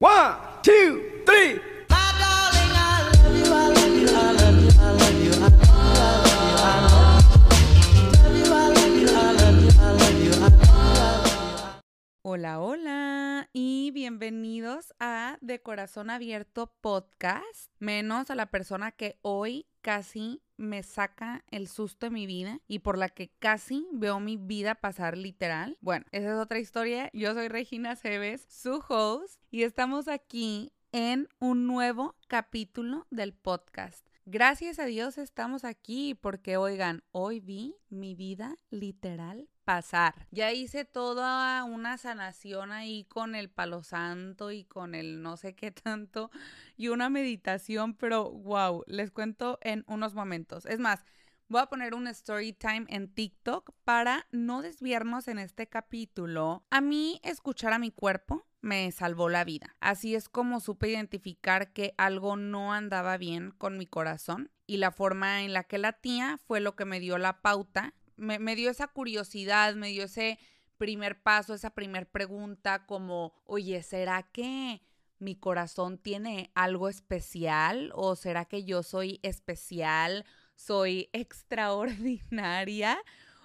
One, 0.00 0.36
two, 0.62 1.24
three. 1.26 1.60
Hola, 12.22 12.60
hola 12.60 13.48
y 13.52 13.90
bienvenidos 13.90 14.94
a 15.00 15.36
De 15.40 15.60
Corazón 15.62 16.10
Abierto 16.10 16.72
Podcast, 16.80 17.72
menos 17.80 18.30
a 18.30 18.36
la 18.36 18.46
persona 18.46 18.92
que 18.92 19.18
hoy 19.22 19.66
casi 19.80 20.44
me 20.58 20.82
saca 20.82 21.44
el 21.50 21.68
susto 21.68 22.06
de 22.06 22.10
mi 22.10 22.26
vida 22.26 22.60
y 22.68 22.80
por 22.80 22.98
la 22.98 23.08
que 23.08 23.30
casi 23.38 23.86
veo 23.92 24.20
mi 24.20 24.36
vida 24.36 24.74
pasar 24.74 25.16
literal. 25.16 25.78
Bueno, 25.80 26.04
esa 26.12 26.34
es 26.34 26.38
otra 26.38 26.58
historia. 26.58 27.08
Yo 27.14 27.32
soy 27.32 27.48
Regina 27.48 27.96
Cebes, 27.96 28.46
su 28.50 28.82
host, 28.88 29.40
y 29.50 29.62
estamos 29.62 30.08
aquí 30.08 30.72
en 30.92 31.28
un 31.38 31.66
nuevo 31.66 32.16
capítulo 32.26 33.06
del 33.10 33.32
podcast. 33.32 34.06
Gracias 34.26 34.78
a 34.78 34.84
Dios 34.84 35.16
estamos 35.16 35.64
aquí 35.64 36.14
porque, 36.14 36.58
oigan, 36.58 37.02
hoy 37.12 37.40
vi 37.40 37.76
mi 37.88 38.14
vida 38.14 38.56
literal 38.68 39.48
pasar. 39.68 40.14
Ya 40.30 40.50
hice 40.50 40.86
toda 40.86 41.62
una 41.64 41.98
sanación 41.98 42.72
ahí 42.72 43.04
con 43.04 43.34
el 43.34 43.50
palo 43.50 43.82
santo 43.82 44.50
y 44.50 44.64
con 44.64 44.94
el 44.94 45.20
no 45.20 45.36
sé 45.36 45.54
qué 45.54 45.70
tanto 45.84 46.30
y 46.78 46.88
una 46.88 47.10
meditación, 47.10 47.92
pero 47.92 48.30
wow, 48.30 48.82
les 48.86 49.10
cuento 49.10 49.58
en 49.60 49.84
unos 49.86 50.14
momentos. 50.14 50.64
Es 50.64 50.78
más, 50.78 51.04
voy 51.48 51.60
a 51.60 51.66
poner 51.66 51.92
un 51.92 52.06
story 52.06 52.54
time 52.54 52.86
en 52.88 53.12
TikTok 53.12 53.72
para 53.84 54.26
no 54.32 54.62
desviarnos 54.62 55.28
en 55.28 55.38
este 55.38 55.66
capítulo. 55.66 56.64
A 56.70 56.80
mí 56.80 57.20
escuchar 57.22 57.74
a 57.74 57.78
mi 57.78 57.90
cuerpo 57.90 58.46
me 58.62 58.90
salvó 58.90 59.28
la 59.28 59.44
vida. 59.44 59.76
Así 59.80 60.14
es 60.14 60.30
como 60.30 60.60
supe 60.60 60.88
identificar 60.88 61.74
que 61.74 61.92
algo 61.98 62.36
no 62.36 62.72
andaba 62.72 63.18
bien 63.18 63.50
con 63.50 63.76
mi 63.76 63.84
corazón 63.84 64.50
y 64.66 64.78
la 64.78 64.92
forma 64.92 65.42
en 65.42 65.52
la 65.52 65.64
que 65.64 65.76
latía 65.76 66.38
fue 66.46 66.60
lo 66.60 66.74
que 66.74 66.86
me 66.86 67.00
dio 67.00 67.18
la 67.18 67.42
pauta, 67.42 67.92
me, 68.18 68.56
dio 68.56 68.70
esa 68.70 68.88
curiosidad, 68.88 69.74
me 69.74 69.88
dio 69.88 70.04
ese 70.04 70.38
primer 70.76 71.22
paso, 71.22 71.54
esa 71.54 71.70
primer 71.70 72.10
pregunta 72.10 72.86
como, 72.86 73.32
oye, 73.46 73.82
¿será 73.82 74.22
que 74.22 74.82
mi 75.18 75.34
corazón 75.34 75.98
tiene 75.98 76.50
algo 76.54 76.88
especial 76.88 77.90
o 77.94 78.16
será 78.16 78.44
que 78.44 78.64
yo 78.64 78.82
soy 78.82 79.20
especial, 79.22 80.24
soy 80.54 81.08
extraordinaria? 81.12 82.98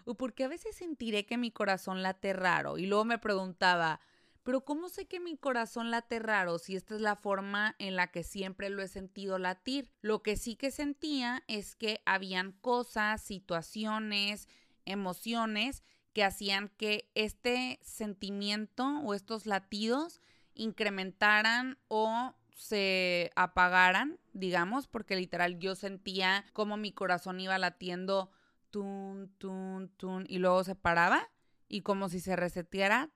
¿O 0.06 0.16
porque 0.16 0.44
a 0.44 0.50
veces 0.50 0.76
sentiré 0.76 1.26
que 1.26 1.38
mi 1.38 1.52
corazón 1.52 2.04
late 2.04 2.34
raro? 2.34 2.78
Y 2.78 2.88
luego 2.88 3.06
me 3.06 3.20
preguntaba, 3.20 4.02
pero 4.44 4.66
¿cómo 4.66 4.90
sé 4.90 5.08
que 5.08 5.22
mi 5.22 5.38
corazón 5.38 5.90
late 5.90 6.20
raro 6.20 6.60
si 6.60 6.76
esta 6.76 6.96
es 6.96 7.02
la 7.02 7.16
forma 7.16 7.76
en 7.80 7.96
la 7.96 8.12
que 8.12 8.24
siempre 8.24 8.70
lo 8.70 8.82
he 8.82 8.90
sentido 8.90 9.40
latir? 9.40 9.90
Lo 10.02 10.22
que 10.22 10.36
sí 10.36 10.58
que 10.58 10.70
sentía 10.70 11.44
es 11.48 11.76
que 11.76 12.02
habían 12.06 12.52
cosas, 12.52 13.24
situaciones, 13.24 14.50
emociones 14.86 15.84
que 16.14 16.24
hacían 16.24 16.70
que 16.78 17.10
este 17.16 17.80
sentimiento 17.82 19.00
o 19.04 19.14
estos 19.14 19.46
latidos 19.46 20.22
incrementaran 20.54 21.80
o 21.88 22.36
se 22.56 23.32
apagaran, 23.36 24.20
digamos, 24.34 24.88
porque 24.88 25.16
literal 25.16 25.58
yo 25.58 25.76
sentía 25.76 26.46
como 26.54 26.78
mi 26.78 26.92
corazón 26.92 27.40
iba 27.40 27.58
latiendo 27.58 28.32
tun, 28.70 29.34
tun, 29.38 29.90
tun, 29.98 30.26
y 30.30 30.38
luego 30.38 30.64
se 30.64 30.76
paraba 30.76 31.30
y 31.68 31.82
como 31.82 32.10
si 32.10 32.20
se 32.20 32.36
reseteara 32.36 33.10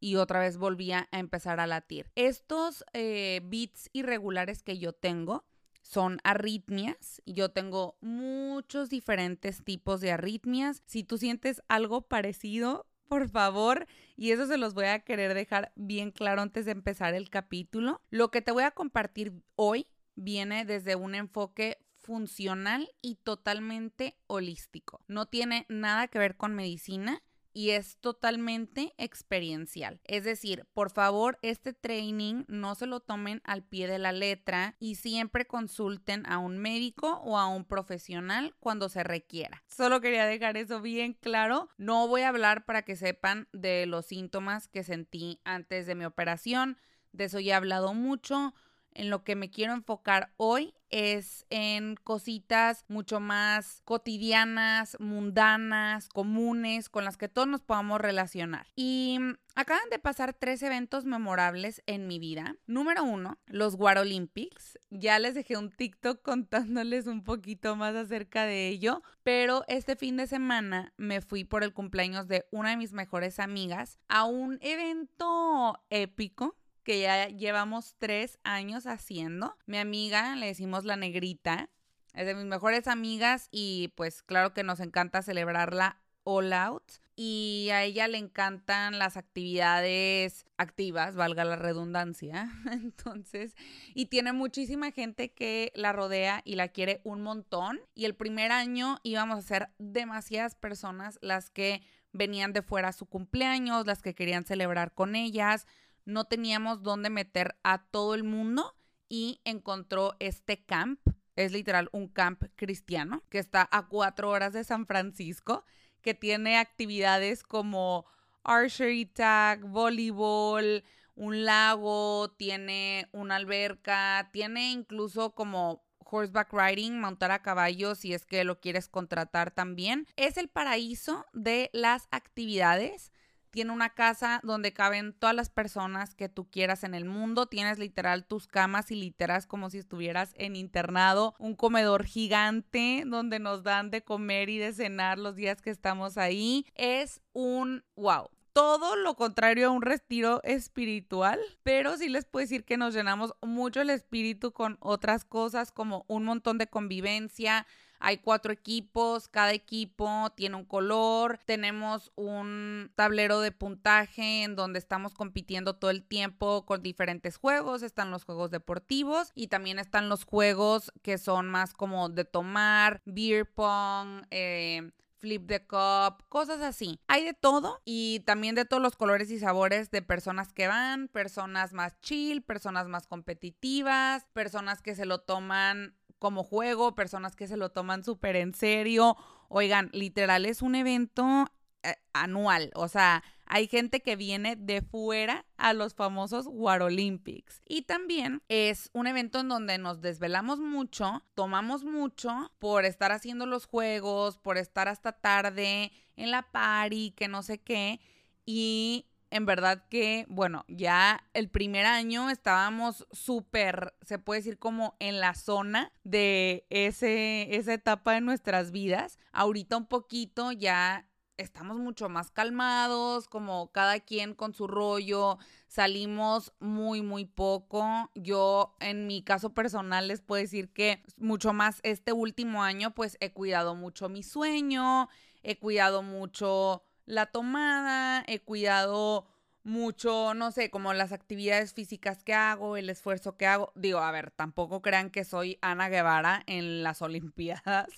y 0.00 0.16
otra 0.16 0.40
vez 0.40 0.56
volvía 0.56 1.08
a 1.12 1.18
empezar 1.18 1.60
a 1.60 1.66
latir. 1.66 2.10
Estos 2.14 2.84
eh, 2.92 3.40
beats 3.44 3.90
irregulares 3.92 4.62
que 4.62 4.78
yo 4.78 4.92
tengo 4.92 5.44
son 5.82 6.18
arritmias. 6.24 7.20
Yo 7.26 7.50
tengo 7.50 7.96
muchos 8.00 8.88
diferentes 8.88 9.62
tipos 9.62 10.00
de 10.00 10.12
arritmias. 10.12 10.82
Si 10.86 11.04
tú 11.04 11.18
sientes 11.18 11.62
algo 11.68 12.02
parecido, 12.02 12.86
por 13.08 13.28
favor, 13.28 13.86
y 14.16 14.30
eso 14.30 14.46
se 14.46 14.56
los 14.56 14.72
voy 14.72 14.86
a 14.86 15.00
querer 15.00 15.34
dejar 15.34 15.72
bien 15.76 16.12
claro 16.12 16.40
antes 16.40 16.64
de 16.64 16.72
empezar 16.72 17.14
el 17.14 17.28
capítulo. 17.28 18.00
Lo 18.08 18.30
que 18.30 18.40
te 18.40 18.52
voy 18.52 18.62
a 18.62 18.70
compartir 18.70 19.34
hoy 19.54 19.86
viene 20.14 20.64
desde 20.64 20.96
un 20.96 21.14
enfoque 21.14 21.78
funcional 21.98 22.88
y 23.00 23.16
totalmente 23.16 24.16
holístico. 24.26 25.04
No 25.08 25.26
tiene 25.26 25.66
nada 25.68 26.08
que 26.08 26.18
ver 26.18 26.36
con 26.36 26.54
medicina 26.54 27.22
y 27.52 27.70
es 27.70 27.98
totalmente 27.98 28.94
experiencial. 28.98 30.00
Es 30.04 30.24
decir, 30.24 30.66
por 30.74 30.90
favor, 30.90 31.38
este 31.42 31.72
training 31.72 32.44
no 32.48 32.74
se 32.74 32.86
lo 32.86 33.00
tomen 33.00 33.40
al 33.44 33.62
pie 33.62 33.86
de 33.86 33.98
la 33.98 34.12
letra 34.12 34.76
y 34.78 34.96
siempre 34.96 35.46
consulten 35.46 36.26
a 36.26 36.38
un 36.38 36.58
médico 36.58 37.20
o 37.24 37.38
a 37.38 37.48
un 37.48 37.64
profesional 37.64 38.54
cuando 38.60 38.88
se 38.88 39.02
requiera. 39.04 39.62
Solo 39.68 40.00
quería 40.00 40.26
dejar 40.26 40.56
eso 40.56 40.80
bien 40.80 41.14
claro. 41.14 41.68
No 41.76 42.08
voy 42.08 42.22
a 42.22 42.28
hablar 42.28 42.64
para 42.64 42.82
que 42.82 42.96
sepan 42.96 43.48
de 43.52 43.86
los 43.86 44.06
síntomas 44.06 44.68
que 44.68 44.84
sentí 44.84 45.40
antes 45.44 45.86
de 45.86 45.94
mi 45.94 46.04
operación. 46.04 46.78
De 47.12 47.24
eso 47.24 47.40
ya 47.40 47.54
he 47.54 47.56
hablado 47.56 47.94
mucho 47.94 48.54
en 48.94 49.10
lo 49.10 49.24
que 49.24 49.36
me 49.36 49.50
quiero 49.50 49.72
enfocar 49.72 50.32
hoy 50.36 50.74
es 50.92 51.46
en 51.48 51.96
cositas 51.96 52.84
mucho 52.86 53.18
más 53.18 53.80
cotidianas, 53.84 54.96
mundanas, 55.00 56.08
comunes, 56.10 56.88
con 56.90 57.04
las 57.04 57.16
que 57.16 57.28
todos 57.28 57.48
nos 57.48 57.62
podamos 57.62 58.00
relacionar. 58.00 58.66
Y 58.76 59.16
mm, 59.18 59.34
acaban 59.54 59.88
de 59.90 59.98
pasar 59.98 60.34
tres 60.34 60.62
eventos 60.62 61.06
memorables 61.06 61.82
en 61.86 62.06
mi 62.06 62.18
vida. 62.18 62.56
Número 62.66 63.02
uno, 63.04 63.38
los 63.46 63.74
War 63.74 63.98
Olympics. 63.98 64.78
Ya 64.90 65.18
les 65.18 65.34
dejé 65.34 65.56
un 65.56 65.70
TikTok 65.70 66.20
contándoles 66.22 67.06
un 67.06 67.24
poquito 67.24 67.74
más 67.74 67.94
acerca 67.96 68.44
de 68.44 68.68
ello, 68.68 69.02
pero 69.22 69.64
este 69.68 69.96
fin 69.96 70.18
de 70.18 70.26
semana 70.26 70.92
me 70.98 71.22
fui 71.22 71.44
por 71.44 71.64
el 71.64 71.72
cumpleaños 71.72 72.28
de 72.28 72.44
una 72.50 72.70
de 72.70 72.76
mis 72.76 72.92
mejores 72.92 73.38
amigas 73.40 73.98
a 74.08 74.24
un 74.24 74.58
evento 74.60 75.82
épico 75.88 76.54
que 76.82 77.00
ya 77.00 77.28
llevamos 77.28 77.96
tres 77.98 78.38
años 78.44 78.86
haciendo. 78.86 79.56
Mi 79.66 79.78
amiga, 79.78 80.36
le 80.36 80.46
decimos 80.46 80.84
la 80.84 80.96
negrita, 80.96 81.70
es 82.14 82.26
de 82.26 82.34
mis 82.34 82.44
mejores 82.44 82.88
amigas 82.88 83.48
y 83.50 83.92
pues 83.96 84.22
claro 84.22 84.52
que 84.52 84.64
nos 84.64 84.80
encanta 84.80 85.22
celebrarla 85.22 86.00
all 86.24 86.52
out. 86.52 86.84
Y 87.14 87.68
a 87.72 87.82
ella 87.82 88.08
le 88.08 88.16
encantan 88.16 88.98
las 88.98 89.18
actividades 89.18 90.46
activas, 90.56 91.14
valga 91.14 91.44
la 91.44 91.56
redundancia. 91.56 92.50
Entonces, 92.70 93.54
y 93.94 94.06
tiene 94.06 94.32
muchísima 94.32 94.92
gente 94.92 95.32
que 95.32 95.72
la 95.74 95.92
rodea 95.92 96.40
y 96.44 96.54
la 96.54 96.68
quiere 96.68 97.00
un 97.04 97.22
montón. 97.22 97.80
Y 97.94 98.06
el 98.06 98.14
primer 98.14 98.50
año 98.50 98.98
íbamos 99.02 99.38
a 99.38 99.42
ser 99.42 99.68
demasiadas 99.78 100.54
personas 100.54 101.18
las 101.20 101.50
que 101.50 101.82
venían 102.12 102.52
de 102.52 102.62
fuera 102.62 102.88
a 102.88 102.92
su 102.92 103.06
cumpleaños, 103.06 103.86
las 103.86 104.02
que 104.02 104.14
querían 104.14 104.44
celebrar 104.44 104.92
con 104.94 105.14
ellas 105.14 105.66
no 106.04 106.24
teníamos 106.24 106.82
dónde 106.82 107.10
meter 107.10 107.56
a 107.62 107.84
todo 107.84 108.14
el 108.14 108.24
mundo 108.24 108.74
y 109.08 109.40
encontró 109.44 110.14
este 110.18 110.64
camp. 110.64 111.00
Es 111.36 111.52
literal 111.52 111.88
un 111.92 112.08
camp 112.08 112.44
cristiano 112.56 113.22
que 113.28 113.38
está 113.38 113.68
a 113.70 113.88
cuatro 113.88 114.30
horas 114.30 114.52
de 114.52 114.64
San 114.64 114.86
Francisco, 114.86 115.64
que 116.02 116.14
tiene 116.14 116.58
actividades 116.58 117.42
como 117.42 118.06
archery 118.44 119.06
tag, 119.06 119.64
voleibol, 119.64 120.84
un 121.14 121.44
lago, 121.44 122.30
tiene 122.36 123.08
una 123.12 123.36
alberca, 123.36 124.30
tiene 124.32 124.72
incluso 124.72 125.34
como 125.34 125.84
horseback 126.04 126.52
riding, 126.52 127.00
montar 127.00 127.30
a 127.30 127.42
caballo 127.42 127.94
si 127.94 128.12
es 128.12 128.26
que 128.26 128.44
lo 128.44 128.60
quieres 128.60 128.88
contratar 128.88 129.50
también. 129.50 130.06
Es 130.16 130.36
el 130.36 130.48
paraíso 130.48 131.24
de 131.32 131.70
las 131.72 132.08
actividades 132.10 133.12
tiene 133.52 133.70
una 133.70 133.90
casa 133.90 134.40
donde 134.42 134.72
caben 134.72 135.12
todas 135.12 135.36
las 135.36 135.50
personas 135.50 136.14
que 136.14 136.28
tú 136.28 136.50
quieras 136.50 136.82
en 136.82 136.94
el 136.94 137.04
mundo. 137.04 137.46
Tienes 137.46 137.78
literal 137.78 138.24
tus 138.24 138.48
camas 138.48 138.90
y 138.90 138.96
literas 138.96 139.46
como 139.46 139.70
si 139.70 139.78
estuvieras 139.78 140.32
en 140.36 140.56
internado. 140.56 141.34
Un 141.38 141.54
comedor 141.54 142.04
gigante 142.04 143.04
donde 143.06 143.38
nos 143.38 143.62
dan 143.62 143.90
de 143.90 144.02
comer 144.02 144.48
y 144.48 144.58
de 144.58 144.72
cenar 144.72 145.18
los 145.18 145.36
días 145.36 145.60
que 145.60 145.70
estamos 145.70 146.16
ahí. 146.16 146.66
Es 146.74 147.20
un 147.32 147.84
wow 147.94 148.30
todo 148.52 148.96
lo 148.96 149.14
contrario 149.14 149.68
a 149.68 149.70
un 149.70 149.82
retiro 149.82 150.42
espiritual, 150.44 151.40
pero 151.62 151.96
sí 151.96 152.08
les 152.08 152.26
puedo 152.26 152.44
decir 152.44 152.64
que 152.64 152.76
nos 152.76 152.94
llenamos 152.94 153.34
mucho 153.40 153.80
el 153.80 153.90
espíritu 153.90 154.52
con 154.52 154.76
otras 154.80 155.24
cosas 155.24 155.72
como 155.72 156.04
un 156.06 156.24
montón 156.24 156.58
de 156.58 156.66
convivencia, 156.66 157.66
hay 158.02 158.18
cuatro 158.18 158.52
equipos, 158.52 159.28
cada 159.28 159.52
equipo 159.52 160.30
tiene 160.34 160.56
un 160.56 160.64
color, 160.64 161.38
tenemos 161.46 162.10
un 162.16 162.90
tablero 162.96 163.40
de 163.40 163.52
puntaje 163.52 164.42
en 164.42 164.56
donde 164.56 164.80
estamos 164.80 165.14
compitiendo 165.14 165.76
todo 165.76 165.90
el 165.90 166.02
tiempo 166.02 166.66
con 166.66 166.82
diferentes 166.82 167.36
juegos, 167.36 167.82
están 167.82 168.10
los 168.10 168.24
juegos 168.24 168.50
deportivos 168.50 169.30
y 169.36 169.46
también 169.46 169.78
están 169.78 170.08
los 170.08 170.24
juegos 170.24 170.92
que 171.02 171.16
son 171.16 171.48
más 171.48 171.74
como 171.74 172.08
de 172.08 172.24
tomar, 172.24 173.00
beer 173.04 173.48
pong, 173.48 174.24
eh, 174.30 174.90
flip 175.22 175.46
the 175.46 175.64
cup, 175.64 176.24
cosas 176.28 176.60
así. 176.60 176.98
Hay 177.06 177.24
de 177.24 177.32
todo 177.32 177.80
y 177.84 178.20
también 178.26 178.56
de 178.56 178.64
todos 178.64 178.82
los 178.82 178.96
colores 178.96 179.30
y 179.30 179.38
sabores 179.38 179.92
de 179.92 180.02
personas 180.02 180.52
que 180.52 180.66
van, 180.66 181.06
personas 181.06 181.72
más 181.72 181.98
chill, 182.00 182.42
personas 182.42 182.88
más 182.88 183.06
competitivas, 183.06 184.26
personas 184.32 184.82
que 184.82 184.96
se 184.96 185.06
lo 185.06 185.20
toman 185.20 185.94
como 186.22 186.44
juego, 186.44 186.94
personas 186.94 187.34
que 187.34 187.48
se 187.48 187.56
lo 187.56 187.70
toman 187.70 188.04
súper 188.04 188.36
en 188.36 188.54
serio. 188.54 189.16
Oigan, 189.48 189.90
literal 189.92 190.46
es 190.46 190.62
un 190.62 190.76
evento 190.76 191.48
eh, 191.82 191.96
anual, 192.12 192.70
o 192.76 192.86
sea, 192.86 193.24
hay 193.44 193.66
gente 193.66 194.02
que 194.02 194.14
viene 194.14 194.54
de 194.54 194.82
fuera 194.82 195.44
a 195.56 195.72
los 195.72 195.94
famosos 195.94 196.46
War 196.48 196.80
Olympics. 196.80 197.60
Y 197.68 197.82
también 197.82 198.40
es 198.48 198.88
un 198.92 199.08
evento 199.08 199.40
en 199.40 199.48
donde 199.48 199.78
nos 199.78 200.00
desvelamos 200.00 200.60
mucho, 200.60 201.24
tomamos 201.34 201.82
mucho 201.82 202.52
por 202.60 202.84
estar 202.84 203.10
haciendo 203.10 203.44
los 203.44 203.66
juegos, 203.66 204.38
por 204.38 204.58
estar 204.58 204.86
hasta 204.86 205.10
tarde 205.10 205.90
en 206.14 206.30
la 206.30 206.52
party, 206.52 207.10
que 207.16 207.26
no 207.26 207.42
sé 207.42 207.58
qué. 207.58 208.00
Y 208.46 209.06
en 209.32 209.46
verdad 209.46 209.86
que, 209.88 210.26
bueno, 210.28 210.66
ya 210.68 211.24
el 211.32 211.48
primer 211.48 211.86
año 211.86 212.28
estábamos 212.28 213.06
súper, 213.12 213.94
se 214.02 214.18
puede 214.18 214.40
decir 214.40 214.58
como 214.58 214.94
en 215.00 215.20
la 215.20 215.34
zona 215.34 215.90
de 216.04 216.66
ese, 216.68 217.56
esa 217.56 217.72
etapa 217.72 218.12
de 218.12 218.20
nuestras 218.20 218.72
vidas. 218.72 219.18
Ahorita 219.32 219.78
un 219.78 219.86
poquito 219.86 220.52
ya 220.52 221.08
estamos 221.38 221.78
mucho 221.78 222.10
más 222.10 222.30
calmados, 222.30 223.26
como 223.26 223.72
cada 223.72 224.00
quien 224.00 224.34
con 224.34 224.52
su 224.52 224.66
rollo, 224.66 225.38
salimos 225.66 226.52
muy, 226.60 227.00
muy 227.00 227.24
poco. 227.24 228.10
Yo 228.14 228.76
en 228.80 229.06
mi 229.06 229.22
caso 229.22 229.54
personal 229.54 230.08
les 230.08 230.20
puedo 230.20 230.42
decir 230.42 230.74
que 230.74 231.02
mucho 231.16 231.54
más 231.54 231.80
este 231.84 232.12
último 232.12 232.62
año 232.62 232.94
pues 232.94 233.16
he 233.18 233.32
cuidado 233.32 233.74
mucho 233.76 234.10
mi 234.10 234.22
sueño, 234.22 235.08
he 235.42 235.58
cuidado 235.58 236.02
mucho 236.02 236.84
la 237.06 237.26
tomada, 237.26 238.24
he 238.26 238.40
cuidado 238.40 239.26
mucho, 239.64 240.34
no 240.34 240.50
sé, 240.50 240.70
como 240.70 240.92
las 240.92 241.12
actividades 241.12 241.72
físicas 241.72 242.24
que 242.24 242.34
hago, 242.34 242.76
el 242.76 242.90
esfuerzo 242.90 243.36
que 243.36 243.46
hago. 243.46 243.72
Digo, 243.74 244.00
a 244.00 244.10
ver, 244.10 244.30
tampoco 244.30 244.82
crean 244.82 245.10
que 245.10 245.24
soy 245.24 245.58
Ana 245.60 245.88
Guevara 245.88 246.42
en 246.46 246.82
las 246.82 247.02
Olimpiadas 247.02 247.88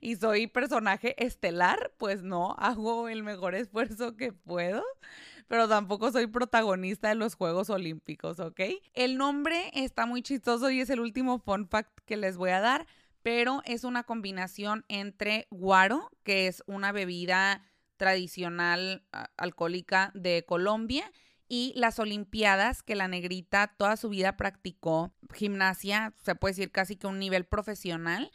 y 0.00 0.16
soy 0.16 0.46
personaje 0.46 1.14
estelar, 1.24 1.92
pues 1.98 2.22
no, 2.22 2.54
hago 2.58 3.08
el 3.08 3.22
mejor 3.22 3.54
esfuerzo 3.54 4.16
que 4.16 4.32
puedo, 4.32 4.82
pero 5.48 5.68
tampoco 5.68 6.10
soy 6.10 6.26
protagonista 6.26 7.08
de 7.08 7.14
los 7.14 7.34
Juegos 7.34 7.70
Olímpicos, 7.70 8.40
¿ok? 8.40 8.60
El 8.94 9.16
nombre 9.16 9.70
está 9.74 10.06
muy 10.06 10.22
chistoso 10.22 10.70
y 10.70 10.80
es 10.80 10.90
el 10.90 11.00
último 11.00 11.38
fun 11.38 11.68
fact 11.68 12.00
que 12.04 12.16
les 12.16 12.36
voy 12.36 12.50
a 12.50 12.60
dar, 12.60 12.86
pero 13.22 13.62
es 13.64 13.84
una 13.84 14.02
combinación 14.02 14.84
entre 14.88 15.46
guaro, 15.50 16.10
que 16.24 16.48
es 16.48 16.64
una 16.66 16.90
bebida 16.90 17.62
tradicional 18.02 19.04
alcohólica 19.36 20.10
de 20.12 20.44
Colombia 20.44 21.08
y 21.46 21.72
las 21.76 22.00
Olimpiadas, 22.00 22.82
que 22.82 22.96
la 22.96 23.06
negrita 23.06 23.76
toda 23.78 23.96
su 23.96 24.08
vida 24.08 24.36
practicó 24.36 25.14
gimnasia, 25.32 26.12
se 26.24 26.34
puede 26.34 26.54
decir 26.54 26.72
casi 26.72 26.96
que 26.96 27.06
un 27.06 27.20
nivel 27.20 27.44
profesional. 27.44 28.32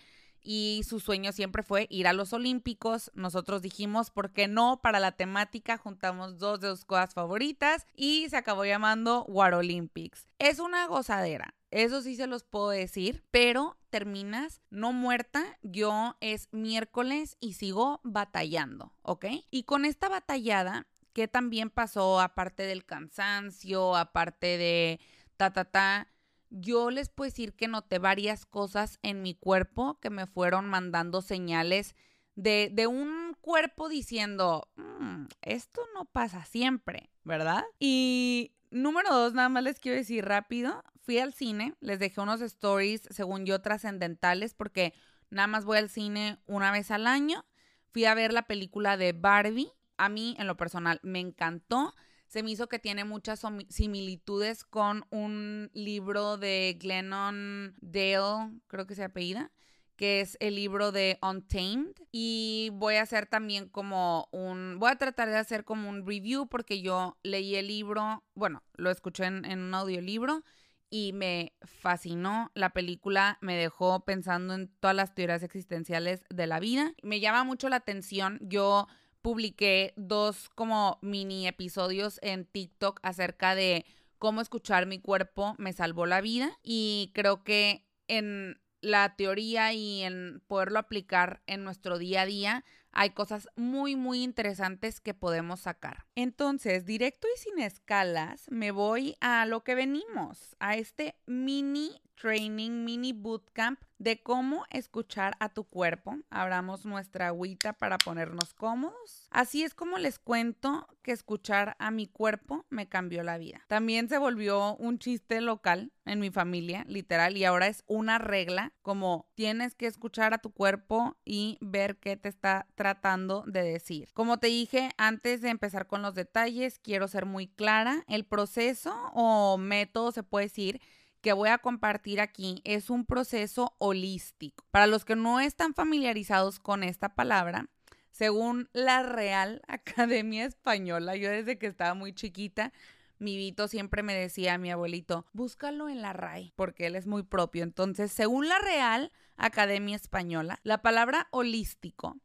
Y 0.49 0.83
su 0.87 1.01
sueño 1.01 1.33
siempre 1.33 1.61
fue 1.61 1.87
ir 1.89 2.07
a 2.07 2.13
los 2.13 2.31
Olímpicos. 2.31 3.11
Nosotros 3.13 3.61
dijimos, 3.61 4.11
¿por 4.11 4.31
qué 4.31 4.47
no? 4.47 4.79
Para 4.81 5.01
la 5.01 5.11
temática 5.11 5.77
juntamos 5.77 6.39
dos 6.39 6.61
de 6.61 6.69
sus 6.69 6.85
cosas 6.85 7.13
favoritas 7.13 7.85
y 7.97 8.29
se 8.29 8.37
acabó 8.37 8.63
llamando 8.63 9.25
War 9.25 9.53
Olympics. 9.55 10.29
Es 10.39 10.59
una 10.59 10.87
gozadera. 10.87 11.53
Eso 11.69 12.01
sí 12.01 12.15
se 12.15 12.27
los 12.27 12.45
puedo 12.45 12.69
decir, 12.69 13.25
pero 13.29 13.77
terminas 13.89 14.61
no 14.69 14.93
muerta. 14.93 15.43
Yo 15.63 16.15
es 16.21 16.47
miércoles 16.53 17.35
y 17.41 17.55
sigo 17.55 17.99
batallando, 18.05 18.93
¿ok? 19.01 19.25
Y 19.51 19.63
con 19.63 19.83
esta 19.83 20.07
batallada, 20.07 20.87
¿qué 21.11 21.27
también 21.27 21.69
pasó 21.69 22.21
aparte 22.21 22.63
del 22.63 22.85
cansancio, 22.85 23.97
aparte 23.97 24.57
de 24.57 25.01
ta, 25.35 25.51
ta, 25.51 25.65
ta? 25.65 26.07
Yo 26.49 26.91
les 26.91 27.09
puedo 27.09 27.29
decir 27.29 27.53
que 27.53 27.67
noté 27.67 27.99
varias 27.99 28.45
cosas 28.45 28.99
en 29.03 29.21
mi 29.21 29.35
cuerpo 29.35 29.99
que 29.99 30.09
me 30.09 30.27
fueron 30.27 30.67
mandando 30.67 31.21
señales 31.21 31.95
de, 32.35 32.69
de 32.71 32.87
un 32.87 33.35
cuerpo 33.41 33.89
diciendo, 33.89 34.69
mm, 34.75 35.25
esto 35.41 35.81
no 35.93 36.05
pasa 36.05 36.45
siempre, 36.45 37.09
¿verdad? 37.23 37.63
Y 37.79 38.53
número 38.69 39.13
dos, 39.13 39.33
nada 39.33 39.49
más 39.49 39.63
les 39.63 39.79
quiero 39.79 39.97
decir 39.97 40.25
rápido, 40.25 40.83
fui 41.07 41.19
al 41.19 41.33
cine, 41.33 41.73
les 41.79 41.99
dejé 41.99 42.19
unos 42.19 42.41
stories, 42.41 43.01
según 43.09 43.45
yo, 43.45 43.61
trascendentales, 43.61 44.53
porque 44.53 44.93
nada 45.29 45.47
más 45.47 45.63
voy 45.63 45.77
al 45.77 45.89
cine 45.89 46.37
una 46.45 46.71
vez 46.71 46.91
al 46.91 47.07
año. 47.07 47.45
Fui 47.93 48.03
a 48.03 48.13
ver 48.13 48.33
la 48.33 48.43
película 48.43 48.97
de 48.97 49.13
Barbie. 49.13 49.71
A 49.95 50.09
mí, 50.09 50.35
en 50.37 50.47
lo 50.47 50.57
personal, 50.57 50.99
me 51.03 51.19
encantó. 51.19 51.95
Se 52.27 52.43
me 52.43 52.51
hizo 52.51 52.67
que 52.67 52.79
tiene 52.79 53.05
muchas 53.05 53.41
similitudes 53.69 54.63
con 54.65 55.05
un 55.09 55.69
libro 55.73 56.37
de 56.37 56.77
Glennon 56.79 57.75
Dale, 57.79 58.51
creo 58.67 58.85
que 58.85 58.95
se 58.95 59.05
apellida, 59.05 59.51
que 59.95 60.21
es 60.21 60.37
el 60.41 60.55
libro 60.55 60.91
de 60.91 61.17
Untamed. 61.21 61.93
Y 62.11 62.69
voy 62.73 62.95
a 62.95 63.03
hacer 63.03 63.27
también 63.27 63.69
como 63.69 64.27
un, 64.31 64.77
voy 64.77 64.91
a 64.91 64.97
tratar 64.97 65.29
de 65.29 65.37
hacer 65.37 65.63
como 65.63 65.89
un 65.89 66.05
review 66.05 66.47
porque 66.47 66.81
yo 66.81 67.17
leí 67.23 67.55
el 67.55 67.67
libro, 67.67 68.23
bueno, 68.35 68.61
lo 68.73 68.91
escuché 68.91 69.25
en, 69.25 69.45
en 69.45 69.59
un 69.59 69.73
audiolibro 69.73 70.43
y 70.89 71.13
me 71.13 71.53
fascinó. 71.63 72.51
La 72.55 72.71
película 72.71 73.37
me 73.41 73.55
dejó 73.55 74.03
pensando 74.05 74.53
en 74.53 74.67
todas 74.79 74.95
las 74.95 75.15
teorías 75.15 75.43
existenciales 75.43 76.23
de 76.29 76.47
la 76.47 76.59
vida. 76.59 76.93
Me 77.03 77.19
llama 77.19 77.43
mucho 77.43 77.69
la 77.69 77.77
atención. 77.77 78.37
Yo 78.41 78.87
publiqué 79.21 79.93
dos 79.95 80.49
como 80.49 80.99
mini 81.01 81.47
episodios 81.47 82.19
en 82.21 82.45
TikTok 82.45 82.99
acerca 83.03 83.55
de 83.55 83.85
cómo 84.17 84.41
escuchar 84.41 84.85
mi 84.85 84.99
cuerpo 84.99 85.55
me 85.57 85.73
salvó 85.73 86.05
la 86.05 86.21
vida 86.21 86.57
y 86.63 87.11
creo 87.13 87.43
que 87.43 87.85
en 88.07 88.59
la 88.81 89.15
teoría 89.15 89.73
y 89.73 90.03
en 90.03 90.41
poderlo 90.47 90.79
aplicar 90.79 91.41
en 91.47 91.63
nuestro 91.63 91.97
día 91.97 92.21
a 92.21 92.25
día 92.25 92.65
hay 92.91 93.11
cosas 93.11 93.47
muy, 93.55 93.95
muy 93.95 94.23
interesantes 94.23 94.99
que 94.99 95.13
podemos 95.13 95.61
sacar. 95.61 96.05
Entonces, 96.15 96.85
directo 96.85 97.27
y 97.35 97.39
sin 97.39 97.59
escalas, 97.59 98.45
me 98.49 98.71
voy 98.71 99.15
a 99.21 99.45
lo 99.45 99.63
que 99.63 99.75
venimos, 99.75 100.55
a 100.59 100.77
este 100.77 101.15
mini 101.27 102.01
training, 102.19 102.83
mini 102.83 103.13
bootcamp 103.13 103.79
de 103.99 104.21
cómo 104.21 104.65
escuchar 104.69 105.35
a 105.39 105.49
tu 105.49 105.63
cuerpo. 105.63 106.17
Abramos 106.29 106.85
nuestra 106.85 107.27
agüita 107.27 107.73
para 107.73 107.97
ponernos 107.97 108.53
cómodos. 108.53 109.27
Así 109.31 109.63
es 109.63 109.73
como 109.73 109.97
les 109.97 110.19
cuento 110.19 110.87
que 111.01 111.11
escuchar 111.11 111.75
a 111.79 111.91
mi 111.91 112.07
cuerpo 112.07 112.65
me 112.69 112.87
cambió 112.87 113.23
la 113.23 113.37
vida. 113.37 113.61
También 113.67 114.09
se 114.09 114.17
volvió 114.17 114.75
un 114.75 114.99
chiste 114.99 115.41
local 115.41 115.91
en 116.05 116.19
mi 116.19 116.29
familia, 116.29 116.85
literal, 116.87 117.37
y 117.37 117.43
ahora 117.43 117.67
es 117.67 117.83
una 117.87 118.17
regla 118.17 118.71
como 118.81 119.29
tienes 119.35 119.75
que 119.75 119.87
escuchar 119.87 120.33
a 120.33 120.37
tu 120.37 120.51
cuerpo 120.51 121.17
y 121.25 121.57
ver 121.59 121.97
qué 121.97 122.17
te 122.17 122.29
está 122.29 122.67
tratando 122.75 123.43
de 123.47 123.63
decir. 123.63 124.09
Como 124.13 124.37
te 124.37 124.47
dije, 124.47 124.91
antes 124.97 125.41
de 125.41 125.49
empezar 125.49 125.87
con 125.87 126.01
los 126.01 126.13
detalles, 126.13 126.79
quiero 126.79 127.07
ser 127.07 127.25
muy 127.25 127.47
clara. 127.47 128.03
El 128.07 128.25
proceso 128.25 128.93
o 129.13 129.57
método 129.57 130.11
se 130.11 130.23
puede 130.23 130.45
decir 130.45 130.81
que 131.21 131.33
voy 131.33 131.49
a 131.49 131.57
compartir 131.57 132.21
aquí 132.21 132.61
es 132.63 132.89
un 132.89 133.05
proceso 133.05 133.75
holístico. 133.79 134.65
Para 134.71 134.87
los 134.87 135.05
que 135.05 135.15
no 135.15 135.39
están 135.39 135.73
familiarizados 135.73 136.59
con 136.59 136.83
esta 136.83 137.15
palabra, 137.15 137.69
según 138.11 138.69
la 138.73 139.03
Real 139.03 139.61
Academia 139.67 140.45
Española, 140.45 141.15
yo 141.15 141.29
desde 141.29 141.57
que 141.57 141.67
estaba 141.67 141.93
muy 141.93 142.13
chiquita, 142.13 142.73
mi 143.19 143.35
Vito 143.35 143.67
siempre 143.67 144.03
me 144.03 144.13
decía 144.13 144.53
a 144.53 144.57
mi 144.57 144.71
abuelito, 144.71 145.25
búscalo 145.33 145.89
en 145.89 146.01
la 146.01 146.13
RAI, 146.13 146.53
porque 146.55 146.85
él 146.85 146.95
es 146.95 147.07
muy 147.07 147.23
propio. 147.23 147.63
Entonces, 147.63 148.11
según 148.11 148.47
la 148.47 148.59
Real 148.59 149.11
Academia 149.37 149.95
Española, 149.95 150.59
la 150.63 150.81
palabra 150.81 151.27
holístico 151.31 152.17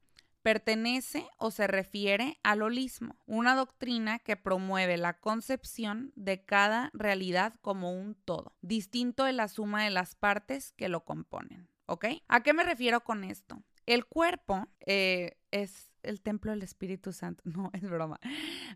pertenece 0.42 1.26
o 1.38 1.50
se 1.50 1.66
refiere 1.66 2.38
al 2.42 2.62
holismo, 2.62 3.16
una 3.26 3.54
doctrina 3.54 4.18
que 4.18 4.36
promueve 4.36 4.96
la 4.96 5.14
concepción 5.18 6.12
de 6.16 6.44
cada 6.44 6.90
realidad 6.92 7.54
como 7.60 7.92
un 7.92 8.14
todo, 8.14 8.54
distinto 8.60 9.24
de 9.24 9.32
la 9.32 9.48
suma 9.48 9.84
de 9.84 9.90
las 9.90 10.14
partes 10.14 10.72
que 10.72 10.88
lo 10.88 11.04
componen. 11.04 11.68
¿Ok? 11.86 12.06
¿A 12.28 12.42
qué 12.42 12.52
me 12.52 12.64
refiero 12.64 13.02
con 13.02 13.24
esto? 13.24 13.62
El 13.86 14.06
cuerpo 14.06 14.68
eh, 14.86 15.36
es 15.50 15.90
el 16.02 16.20
templo 16.20 16.52
del 16.52 16.62
Espíritu 16.62 17.12
Santo. 17.12 17.42
No, 17.52 17.70
es 17.72 17.82
broma. 17.82 18.18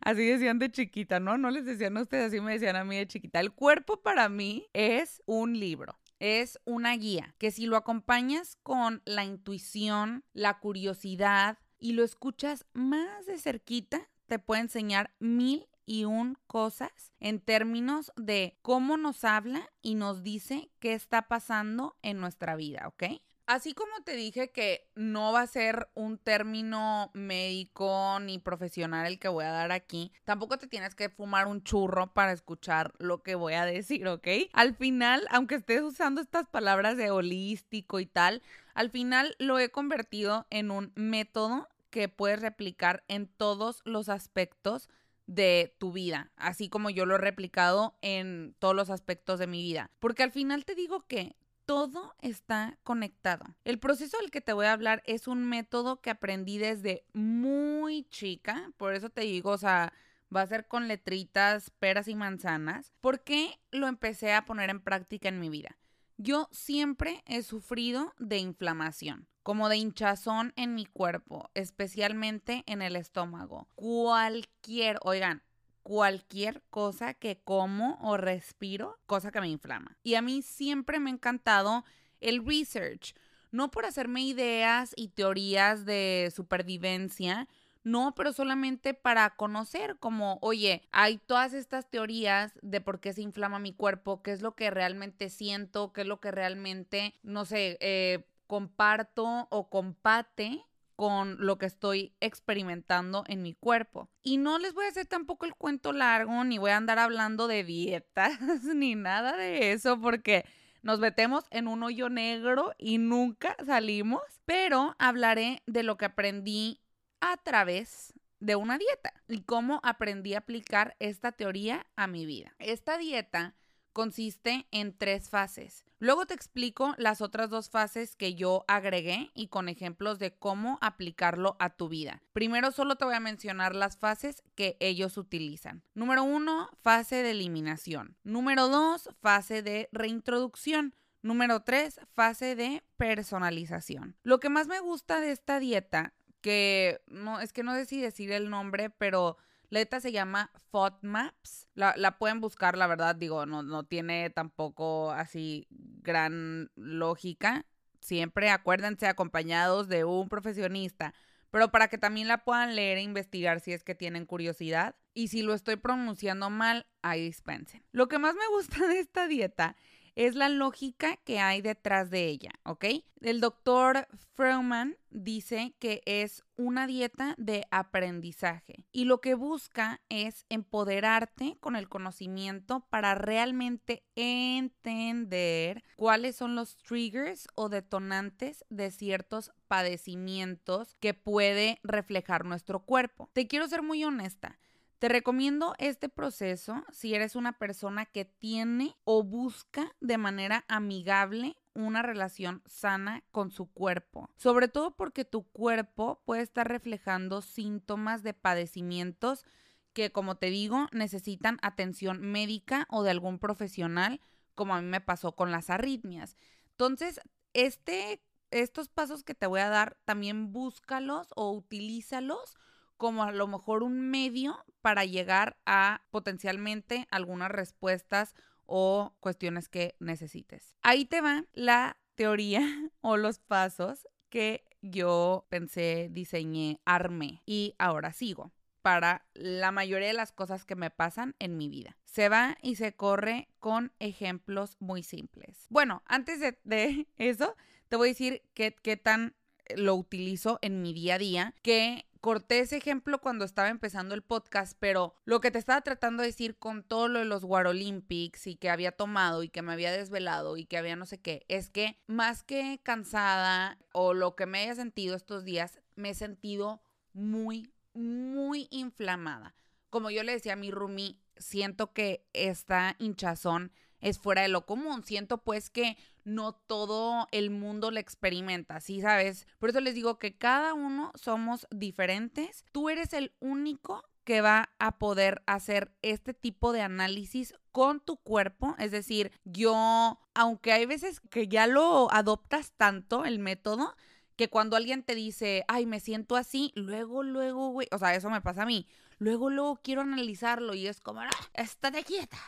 Así 0.01 0.27
decían 0.27 0.59
de 0.59 0.71
chiquita, 0.71 1.21
¿no? 1.21 1.39
No 1.39 1.51
les 1.51 1.65
decían 1.65 1.97
a 1.97 2.03
ustedes, 2.03 2.27
así 2.27 2.41
me 2.41 2.53
decían 2.53 2.77
a 2.77 2.85
mí 2.85 2.97
de 2.97 3.07
chiquita. 3.07 3.41
El 3.41 3.53
cuerpo 3.53 4.03
para 4.03 4.29
mí 4.29 4.67
es 4.73 5.23
un 5.27 5.59
libro 5.59 5.99
es 6.19 6.59
una 6.65 6.97
guía 6.97 7.35
que 7.39 7.51
si 7.51 7.67
lo 7.67 7.77
acompañas 7.77 8.57
con 8.63 9.03
la 9.05 9.25
intuición, 9.25 10.25
la 10.33 10.59
curiosidad 10.59 11.59
y 11.79 11.93
lo 11.93 12.05
escuchas 12.05 12.67
más 12.73 13.27
de 13.27 13.39
cerquita, 13.39 14.09
te 14.27 14.39
puede 14.39 14.63
enseñar 14.63 15.15
mil 15.19 15.67
y 15.85 16.05
un 16.05 16.37
cosas 16.47 17.13
en 17.21 17.41
términos 17.41 18.13
de 18.17 18.59
cómo 18.63 18.97
nos 18.97 19.25
habla 19.25 19.71
y 19.83 19.95
nos 19.95 20.23
dice 20.23 20.71
qué 20.81 20.95
está 20.95 21.29
pasando 21.29 21.97
en 22.03 22.19
nuestra 22.19 22.57
vida, 22.57 22.89
¿ok? 22.89 23.21
Así 23.47 23.75
como 23.75 24.03
te 24.05 24.17
dije 24.17 24.51
que 24.51 24.91
no 24.97 25.33
va 25.33 25.43
a 25.43 25.47
ser 25.47 25.89
un 25.95 26.19
término 26.19 27.13
médico 27.15 28.19
ni 28.21 28.41
profesional 28.41 29.07
el 29.07 29.21
que 29.21 29.29
voy 29.29 29.45
a 29.45 29.53
dar 29.53 29.71
aquí, 29.71 30.11
tampoco 30.25 30.59
te 30.59 30.67
tienes 30.67 30.97
que 30.97 31.11
fumar 31.11 31.47
un 31.47 31.63
churro 31.63 32.13
para 32.13 32.33
escuchar 32.33 32.93
lo 32.99 33.23
que 33.23 33.37
voy 33.37 33.55
a 33.55 33.65
decir, 33.65 34.09
¿ok? 34.09 34.27
Al 34.53 34.75
final, 34.75 35.29
aunque 35.31 35.55
estés 35.55 35.83
usando 35.83 36.21
estas 36.21 36.49
palabras 36.49 36.97
de 36.97 37.13
holístico 37.13 38.01
y 38.01 38.07
tal, 38.07 38.43
al 38.75 38.91
final 38.91 39.37
lo 39.39 39.61
he 39.61 39.71
convertido 39.71 40.49
en 40.51 40.73
un 40.73 40.91
método 40.97 41.69
que 41.91 42.09
puedes 42.09 42.41
replicar 42.41 43.05
en 43.07 43.29
todos 43.29 43.81
los 43.85 44.09
aspectos 44.09 44.89
de 45.29 45.73
tu 45.79 45.93
vida, 45.93 46.33
así 46.37 46.69
como 46.69 46.91
yo 46.91 47.07
lo 47.07 47.15
he 47.15 47.19
replicado 47.19 47.97
en 48.03 48.57
todos 48.59 48.75
los 48.75 48.91
aspectos 48.91 49.39
de 49.39 49.47
mi 49.47 49.63
vida. 49.63 49.91
Porque 50.01 50.25
al 50.25 50.33
final 50.33 50.65
te 50.65 50.75
digo 50.75 51.07
que 51.07 51.37
todo 51.67 52.15
está 52.21 52.79
conectado. 52.85 53.45
El 53.65 53.79
proceso 53.79 54.17
del 54.19 54.31
que 54.31 54.41
te 54.41 54.53
voy 54.53 54.67
a 54.67 54.73
hablar 54.73 55.03
es 55.05 55.27
un 55.29 55.45
método 55.45 56.01
que 56.01 56.11
aprendí 56.11 56.59
desde 56.59 57.05
muy 57.13 58.05
chica, 58.05 58.73
por 58.77 58.95
eso 58.95 59.11
te 59.11 59.23
digo, 59.23 59.51
o 59.51 59.59
sea, 59.59 59.93
va 60.35 60.43
a 60.43 60.47
ser 60.47 60.67
con 60.67 60.89
letritas, 60.89 61.71
peras 61.71 62.09
y 62.09 62.15
manzanas. 62.15 62.93
¿Por 63.01 63.23
qué 63.23 63.61
lo 63.71 63.89
empecé 63.89 64.33
a 64.33 64.45
poner 64.45 64.71
en 64.71 64.81
práctica 64.81 65.29
en 65.29 65.41
mi 65.41 65.51
vida? 65.51 65.77
Yo 66.17 66.49
siempre 66.51 67.23
he 67.27 67.43
sufrido 67.43 68.15
de 68.19 68.39
inflamación, 68.39 69.29
como 69.43 69.69
de 69.69 69.77
hinchazón 69.77 70.53
en 70.57 70.75
mi 70.75 70.87
cuerpo, 70.87 71.51
especialmente 71.55 72.65
en 72.67 72.81
el 72.81 72.97
estómago. 72.97 73.69
Cualquier, 73.75 74.99
oigan, 75.03 75.43
cualquier 75.87 76.65
cosa 76.69 77.15
que 77.15 77.39
como 77.45 77.97
o 78.03 78.17
respiro, 78.17 78.99
cosa 79.07 79.31
que 79.31 79.41
me 79.41 79.47
inflama. 79.47 79.97
Y 80.03 80.17
a 80.17 80.21
mí 80.21 80.43
siempre 80.43 80.99
me 80.99 81.11
ha 81.11 81.13
encantado 81.13 81.85
el 82.21 82.45
research, 82.45 83.15
no 83.53 83.71
por 83.71 83.87
hacerme 83.87 84.23
ideas 84.23 84.95
y 84.97 85.11
teorías 85.11 85.85
de 85.85 86.33
supervivencia, 86.35 87.47
no, 87.85 88.17
pero 88.17 88.33
solamente 88.33 88.95
para 88.95 89.37
conocer 89.37 89.97
como, 90.01 90.41
oye, 90.43 90.83
hay 90.91 91.19
todas 91.19 91.55
estas 91.55 91.89
teorías 91.89 92.59
de 92.63 92.81
por 92.81 92.99
qué 92.99 93.13
se 93.13 93.23
inflama 93.23 93.61
mi 93.61 93.73
cuerpo, 93.73 94.25
qué 94.25 94.33
es 94.33 94.43
lo 94.43 94.57
que 94.57 94.73
realmente 94.73 95.29
siento, 95.31 95.93
qué 95.93 96.01
es 96.01 96.09
lo 96.09 96.19
que 96.19 96.33
realmente, 96.33 97.15
no 97.23 97.45
sé, 97.45 97.79
eh, 97.79 98.27
comparto 98.49 99.47
o 99.51 99.71
compate 99.71 100.65
con 100.97 101.37
lo 101.39 101.59
que 101.59 101.67
estoy 101.67 102.15
experimentando 102.21 103.25
en 103.29 103.43
mi 103.43 103.55
cuerpo. 103.55 104.09
Y 104.23 104.39
no 104.39 104.59
les 104.59 104.75
voy 104.75 104.87
a 104.87 104.89
hacer 104.89 105.07
tampoco 105.07 105.47
el 105.47 105.55
cuento 105.55 105.93
largo, 105.93 106.43
ni 106.45 106.59
voy 106.59 106.71
a 106.71 106.79
andar 106.79 106.99
hablando 106.99 107.47
de 107.47 107.63
dietas, 107.65 108.41
ni 108.75 108.95
nada 108.95 109.37
de 109.37 109.73
eso, 109.73 110.01
porque 110.01 110.45
nos 110.83 110.99
metemos 110.99 111.45
en 111.51 111.69
un 111.69 111.83
hoyo 111.83 112.09
negro 112.09 112.75
y 112.79 112.99
nunca 112.99 113.57
salimos, 113.65 114.23
pero 114.47 114.97
hablaré 114.99 115.63
de 115.67 115.83
lo 115.83 115.97
que 115.97 116.07
aprendí 116.07 116.81
a 117.21 117.37
través 117.37 118.15
de 118.41 118.57
una 118.57 118.79
dieta 118.79 119.13
y 119.29 119.43
cómo 119.43 119.81
aprendí 119.83 120.35
a 120.35 120.39
aplicar 120.39 120.97
esta 120.99 121.33
teoría 121.33 121.87
a 121.97 122.07
mi 122.07 122.27
vida. 122.27 122.55
Esta 122.59 122.99
dieta 122.99 123.55
consiste 123.97 124.67
en 124.73 124.93
tres 124.93 125.31
fases. 125.31 125.87
Luego 126.01 126.27
te 126.27 126.35
explico 126.35 126.95
las 126.99 127.23
otras 127.23 127.49
dos 127.49 127.71
fases 127.71 128.15
que 128.15 128.35
yo 128.35 128.67
agregué 128.69 129.31
y 129.33 129.49
con 129.49 129.71
ejemplos 129.71 130.19
de 130.19 130.35
cómo 130.35 130.77
aplicarlo 130.83 131.57
a 131.61 131.71
tu 131.71 131.89
vida. 131.89 132.21
Primero 132.35 132.73
solo 132.73 132.97
te 132.97 133.07
voy 133.07 133.15
a 133.15 133.21
mencionar 133.21 133.75
las 133.75 133.97
fases 133.97 134.43
que 134.55 134.77
ellos 134.81 135.17
utilizan. 135.17 135.83
Número 135.95 136.25
uno, 136.25 136.69
fase 136.83 137.23
de 137.23 137.31
eliminación. 137.31 138.19
Número 138.23 138.69
dos, 138.69 139.09
fase 139.23 139.63
de 139.63 139.89
reintroducción. 139.93 140.95
Número 141.23 141.63
tres, 141.63 141.99
fase 142.13 142.55
de 142.55 142.85
personalización. 142.99 144.15
Lo 144.23 144.41
que 144.41 144.51
más 144.51 144.67
me 144.67 144.81
gusta 144.81 145.21
de 145.21 145.33
esta 145.33 145.59
dieta, 145.59 146.13
que 146.43 147.01
no 147.07 147.41
es 147.41 147.55
que 147.55 147.63
no 147.63 147.73
sé 147.73 147.87
si 147.87 147.99
decir 147.99 148.31
el 148.31 148.51
nombre, 148.51 148.91
pero 148.91 149.39
la 149.69 149.81
dieta 149.81 150.01
se 150.01 150.13
llama 150.13 150.51
FODMAPs. 150.71 151.69
La, 151.75 151.95
la 151.97 152.19
pueden 152.19 152.41
buscar, 152.41 152.77
la 152.77 152.87
verdad, 152.87 153.17
digo, 153.17 153.47
no, 153.47 153.63
no 153.63 153.85
tiene 153.85 154.31
tampoco 154.31 155.11
así 155.11 155.67
gran 155.71 156.71
lógica. 156.77 157.67
Siempre 158.01 158.51
acuérdense 158.51 159.07
acompañados 159.07 159.89
de 159.89 160.05
un 160.05 160.29
profesionista, 160.29 161.15
pero 161.51 161.71
para 161.71 161.89
que 161.89 161.99
también 161.99 162.29
la 162.29 162.45
puedan 162.45 162.77
leer 162.77 162.99
e 162.99 163.03
investigar 163.03 163.61
si 163.61 163.73
es 163.73 163.83
que 163.83 163.95
tienen 163.95 164.27
curiosidad. 164.27 164.95
Y 165.15 165.29
si 165.29 165.43
lo 165.43 165.55
estoy 165.55 165.77
pronunciando 165.77 166.51
mal, 166.51 166.87
ahí 167.03 167.23
dispensen. 167.25 167.83
Lo 167.93 168.07
que 168.07 168.19
más 168.19 168.35
me 168.35 168.47
gusta 168.55 168.87
de 168.87 169.01
esta 169.01 169.27
dieta 169.27 169.77
es 170.17 170.35
la 170.35 170.49
lógica 170.49 171.17
que 171.19 171.39
hay 171.39 171.61
detrás 171.61 172.11
de 172.11 172.27
ella, 172.27 172.51
¿ok? 172.65 172.87
El 173.21 173.41
doctor 173.41 174.09
Freuman 174.35 174.97
dice 175.11 175.75
que 175.79 176.01
es 176.07 176.43
una 176.57 176.87
dieta 176.87 177.35
de 177.39 177.67
aprendizaje 177.71 178.87
y 178.93 179.05
lo 179.05 179.21
que 179.21 179.35
busca 179.35 180.01
es 180.09 180.47
empoderarte 180.49 181.59
con 181.61 181.77
el 181.77 181.89
conocimiento 181.89 182.87
para 182.89 183.15
realmente 183.15 184.05
entender 184.15 185.83
cuáles 185.97 186.37
son 186.37 186.55
los 186.55 186.77
triggers 186.79 187.47
o 187.55 187.69
detonantes 187.69 188.65
de 188.71 188.91
ciertos 188.91 189.53
padecimientos 189.69 190.97
que 191.01 191.15
puede 191.15 191.79
reflejar 191.83 192.45
nuestro 192.45 192.85
cuerpo. 192.85 193.31
Te 193.33 193.47
quiero 193.47 193.69
ser 193.69 193.83
muy 193.83 194.05
honesta. 194.05 194.59
Te 194.99 195.11
recomiendo 195.11 195.75
este 195.79 196.09
proceso 196.09 196.83
si 196.91 197.15
eres 197.15 197.37
una 197.37 197.59
persona 197.59 198.07
que 198.07 198.25
tiene 198.25 198.97
o 199.05 199.23
busca 199.23 199.95
de 200.01 200.17
manera 200.17 200.65
amigable 200.69 201.57
una 201.75 202.01
relación 202.01 202.63
sana 202.65 203.23
con 203.31 203.51
su 203.51 203.71
cuerpo, 203.71 204.31
sobre 204.37 204.69
todo 204.69 204.97
porque 204.97 205.27
tu 205.27 205.43
cuerpo 205.43 206.23
puede 206.25 206.41
estar 206.41 206.67
reflejando 206.67 207.43
síntomas 207.43 208.23
de 208.23 208.33
padecimientos 208.33 209.45
que, 209.93 210.13
como 210.13 210.37
te 210.37 210.49
digo, 210.49 210.89
necesitan 210.93 211.59
atención 211.61 212.23
médica 212.23 212.87
o 212.89 213.03
de 213.03 213.11
algún 213.11 213.39
profesional, 213.39 214.23
como 214.55 214.75
a 214.75 214.81
mí 214.81 214.89
me 214.89 215.03
pasó 215.03 215.33
con 215.33 215.51
las 215.51 215.69
arritmias. 215.69 216.37
Entonces, 216.71 217.21
este, 217.53 218.23
estos 218.51 218.89
pasos 218.89 219.25
que 219.25 219.35
te 219.35 219.47
voy 219.47 219.61
a 219.61 219.69
dar, 219.69 219.99
también 220.07 220.53
búscalos 220.53 221.29
o 221.37 221.53
utilízalos 221.53 222.57
como 222.97 223.23
a 223.23 223.33
lo 223.33 223.47
mejor 223.47 223.83
un 223.83 224.11
medio 224.11 224.65
para 224.81 225.05
llegar 225.05 225.57
a 225.67 226.03
potencialmente 226.11 227.07
algunas 227.11 227.51
respuestas 227.51 228.35
o 228.67 229.15
cuestiones 229.21 229.69
que 229.69 229.97
necesites. 229.99 230.77
Ahí 230.83 231.05
te 231.05 231.21
va 231.21 231.45
la 231.53 231.97
teoría 232.15 232.61
o 233.01 233.17
los 233.17 233.39
pasos 233.39 234.09
que 234.29 234.65
yo 234.83 235.47
pensé, 235.49 236.09
diseñé, 236.11 236.81
armé 236.85 237.43
y 237.47 237.75
ahora 237.79 238.13
sigo 238.13 238.53
para 238.83 239.27
la 239.35 239.73
mayoría 239.73 240.07
de 240.07 240.15
las 240.15 240.31
cosas 240.31 240.65
que 240.65 240.77
me 240.77 240.91
pasan 240.91 241.35
en 241.41 241.57
mi 241.57 241.69
vida. 241.69 241.97
Se 242.05 242.29
va 242.29 242.57
y 242.63 242.77
se 242.77 242.95
corre 242.95 243.49
con 243.59 243.93
ejemplos 243.99 244.77
muy 244.79 245.03
simples. 245.03 245.67
Bueno, 245.71 246.05
antes 246.07 246.39
de, 246.63 247.09
eso, 247.17 247.57
te 247.89 247.97
voy 247.97 248.09
a 248.09 248.13
decir 248.13 248.43
qué, 248.55 248.77
qué 248.81 248.97
tan 248.97 249.35
lo 249.75 249.97
utilizo 249.97 250.61
en 250.63 250.83
mi 250.83 250.93
día 250.93 251.17
a 251.17 251.19
día, 251.19 251.55
que 251.63 252.06
corté 252.21 252.61
ese 252.61 252.77
ejemplo 252.77 253.21
cuando 253.21 253.45
estaba 253.45 253.69
empezando 253.69 254.15
el 254.15 254.23
podcast, 254.23 254.77
pero 254.79 255.15
lo 255.25 255.41
que 255.41 255.51
te 255.51 255.59
estaba 255.59 255.81
tratando 255.81 256.23
de 256.23 256.29
decir 256.29 256.57
con 256.59 256.83
todo 256.83 257.09
lo 257.09 257.19
de 257.19 257.25
los 257.25 257.45
War 257.45 257.67
Olympics 257.67 258.47
y 258.47 258.57
que 258.57 258.71
había 258.71 258.93
tomado 258.93 259.43
y 259.43 259.49
que 259.49 259.63
me 259.63 259.73
había 259.73 259.93
desvelado 259.93 260.57
y 260.57 260.67
que 260.67 260.79
había 260.79 260.97
no 260.97 261.07
sé 261.07 261.21
qué, 261.21 261.45
es 261.49 261.71
que 261.71 261.99
más 262.07 262.43
que 262.43 262.81
cansada 262.83 263.79
o 263.93 264.15
lo 264.15 264.37
que 264.37 264.47
me 264.47 264.61
haya 264.61 264.75
sentido 264.75 265.17
estos 265.17 265.45
días, 265.45 265.81
me 265.95 266.11
he 266.11 266.15
sentido 266.15 266.83
muy, 267.13 267.73
muy 267.95 268.69
inflamada. 268.71 269.55
Como 269.91 270.11
yo 270.11 270.23
le 270.23 270.33
decía 270.33 270.55
a 270.55 270.57
mi 270.57 270.71
Rumi, 270.71 271.21
siento 271.37 271.93
que 271.93 272.27
esta 272.33 272.97
hinchazón 272.99 273.73
es 274.01 274.19
fuera 274.19 274.43
de 274.43 274.49
lo 274.49 274.67
común. 274.67 275.03
Siento 275.05 275.39
pues 275.39 275.71
que 275.71 275.97
no 276.25 276.53
todo 276.53 277.29
el 277.31 277.51
mundo 277.51 277.91
lo 277.91 278.01
experimenta, 278.01 278.81
¿sí 278.81 279.01
sabes? 279.01 279.47
Por 279.59 279.71
eso 279.71 279.81
les 279.81 279.95
digo 279.95 280.19
que 280.19 280.37
cada 280.37 280.75
uno 280.75 281.13
somos 281.15 281.67
diferentes. 281.71 282.65
Tú 282.73 282.89
eres 282.89 283.13
el 283.13 283.33
único 283.41 284.05
que 284.25 284.41
va 284.41 284.71
a 284.81 284.99
poder 284.99 285.43
hacer 285.47 285.93
este 286.03 286.35
tipo 286.35 286.73
de 286.73 286.83
análisis 286.83 287.55
con 287.71 288.01
tu 288.01 288.17
cuerpo. 288.17 288.75
Es 288.79 288.91
decir, 288.91 289.31
yo, 289.45 290.19
aunque 290.35 290.73
hay 290.73 290.85
veces 290.85 291.21
que 291.31 291.47
ya 291.47 291.69
lo 291.69 292.13
adoptas 292.13 292.73
tanto 292.77 293.25
el 293.25 293.39
método, 293.39 293.95
que 294.35 294.51
cuando 294.51 294.77
alguien 294.77 295.05
te 295.05 295.15
dice, 295.15 295.65
ay, 295.69 295.87
me 295.87 296.01
siento 296.01 296.35
así, 296.37 296.73
luego, 296.75 297.23
luego, 297.23 297.71
güey, 297.71 297.87
o 297.93 297.99
sea, 297.99 298.15
eso 298.17 298.29
me 298.29 298.43
pasa 298.43 298.65
a 298.65 298.67
mí. 298.67 298.89
Luego, 299.19 299.49
luego 299.49 299.81
quiero 299.83 300.03
analizarlo 300.03 300.75
y 300.75 300.89
es 300.89 301.01
como, 301.01 301.21
ah, 301.21 301.31
estate 301.55 302.03
quieta. 302.03 302.39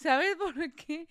¿Sabes 0.00 0.34
por 0.36 0.54
qué? 0.72 1.06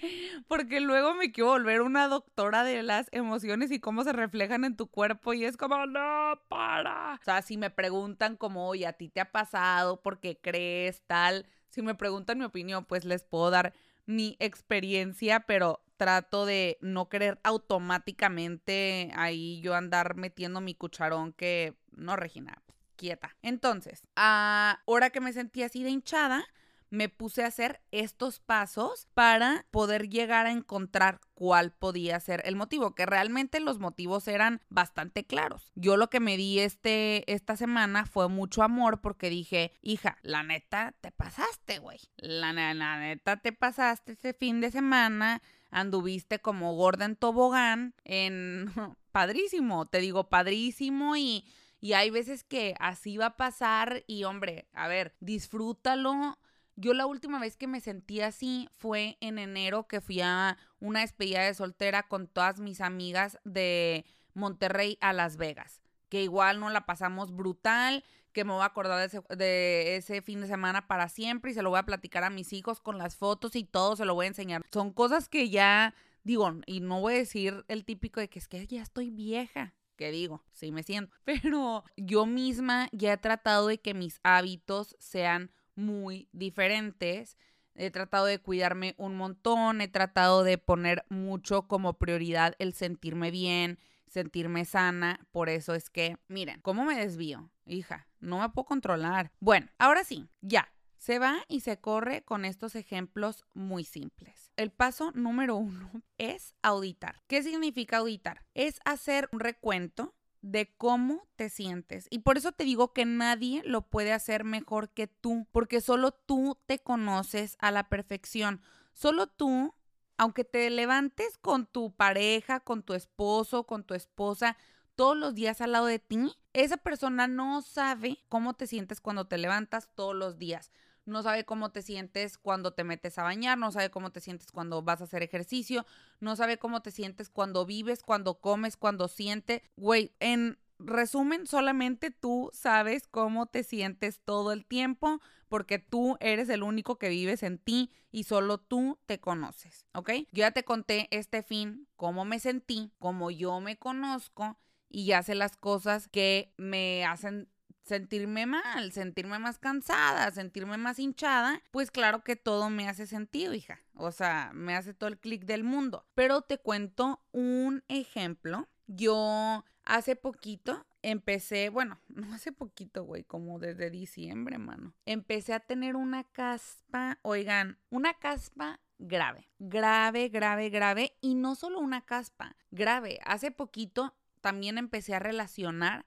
Porque 0.48 0.80
luego 0.80 1.14
me 1.14 1.32
quiero 1.32 1.52
volver 1.52 1.82
una 1.82 2.08
doctora 2.08 2.64
de 2.64 2.82
las 2.82 3.08
emociones 3.12 3.70
y 3.70 3.80
cómo 3.80 4.04
se 4.04 4.14
reflejan 4.14 4.64
en 4.66 4.76
tu 4.76 4.88
cuerpo 4.88 5.36
y 5.36 5.46
es 5.46 5.58
como, 5.58 5.86
no, 5.86 6.42
para. 6.48 7.20
O 7.22 7.24
sea, 7.24 7.44
si 7.44 7.56
me 7.56 7.70
preguntan 7.70 8.36
como, 8.36 8.68
oye, 8.68 8.88
a 8.88 8.94
ti 8.94 9.08
te 9.08 9.22
ha 9.22 9.32
pasado, 9.32 10.02
¿por 10.02 10.20
qué 10.20 10.40
crees 10.42 11.04
tal? 11.06 11.46
Si 11.70 11.84
me 11.84 11.94
preguntan 11.94 12.40
mi 12.40 12.46
opinión, 12.46 12.84
pues 12.84 13.06
les 13.06 13.24
puedo 13.24 13.52
dar 13.52 13.76
mi 14.08 14.36
experiencia, 14.40 15.42
pero 15.42 15.84
trato 15.98 16.48
de 16.48 16.80
no 16.82 17.10
querer 17.10 17.40
automáticamente 17.44 19.12
ahí 19.16 19.62
yo 19.62 19.76
andar 19.76 20.16
metiendo 20.16 20.62
mi 20.62 20.74
cucharón 20.74 21.34
que 21.34 21.76
no, 21.92 22.16
Regina, 22.16 22.64
quieta. 22.96 23.36
Entonces, 23.44 24.02
ahora 24.16 25.12
que 25.12 25.22
me 25.22 25.32
sentí 25.32 25.62
así 25.62 25.84
de 25.84 25.92
hinchada, 25.92 26.44
me 26.90 27.10
puse 27.10 27.44
a 27.44 27.48
hacer 27.48 27.82
estos 27.92 28.40
pasos 28.40 29.08
para 29.14 29.66
poder 29.72 30.10
llegar 30.10 30.46
a 30.46 30.52
encontrar 30.52 31.22
cuál 31.34 31.72
podía 31.72 32.20
ser 32.20 32.42
el 32.46 32.56
motivo, 32.56 32.96
que 32.96 33.06
realmente 33.06 33.60
los 33.60 33.80
motivos 33.80 34.28
eran 34.28 34.62
bastante 34.70 35.26
claros. 35.26 35.72
Yo 35.76 35.98
lo 35.98 36.10
que 36.10 36.20
me 36.20 36.38
di 36.38 36.60
este, 36.60 37.32
esta 37.32 37.56
semana 37.56 38.06
fue 38.06 38.28
mucho 38.28 38.64
amor 38.64 39.02
porque 39.02 39.30
dije, 39.30 39.74
hija, 39.82 40.18
la 40.22 40.44
neta 40.44 40.96
te 41.02 41.12
pasaste, 41.12 41.80
güey. 41.80 42.00
La, 42.18 42.54
la 42.54 43.00
neta 43.00 43.38
te 43.38 43.54
pasaste 43.54 44.14
este 44.14 44.34
fin 44.34 44.62
de 44.62 44.72
semana 44.72 45.42
anduviste 45.72 46.40
como 46.40 46.74
gorda 46.74 47.06
en 47.06 47.16
tobogán, 47.16 47.94
en 48.04 48.72
padrísimo, 49.12 49.86
te 49.86 50.00
digo 50.00 50.30
padrísimo 50.30 51.16
y, 51.16 51.46
y 51.80 51.94
hay 51.94 52.10
veces 52.10 52.44
que 52.44 52.76
así 52.80 53.18
va 53.18 53.28
a 53.28 53.38
pasar 53.38 54.04
y 54.08 54.24
hombre, 54.24 54.68
a 54.74 54.88
ver, 54.88 55.16
disfrútalo 55.20 56.38
yo 56.80 56.94
la 56.94 57.06
última 57.06 57.40
vez 57.40 57.58
que 57.58 57.68
me 57.68 57.82
sentí 57.82 58.22
así 58.22 58.70
fue 58.78 59.18
en 59.20 59.38
enero 59.38 59.88
que 59.88 60.00
fui 60.00 60.22
a 60.22 60.58
una 60.80 61.02
despedida 61.02 61.42
de 61.42 61.54
soltera 61.54 62.04
con 62.04 62.28
todas 62.28 62.60
mis 62.60 62.80
amigas 62.80 63.38
de 63.44 64.06
Monterrey 64.34 64.98
a 65.02 65.12
Las 65.12 65.36
Vegas, 65.36 65.82
que 66.08 66.24
igual 66.24 66.60
no 66.62 66.70
la 66.70 66.86
pasamos 66.86 67.36
brutal, 67.36 68.06
que 68.32 68.46
me 68.46 68.54
voy 68.54 68.62
a 68.62 68.66
acordar 68.66 69.00
de 69.00 69.06
ese, 69.06 69.36
de 69.36 69.96
ese, 69.98 70.22
fin 70.22 70.40
de 70.40 70.48
semana 70.48 70.88
para 70.88 71.10
siempre 71.10 71.52
y 71.52 71.54
se 71.54 71.64
lo 71.64 71.70
voy 71.70 71.80
a 71.80 71.86
platicar 71.86 72.24
a 72.24 72.30
mis 72.30 72.54
hijos 72.54 72.80
con 72.80 72.98
las 72.98 73.18
fotos 73.18 73.56
y 73.58 73.66
todo, 73.66 73.98
se 73.98 74.06
lo 74.06 74.14
voy 74.14 74.26
a 74.26 74.30
enseñar. 74.30 74.64
Son 74.72 74.94
cosas 74.94 75.28
que 75.28 75.50
ya 75.50 75.94
digo, 76.24 76.50
y 76.66 76.80
no 76.80 77.02
voy 77.02 77.16
a 77.16 77.18
decir 77.18 77.66
el 77.68 77.84
típico 77.84 78.22
de 78.22 78.30
que 78.30 78.40
es 78.40 78.48
que 78.48 78.66
ya 78.68 78.82
estoy 78.82 79.10
vieja, 79.10 79.74
que 79.98 80.12
digo, 80.12 80.46
sí 80.54 80.72
me 80.72 80.84
siento, 80.84 81.14
pero 81.26 81.84
yo 81.98 82.26
misma 82.26 82.88
ya 82.94 83.14
he 83.14 83.18
tratado 83.18 83.68
de 83.68 83.80
que 83.80 83.94
mis 83.94 84.22
hábitos 84.24 84.96
sean 85.00 85.52
muy 85.80 86.30
diferentes. 86.32 87.38
He 87.76 87.92
tratado 87.92 88.26
de 88.26 88.40
cuidarme 88.40 88.94
un 88.98 89.16
montón, 89.16 89.82
he 89.82 89.88
tratado 89.88 90.44
de 90.44 90.58
poner 90.58 91.06
mucho 91.10 91.68
como 91.68 91.98
prioridad 91.98 92.56
el 92.60 92.74
sentirme 92.74 93.32
bien, 93.32 93.80
sentirme 94.08 94.66
sana. 94.66 95.26
Por 95.32 95.50
eso 95.50 95.74
es 95.74 95.90
que, 95.90 96.18
miren, 96.28 96.60
¿cómo 96.62 96.84
me 96.84 96.96
desvío? 96.96 97.50
Hija, 97.66 98.08
no 98.20 98.40
me 98.40 98.50
puedo 98.50 98.66
controlar. 98.66 99.32
Bueno, 99.40 99.68
ahora 99.78 100.04
sí, 100.04 100.28
ya. 100.42 100.70
Se 100.98 101.18
va 101.18 101.38
y 101.48 101.62
se 101.62 101.80
corre 101.80 102.24
con 102.24 102.44
estos 102.44 102.76
ejemplos 102.76 103.46
muy 103.54 103.86
simples. 103.86 104.52
El 104.58 104.70
paso 104.70 105.14
número 105.14 105.56
uno 105.56 105.90
es 106.18 106.54
auditar. 106.62 107.24
¿Qué 107.28 107.42
significa 107.42 107.98
auditar? 108.00 108.46
Es 108.54 108.82
hacer 108.84 109.30
un 109.32 109.40
recuento 109.40 110.14
de 110.42 110.74
cómo 110.78 111.28
te 111.36 111.50
sientes. 111.50 112.08
Y 112.10 112.20
por 112.20 112.38
eso 112.38 112.52
te 112.52 112.64
digo 112.64 112.94
que 112.94 113.06
nadie 113.06 113.62
lo 113.66 113.82
puede 113.82 114.14
hacer 114.14 114.44
mejor 114.44 114.90
que 114.90 115.08
tú, 115.08 115.48
porque 115.52 115.82
solo 115.82 116.12
tú 116.12 116.58
te 116.66 116.80
conoces 116.80 117.58
a 117.60 117.72
la 117.72 117.90
perfección. 117.90 118.62
Solo 118.94 119.28
tú, 119.28 119.74
aunque 120.18 120.44
te 120.44 120.70
levantes 120.70 121.38
con 121.38 121.66
tu 121.66 121.92
pareja, 121.92 122.60
con 122.60 122.84
tu 122.84 122.94
esposo, 122.94 123.66
con 123.66 123.84
tu 123.84 123.94
esposa, 123.94 124.58
todos 124.96 125.16
los 125.16 125.34
días 125.36 125.62
al 125.62 125.72
lado 125.72 125.86
de 125.86 126.00
ti, 126.00 126.36
esa 126.54 126.78
persona 126.78 127.28
no 127.28 127.62
sabe 127.62 128.20
cómo 128.28 128.54
te 128.54 128.68
sientes 128.68 129.00
cuando 129.00 129.28
te 129.28 129.38
levantas 129.38 129.90
todos 129.96 130.16
los 130.16 130.38
días 130.38 130.72
no 131.10 131.24
sabe 131.24 131.46
cómo 131.46 131.72
te 131.72 131.82
sientes 131.82 132.38
cuando 132.38 132.74
te 132.74 132.84
metes 132.84 133.18
a 133.18 133.24
bañar, 133.24 133.58
no 133.58 133.72
sabe 133.72 133.90
cómo 133.90 134.12
te 134.12 134.22
sientes 134.22 134.52
cuando 134.52 134.82
vas 134.82 135.02
a 135.02 135.06
hacer 135.06 135.24
ejercicio, 135.24 135.86
no 136.20 136.36
sabe 136.36 136.58
cómo 136.58 136.82
te 136.82 136.92
sientes 136.92 137.30
cuando 137.30 137.66
vives, 137.66 138.04
cuando 138.04 138.40
comes, 138.40 138.78
cuando 138.78 139.08
sientes. 139.08 139.62
Güey, 139.76 140.14
en 140.20 140.58
resumen, 140.80 141.46
solamente 141.46 142.10
tú 142.12 142.50
sabes 142.54 143.08
cómo 143.08 143.48
te 143.48 143.64
sientes 143.64 144.22
todo 144.22 144.54
el 144.54 144.66
tiempo 144.66 145.20
porque 145.50 145.80
tú 145.80 146.18
eres 146.20 146.50
el 146.50 146.64
único 146.64 146.98
que 146.98 147.10
vives 147.10 147.44
en 147.44 147.58
ti 147.58 147.92
y 148.12 148.24
solo 148.24 148.60
tú 148.60 149.00
te 149.06 149.20
conoces, 149.20 149.86
¿ok? 149.94 150.12
Yo 150.32 150.42
ya 150.42 150.52
te 150.52 150.64
conté 150.64 151.08
este 151.12 151.44
fin, 151.44 151.88
cómo 151.96 152.24
me 152.24 152.40
sentí, 152.40 152.92
cómo 153.00 153.32
yo 153.32 153.60
me 153.60 153.78
conozco 153.78 154.58
y 154.90 155.06
ya 155.06 155.22
sé 155.22 155.36
las 155.36 155.58
cosas 155.58 156.08
que 156.08 156.54
me 156.58 157.06
hacen 157.06 157.50
sentirme 157.90 158.46
mal, 158.46 158.92
sentirme 158.92 159.40
más 159.40 159.58
cansada, 159.58 160.30
sentirme 160.32 160.78
más 160.78 161.00
hinchada, 161.00 161.62
pues 161.72 161.90
claro 161.92 162.24
que 162.24 162.36
todo 162.36 162.70
me 162.70 162.88
hace 162.88 163.08
sentido, 163.08 163.54
hija. 163.54 163.82
O 163.96 164.12
sea, 164.12 164.52
me 164.54 164.76
hace 164.76 164.94
todo 164.94 165.10
el 165.10 165.20
clic 165.20 165.46
del 165.46 165.64
mundo. 165.64 166.06
Pero 166.14 166.42
te 166.42 166.60
cuento 166.60 167.22
un 167.32 167.84
ejemplo. 167.88 168.70
Yo 168.86 169.66
hace 169.84 170.16
poquito 170.16 170.86
empecé, 171.02 171.70
bueno, 171.70 172.00
no 172.08 172.34
hace 172.34 172.52
poquito, 172.52 173.04
güey, 173.04 173.24
como 173.24 173.60
desde 173.60 173.90
diciembre, 173.90 174.60
mano. 174.60 174.94
Empecé 175.06 175.54
a 175.54 175.60
tener 175.60 175.96
una 175.96 176.24
caspa, 176.24 177.18
oigan, 177.24 177.80
una 177.90 178.14
caspa 178.14 178.80
grave, 179.00 179.50
grave, 179.58 180.30
grave, 180.30 180.70
grave. 180.70 181.18
Y 181.22 181.34
no 181.34 181.56
solo 181.56 181.80
una 181.80 182.06
caspa, 182.06 182.56
grave. 182.70 183.20
Hace 183.26 183.50
poquito 183.50 184.16
también 184.42 184.78
empecé 184.78 185.16
a 185.16 185.20
relacionar 185.20 186.06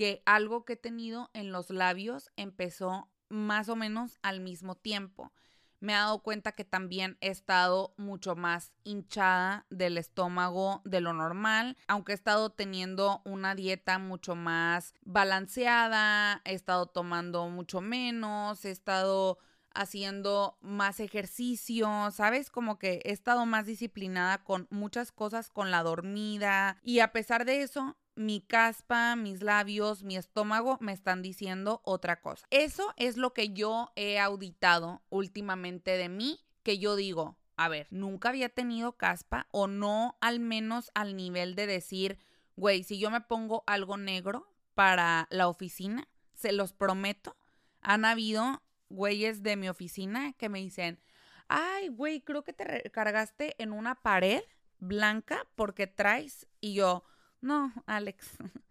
que 0.00 0.22
algo 0.24 0.64
que 0.64 0.72
he 0.72 0.76
tenido 0.76 1.28
en 1.34 1.52
los 1.52 1.68
labios 1.68 2.30
empezó 2.36 3.10
más 3.28 3.68
o 3.68 3.76
menos 3.76 4.18
al 4.22 4.40
mismo 4.40 4.74
tiempo. 4.74 5.30
Me 5.78 5.92
he 5.92 5.96
dado 5.96 6.22
cuenta 6.22 6.52
que 6.52 6.64
también 6.64 7.18
he 7.20 7.28
estado 7.28 7.92
mucho 7.98 8.34
más 8.34 8.72
hinchada 8.82 9.66
del 9.68 9.98
estómago 9.98 10.80
de 10.86 11.02
lo 11.02 11.12
normal, 11.12 11.76
aunque 11.86 12.12
he 12.12 12.14
estado 12.14 12.48
teniendo 12.48 13.20
una 13.26 13.54
dieta 13.54 13.98
mucho 13.98 14.34
más 14.34 14.94
balanceada, 15.02 16.40
he 16.46 16.54
estado 16.54 16.86
tomando 16.86 17.50
mucho 17.50 17.82
menos, 17.82 18.64
he 18.64 18.70
estado 18.70 19.36
haciendo 19.74 20.56
más 20.62 20.98
ejercicio, 21.00 22.10
¿sabes? 22.10 22.50
Como 22.50 22.78
que 22.78 23.02
he 23.04 23.12
estado 23.12 23.44
más 23.44 23.66
disciplinada 23.66 24.42
con 24.44 24.66
muchas 24.70 25.12
cosas, 25.12 25.50
con 25.50 25.70
la 25.70 25.82
dormida 25.82 26.78
y 26.82 27.00
a 27.00 27.12
pesar 27.12 27.44
de 27.44 27.60
eso, 27.60 27.98
mi 28.20 28.42
caspa, 28.42 29.16
mis 29.16 29.42
labios, 29.42 30.02
mi 30.02 30.16
estómago 30.16 30.76
me 30.80 30.92
están 30.92 31.22
diciendo 31.22 31.80
otra 31.84 32.20
cosa. 32.20 32.46
Eso 32.50 32.92
es 32.98 33.16
lo 33.16 33.32
que 33.32 33.54
yo 33.54 33.92
he 33.96 34.20
auditado 34.20 35.00
últimamente 35.08 35.92
de 35.92 36.10
mí, 36.10 36.38
que 36.62 36.78
yo 36.78 36.96
digo, 36.96 37.38
a 37.56 37.70
ver, 37.70 37.86
nunca 37.90 38.28
había 38.28 38.50
tenido 38.50 38.92
caspa 38.92 39.46
o 39.52 39.66
no 39.66 40.18
al 40.20 40.38
menos 40.38 40.90
al 40.94 41.16
nivel 41.16 41.54
de 41.54 41.66
decir, 41.66 42.18
güey, 42.56 42.84
si 42.84 42.98
yo 42.98 43.10
me 43.10 43.22
pongo 43.22 43.64
algo 43.66 43.96
negro 43.96 44.52
para 44.74 45.26
la 45.30 45.48
oficina, 45.48 46.06
se 46.34 46.52
los 46.52 46.74
prometo, 46.74 47.36
han 47.80 48.04
habido 48.04 48.62
güeyes 48.90 49.42
de 49.42 49.56
mi 49.56 49.70
oficina 49.70 50.34
que 50.34 50.50
me 50.50 50.58
dicen, 50.58 51.00
ay, 51.48 51.88
güey, 51.88 52.20
creo 52.20 52.44
que 52.44 52.52
te 52.52 52.64
recargaste 52.64 53.54
en 53.62 53.72
una 53.72 53.94
pared 53.94 54.42
blanca 54.78 55.46
porque 55.54 55.86
traes 55.86 56.46
y 56.60 56.74
yo, 56.74 57.02
no, 57.40 57.72
Alex, 57.86 58.36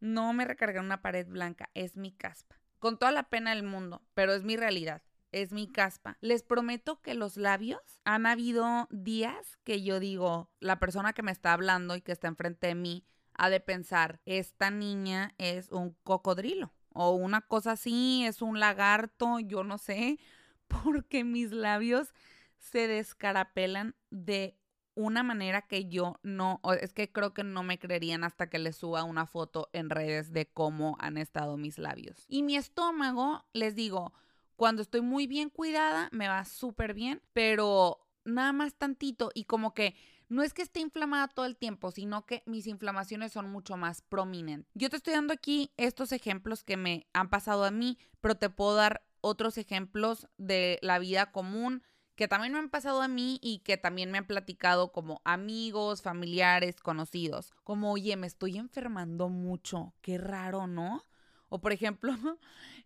no 0.00 0.32
me 0.32 0.44
recargué 0.44 0.80
una 0.80 1.02
pared 1.02 1.26
blanca, 1.26 1.70
es 1.74 1.96
mi 1.96 2.12
caspa. 2.12 2.60
Con 2.78 2.98
toda 2.98 3.12
la 3.12 3.28
pena 3.28 3.50
del 3.50 3.62
mundo, 3.62 4.02
pero 4.14 4.34
es 4.34 4.44
mi 4.44 4.56
realidad, 4.56 5.02
es 5.32 5.52
mi 5.52 5.70
caspa. 5.70 6.18
Les 6.20 6.42
prometo 6.42 7.00
que 7.00 7.14
los 7.14 7.36
labios 7.36 7.80
han 8.04 8.26
habido 8.26 8.88
días 8.90 9.56
que 9.64 9.82
yo 9.82 10.00
digo, 10.00 10.50
la 10.60 10.78
persona 10.78 11.12
que 11.12 11.22
me 11.22 11.32
está 11.32 11.52
hablando 11.52 11.96
y 11.96 12.02
que 12.02 12.12
está 12.12 12.28
enfrente 12.28 12.68
de 12.68 12.74
mí 12.74 13.04
ha 13.34 13.50
de 13.50 13.60
pensar, 13.60 14.20
esta 14.24 14.70
niña 14.70 15.34
es 15.38 15.70
un 15.70 15.94
cocodrilo 16.04 16.72
o 16.96 17.10
una 17.12 17.42
cosa 17.42 17.72
así, 17.72 18.24
es 18.24 18.40
un 18.40 18.58
lagarto, 18.58 19.38
yo 19.40 19.62
no 19.62 19.78
sé, 19.78 20.18
porque 20.68 21.24
mis 21.24 21.52
labios 21.52 22.12
se 22.58 22.88
descarapelan 22.88 23.94
de 24.10 24.58
una 24.96 25.22
manera 25.22 25.62
que 25.62 25.86
yo 25.86 26.18
no, 26.22 26.60
es 26.80 26.92
que 26.92 27.12
creo 27.12 27.32
que 27.32 27.44
no 27.44 27.62
me 27.62 27.78
creerían 27.78 28.24
hasta 28.24 28.48
que 28.48 28.58
les 28.58 28.76
suba 28.76 29.04
una 29.04 29.26
foto 29.26 29.68
en 29.72 29.90
redes 29.90 30.32
de 30.32 30.46
cómo 30.46 30.96
han 30.98 31.18
estado 31.18 31.56
mis 31.56 31.78
labios. 31.78 32.24
Y 32.28 32.42
mi 32.42 32.56
estómago, 32.56 33.44
les 33.52 33.76
digo, 33.76 34.12
cuando 34.56 34.82
estoy 34.82 35.02
muy 35.02 35.26
bien 35.26 35.50
cuidada, 35.50 36.08
me 36.12 36.28
va 36.28 36.44
súper 36.44 36.94
bien, 36.94 37.22
pero 37.34 38.08
nada 38.24 38.52
más 38.52 38.74
tantito 38.74 39.30
y 39.34 39.44
como 39.44 39.74
que 39.74 39.94
no 40.28 40.42
es 40.42 40.54
que 40.54 40.62
esté 40.62 40.80
inflamada 40.80 41.28
todo 41.28 41.46
el 41.46 41.56
tiempo, 41.56 41.92
sino 41.92 42.26
que 42.26 42.42
mis 42.46 42.66
inflamaciones 42.66 43.32
son 43.32 43.48
mucho 43.50 43.76
más 43.76 44.00
prominentes. 44.00 44.72
Yo 44.74 44.90
te 44.90 44.96
estoy 44.96 45.12
dando 45.12 45.32
aquí 45.32 45.72
estos 45.76 46.10
ejemplos 46.10 46.64
que 46.64 46.76
me 46.76 47.06
han 47.12 47.28
pasado 47.28 47.64
a 47.64 47.70
mí, 47.70 47.98
pero 48.20 48.34
te 48.34 48.50
puedo 48.50 48.74
dar 48.74 49.04
otros 49.20 49.58
ejemplos 49.58 50.26
de 50.36 50.78
la 50.82 50.98
vida 50.98 51.30
común 51.32 51.82
que 52.16 52.28
también 52.28 52.52
me 52.52 52.58
han 52.58 52.70
pasado 52.70 53.02
a 53.02 53.08
mí 53.08 53.38
y 53.42 53.58
que 53.58 53.76
también 53.76 54.10
me 54.10 54.18
han 54.18 54.26
platicado 54.26 54.90
como 54.90 55.20
amigos, 55.24 56.02
familiares, 56.02 56.80
conocidos. 56.80 57.52
Como, 57.62 57.92
oye, 57.92 58.16
me 58.16 58.26
estoy 58.26 58.56
enfermando 58.56 59.28
mucho. 59.28 59.92
Qué 60.00 60.18
raro, 60.18 60.66
¿no? 60.66 61.04
O 61.48 61.60
por 61.60 61.72
ejemplo, 61.72 62.12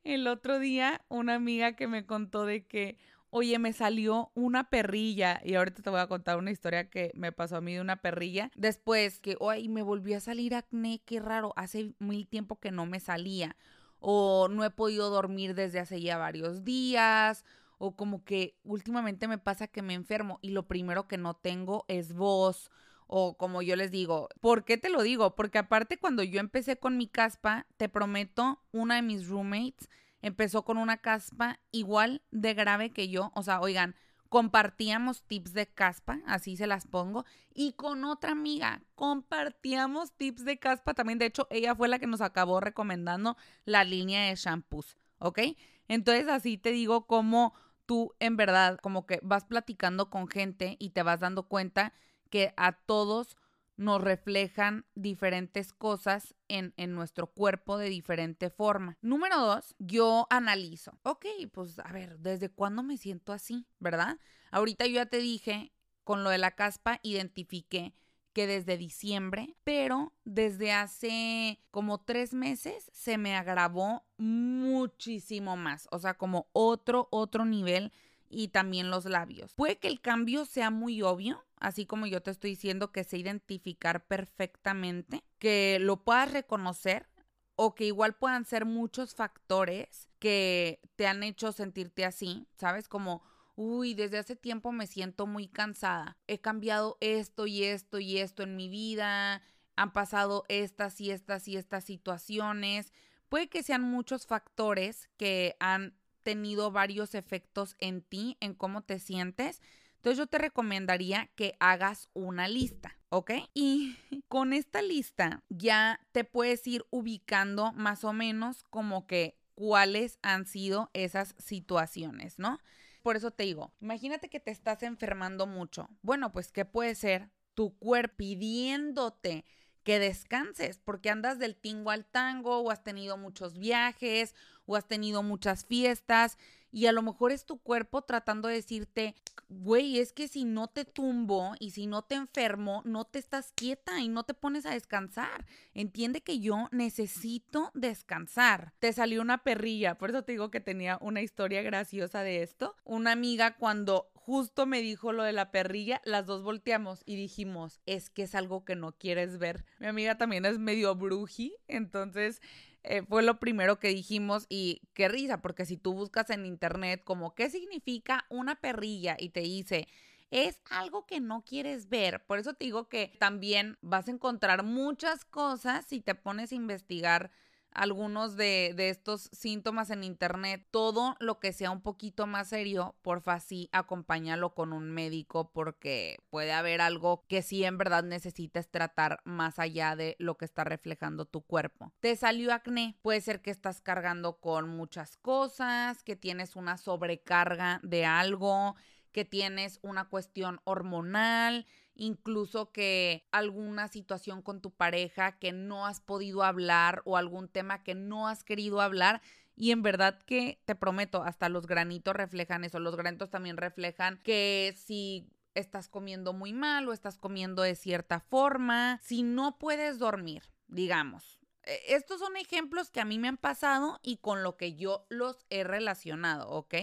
el 0.05 0.27
otro 0.27 0.59
día 0.59 1.01
una 1.09 1.37
amiga 1.37 1.73
que 1.73 1.87
me 1.87 2.05
contó 2.05 2.45
de 2.45 2.66
que, 2.66 2.99
Oye, 3.33 3.61
me 3.61 3.73
salió 3.73 4.33
una 4.35 4.71
perrilla 4.71 5.40
y 5.45 5.55
ahorita 5.55 5.83
te 5.83 5.90
voy 5.90 6.01
a 6.01 6.09
contar 6.09 6.37
una 6.37 6.51
historia 6.51 6.90
que 6.90 7.12
me 7.14 7.31
pasó 7.31 7.57
a 7.57 7.61
mí 7.61 7.73
de 7.75 7.81
una 7.81 8.03
perrilla. 8.03 8.51
Después 8.57 9.21
que, 9.21 9.37
ay, 9.40 9.69
me 9.69 9.83
volvió 9.83 10.16
a 10.16 10.21
salir 10.21 10.53
acné, 10.57 11.01
qué 11.07 11.21
raro, 11.21 11.53
hace 11.55 11.95
mil 12.01 12.27
tiempo 12.27 12.59
que 12.59 12.73
no 12.73 12.87
me 12.87 12.99
salía. 12.99 13.57
O 14.01 14.49
no 14.49 14.64
he 14.64 14.71
podido 14.71 15.11
dormir 15.11 15.55
desde 15.55 15.79
hace 15.79 16.01
ya 16.01 16.19
varios 16.19 16.64
días. 16.64 17.45
O 17.83 17.97
como 17.97 18.25
que 18.25 18.59
últimamente 18.62 19.27
me 19.27 19.38
pasa 19.38 19.66
que 19.66 19.81
me 19.81 19.95
enfermo 19.95 20.38
y 20.43 20.51
lo 20.51 20.69
primero 20.69 21.09
que 21.09 21.16
no 21.16 21.33
tengo 21.33 21.87
es 21.88 22.12
voz 22.12 22.71
o 23.07 23.38
como 23.38 23.62
yo 23.62 23.75
les 23.75 23.90
digo. 23.90 24.29
¿Por 24.40 24.66
qué 24.66 24.77
te 24.77 24.90
lo 24.90 25.03
digo? 25.03 25.35
Porque 25.35 25.57
aparte 25.57 25.99
cuando 25.99 26.23
yo 26.23 26.40
empecé 26.40 26.77
con 26.77 26.99
mi 26.99 27.09
caspa, 27.09 27.66
te 27.79 27.88
prometo, 27.88 28.62
una 28.71 28.97
de 28.97 29.03
mis 29.03 29.27
roommates 29.27 29.88
empezó 30.21 30.62
con 30.62 30.77
una 30.77 30.99
caspa 30.99 31.59
igual 31.73 32.23
de 32.31 32.53
grave 32.53 32.90
que 32.90 33.09
yo. 33.09 33.33
O 33.35 33.43
sea, 33.43 33.61
oigan, 33.61 33.97
compartíamos 34.29 35.25
tips 35.25 35.55
de 35.55 35.66
caspa, 35.66 36.21
así 36.27 36.57
se 36.57 36.66
las 36.66 36.87
pongo. 36.87 37.25
Y 37.53 37.73
con 37.73 38.05
otra 38.05 38.33
amiga 38.33 38.83
compartíamos 38.95 40.12
tips 40.12 40.45
de 40.45 40.59
caspa 40.59 40.95
también. 40.95 41.19
De 41.19 41.27
hecho, 41.27 41.47
ella 41.51 41.75
fue 41.75 41.88
la 41.88 41.99
que 41.99 42.07
nos 42.07 42.21
acabó 42.21 42.61
recomendando 42.61 43.38
la 43.64 43.85
línea 43.85 44.27
de 44.27 44.37
shampoos, 44.37 44.97
¿ok? 45.19 45.40
Entonces 45.88 46.29
así 46.29 46.59
te 46.59 46.71
digo 46.71 47.07
como 47.09 47.55
tú 47.90 48.14
en 48.20 48.37
verdad 48.37 48.79
como 48.81 49.05
que 49.05 49.18
vas 49.20 49.44
platicando 49.44 50.11
con 50.11 50.29
gente 50.29 50.76
y 50.79 50.90
te 50.90 51.03
vas 51.03 51.18
dando 51.18 51.48
cuenta 51.48 51.92
que 52.31 52.55
a 52.57 52.70
todos 52.70 53.37
nos 53.76 54.00
reflejan 54.00 54.87
diferentes 54.94 55.72
cosas 55.72 56.37
en, 56.46 56.72
en, 56.76 56.94
nuestro 56.94 57.33
cuerpo 57.33 57.79
de 57.79 57.88
diferente 57.88 58.48
forma. 58.48 58.96
Número 59.03 59.40
dos, 59.40 59.74
yo 59.81 60.29
analizo. 60.31 61.00
Ok, 61.03 61.26
pues 61.50 61.81
a 61.81 61.90
ver, 61.90 62.20
¿desde 62.20 62.48
cuándo 62.48 62.85
me 62.85 62.96
siento 62.96 63.33
así? 63.33 63.66
¿Verdad? 63.81 64.20
Ahorita 64.53 64.87
yo 64.87 64.94
ya 64.94 65.07
te 65.07 65.18
dije, 65.18 65.72
con 66.05 66.22
lo 66.22 66.31
de 66.31 66.38
la 66.38 66.53
caspa, 66.53 67.00
identifiqué 67.03 67.92
que 68.33 68.47
desde 68.47 68.77
diciembre, 68.77 69.57
pero 69.64 70.12
desde 70.25 70.73
hace 70.73 71.61
como 71.71 71.99
tres 71.99 72.35
meses 72.35 72.90
se 72.93 73.19
me 73.19 73.35
agravó 73.35 74.05
muchísimo 74.16 75.57
más. 75.57 75.88
O 75.90 75.99
sea, 75.99 76.14
como 76.14 76.49
otro, 76.53 77.09
otro 77.11 77.45
nivel 77.45 77.93
y 78.29 78.49
también 78.49 78.90
los 78.90 79.05
labios. 79.05 79.55
Puede 79.55 79.79
que 79.79 79.88
el 79.88 80.01
cambio 80.01 80.45
sea 80.45 80.71
muy 80.71 81.03
obvio, 81.03 81.45
así 81.57 81.85
como 81.85 82.07
yo 82.07 82.23
te 82.23 82.31
estoy 82.31 82.51
diciendo 82.51 82.93
que 82.93 83.05
sé 83.05 83.19
identificar 83.19 84.07
perfectamente, 84.07 85.25
que 85.38 85.79
lo 85.81 86.05
puedas 86.05 86.31
reconocer 86.33 87.09
o 87.57 87.75
que 87.75 87.85
igual 87.85 88.14
puedan 88.14 88.45
ser 88.45 88.64
muchos 88.64 89.14
factores 89.14 90.09
que 90.19 90.81
te 90.97 91.07
han 91.07 91.23
hecho 91.23 91.53
sentirte 91.53 92.05
así, 92.07 92.47
¿sabes? 92.55 92.88
Como, 92.88 93.23
uy, 93.61 93.92
desde 93.92 94.16
hace 94.16 94.37
tiempo 94.37 94.73
me 94.73 94.87
siento 94.87 95.27
muy 95.27 95.46
cansada, 95.46 96.16
he 96.27 96.40
cambiado 96.40 96.96
esto 97.01 97.46
y 97.46 97.64
esto 97.64 97.99
y 97.99 98.16
esto 98.16 98.42
en 98.42 98.57
mi 98.57 98.70
vida, 98.70 99.42
han 99.77 99.92
pasado 99.92 100.44
estas 100.49 100.99
y 100.99 101.11
estas 101.11 101.46
y 101.46 101.59
estas 101.59 101.85
situaciones. 101.85 102.94
Puede 103.29 103.51
que 103.51 103.62
sean 103.62 103.83
muchos 103.83 104.27
factores 104.27 105.11
que 105.18 105.57
han 105.61 105.94
tenido 106.23 106.70
varios 106.70 107.14
efectos 107.14 107.77
en 107.81 108.01
ti, 108.01 108.38
en 108.40 108.55
cómo 108.55 108.83
te 108.83 108.99
sientes. 108.99 109.61
Entonces 109.96 110.16
yo 110.16 110.27
te 110.27 110.38
recomendaría 110.38 111.27
que 111.35 111.55
hagas 111.61 112.09
una 112.14 112.49
lista, 112.49 112.96
¿ok? 113.11 113.33
Y 113.53 113.94
con 114.29 114.55
esta 114.55 114.81
lista 114.81 115.44
ya 115.51 116.01
te 116.12 116.25
puedes 116.25 116.66
ir 116.66 116.87
ubicando 116.88 117.73
más 117.73 118.05
o 118.05 118.14
menos 118.14 118.62
como 118.70 119.07
que 119.07 119.37
cuáles 119.55 120.18
han 120.23 120.46
sido 120.46 120.88
esas 120.94 121.35
situaciones, 121.37 122.38
¿no? 122.38 122.59
Por 123.03 123.17
eso 123.17 123.31
te 123.31 123.45
digo, 123.45 123.73
imagínate 123.81 124.29
que 124.29 124.41
te 124.41 124.51
estás 124.51 124.83
enfermando 124.83 125.47
mucho. 125.47 125.89
Bueno, 126.03 126.33
pues 126.33 126.53
¿qué 126.53 126.65
puede 126.65 126.95
ser? 126.95 127.31
Tu 127.55 127.77
cuerpo 127.79 128.17
pidiéndote 128.19 129.45
que 129.83 129.99
descanses, 129.99 130.79
porque 130.79 131.11
andas 131.11 131.39
del 131.39 131.57
tingo 131.57 131.91
al 131.91 132.05
tango 132.05 132.59
o 132.59 132.71
has 132.71 132.83
tenido 132.83 133.17
muchos 133.17 133.59
viajes 133.59 134.35
o 134.67 134.77
has 134.77 134.87
tenido 134.87 135.23
muchas 135.23 135.65
fiestas 135.65 136.37
y 136.72 136.87
a 136.87 136.92
lo 136.92 137.02
mejor 137.02 137.33
es 137.33 137.44
tu 137.44 137.59
cuerpo 137.59 138.02
tratando 138.02 138.48
de 138.48 138.54
decirte, 138.54 139.14
güey, 139.48 139.98
es 139.98 140.12
que 140.12 140.28
si 140.28 140.44
no 140.44 140.68
te 140.68 140.85
tumbo 140.85 141.54
y 141.59 141.70
si 141.70 141.87
no 141.87 142.02
te 142.02 142.14
enfermo, 142.14 142.83
no 142.85 143.04
te 143.04 143.18
estás 143.18 143.52
quieta 143.54 144.00
y 144.00 144.09
no 144.09 144.24
te 144.24 144.35
pones 144.35 144.66
a 144.66 144.72
descansar. 144.72 145.46
Entiende 145.74 146.22
que 146.22 146.38
yo 146.38 146.68
necesito 146.70 147.70
descansar. 147.74 148.72
Te 148.78 148.92
salió 148.92 149.20
una 149.20 149.38
perrilla, 149.38 149.98
por 149.98 150.11
eso 150.11 150.22
te 150.22 150.33
digo 150.33 150.50
que 150.50 150.61
tenía 150.61 150.98
una 151.00 151.22
historia 151.22 151.62
graciosa 151.62 152.22
de 152.22 152.42
esto. 152.42 152.76
Una 152.85 153.12
amiga 153.12 153.56
cuando 153.56 154.11
justo 154.14 154.66
me 154.66 154.80
dijo 154.80 155.12
lo 155.12 155.24
de 155.24 155.33
la 155.33 155.50
perrilla, 155.50 156.00
las 156.04 156.26
dos 156.26 156.42
volteamos 156.44 157.02
y 157.04 157.16
dijimos, 157.16 157.80
es 157.87 158.11
que 158.11 158.22
es 158.22 158.35
algo 158.35 158.64
que 158.64 158.76
no 158.76 158.92
quieres 158.92 159.38
ver. 159.38 159.64
Mi 159.80 159.88
amiga 159.88 160.18
también 160.18 160.44
es 160.44 160.59
medio 160.59 160.94
bruji, 160.94 161.56
entonces 161.66 162.40
eh, 162.83 163.03
fue 163.03 163.23
lo 163.23 163.38
primero 163.38 163.79
que 163.79 163.88
dijimos 163.88 164.47
y 164.49 164.83
qué 164.95 165.09
risa, 165.09 165.43
porque 165.43 165.66
si 165.66 165.77
tú 165.77 165.95
buscas 165.95 166.31
en 166.31 166.47
internet 166.47 167.03
como 167.05 167.35
qué 167.35 167.51
significa 167.51 168.27
una 168.29 168.61
perrilla 168.61 169.16
y 169.19 169.31
te 169.31 169.40
dice 169.40 169.88
es 170.31 170.61
algo 170.71 171.07
que 171.07 171.21
no 171.21 171.45
quieres 171.45 171.88
ver. 171.88 172.25
Por 172.25 172.38
eso 172.38 172.55
te 172.55 172.64
digo 172.64 172.88
que 172.88 173.12
también 173.19 173.79
vas 173.81 174.09
a 174.09 174.12
encontrar 174.12 174.62
muchas 174.62 175.25
cosas 175.25 175.85
si 175.87 176.01
te 176.01 176.14
pones 176.14 176.53
a 176.53 176.55
investigar 176.55 177.31
algunos 177.72 178.37
de, 178.37 178.74
estos 178.76 179.28
síntomas 179.33 179.90
en 179.90 180.04
internet, 180.04 180.66
todo 180.70 181.16
lo 181.20 181.38
que 181.38 181.52
sea 181.52 181.70
un 181.70 181.83
poquito 181.83 182.26
más 182.26 182.48
serio, 182.48 182.96
porfa 183.02 183.40
sí, 183.40 183.68
acompáñalo 183.72 184.54
con 184.54 184.72
un 184.72 184.90
médico 184.90 185.52
porque 185.52 186.18
puede 186.30 186.52
haber 186.52 186.80
algo 186.80 187.24
que 187.28 187.42
sí 187.42 187.64
en 187.64 187.78
verdad 187.78 188.02
necesites 188.02 188.70
tratar 188.70 189.20
más 189.24 189.59
allá 189.59 189.96
de 189.96 190.16
lo 190.18 190.37
que 190.37 190.44
está 190.44 190.64
reflejando 190.64 191.24
tu 191.24 191.42
cuerpo. 191.42 191.92
Te 192.00 192.16
salió 192.16 192.52
acné, 192.52 192.98
puede 193.02 193.20
ser 193.20 193.42
que 193.42 193.50
estás 193.50 193.80
cargando 193.80 194.40
con 194.40 194.68
muchas 194.68 195.16
cosas, 195.16 196.02
que 196.02 196.16
tienes 196.16 196.56
una 196.56 196.76
sobrecarga 196.76 197.80
de 197.83 198.04
algo, 198.04 198.74
que 199.12 199.24
tienes 199.24 199.78
una 199.83 200.09
cuestión 200.09 200.61
hormonal, 200.64 201.66
incluso 201.94 202.72
que 202.72 203.26
alguna 203.33 203.88
situación 203.88 204.42
con 204.42 204.61
tu 204.61 204.70
pareja 204.70 205.38
que 205.38 205.53
no 205.53 205.87
has 205.87 206.00
podido 206.00 206.42
hablar 206.42 207.03
o 207.05 207.16
algún 207.16 207.48
tema 207.48 207.83
que 207.83 207.94
no 207.94 208.29
has 208.29 208.44
querido 208.44 208.81
hablar. 208.81 209.20
Y 209.57 209.72
en 209.72 209.83
verdad 209.83 210.18
que 210.22 210.62
te 210.64 210.74
prometo, 210.74 211.22
hasta 211.22 211.48
los 211.48 211.66
granitos 211.66 212.14
reflejan 212.14 212.64
eso. 212.64 212.81
Los 212.81 212.96
granitos 212.96 213.31
también 213.31 213.57
reflejan 213.57 214.18
que 214.22 214.74
si 214.76 215.29
estás 215.55 215.88
comiendo 215.88 216.33
muy 216.33 216.53
mal 216.53 216.88
o 216.88 216.92
estás 216.92 217.18
comiendo 217.18 217.62
de 217.62 217.74
cierta 217.74 218.20
forma, 218.20 218.98
si 219.03 219.22
no 219.22 219.59
puedes 219.59 219.98
dormir, 219.98 220.44
digamos. 220.68 221.38
E, 221.64 221.94
estos 221.94 222.20
son 222.20 222.37
ejemplos 222.37 222.90
que 222.90 223.00
a 223.00 223.05
mí 223.05 223.18
me 223.18 223.29
han 223.29 223.37
pasado 223.37 224.00
y 224.03 224.18
con 224.18 224.42
lo 224.42 224.57
que 224.57 224.76
yo 224.76 225.07
los 225.09 225.44
he 225.50 225.64
relacionado, 225.64 226.48
¿ok? 226.48 226.74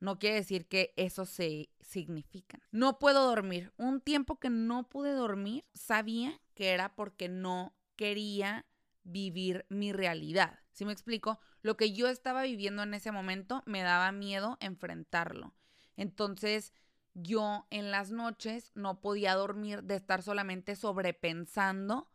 No 0.00 0.18
quiere 0.18 0.36
decir 0.36 0.66
que 0.66 0.92
eso 0.96 1.26
se 1.26 1.70
significa. 1.80 2.58
No 2.72 2.98
puedo 2.98 3.26
dormir. 3.26 3.72
Un 3.76 4.00
tiempo 4.00 4.38
que 4.38 4.50
no 4.50 4.88
pude 4.88 5.12
dormir, 5.12 5.64
sabía 5.74 6.40
que 6.54 6.70
era 6.70 6.94
porque 6.94 7.28
no 7.28 7.74
quería 7.96 8.66
vivir 9.02 9.66
mi 9.68 9.92
realidad. 9.92 10.60
Si 10.72 10.84
me 10.84 10.92
explico? 10.92 11.38
Lo 11.62 11.76
que 11.76 11.92
yo 11.92 12.08
estaba 12.08 12.42
viviendo 12.44 12.82
en 12.82 12.94
ese 12.94 13.12
momento 13.12 13.62
me 13.66 13.82
daba 13.82 14.12
miedo 14.12 14.56
enfrentarlo. 14.60 15.54
Entonces, 15.96 16.72
yo 17.14 17.66
en 17.70 17.90
las 17.90 18.10
noches 18.10 18.72
no 18.74 19.00
podía 19.00 19.34
dormir 19.34 19.82
de 19.82 19.96
estar 19.96 20.22
solamente 20.22 20.76
sobrepensando 20.76 22.08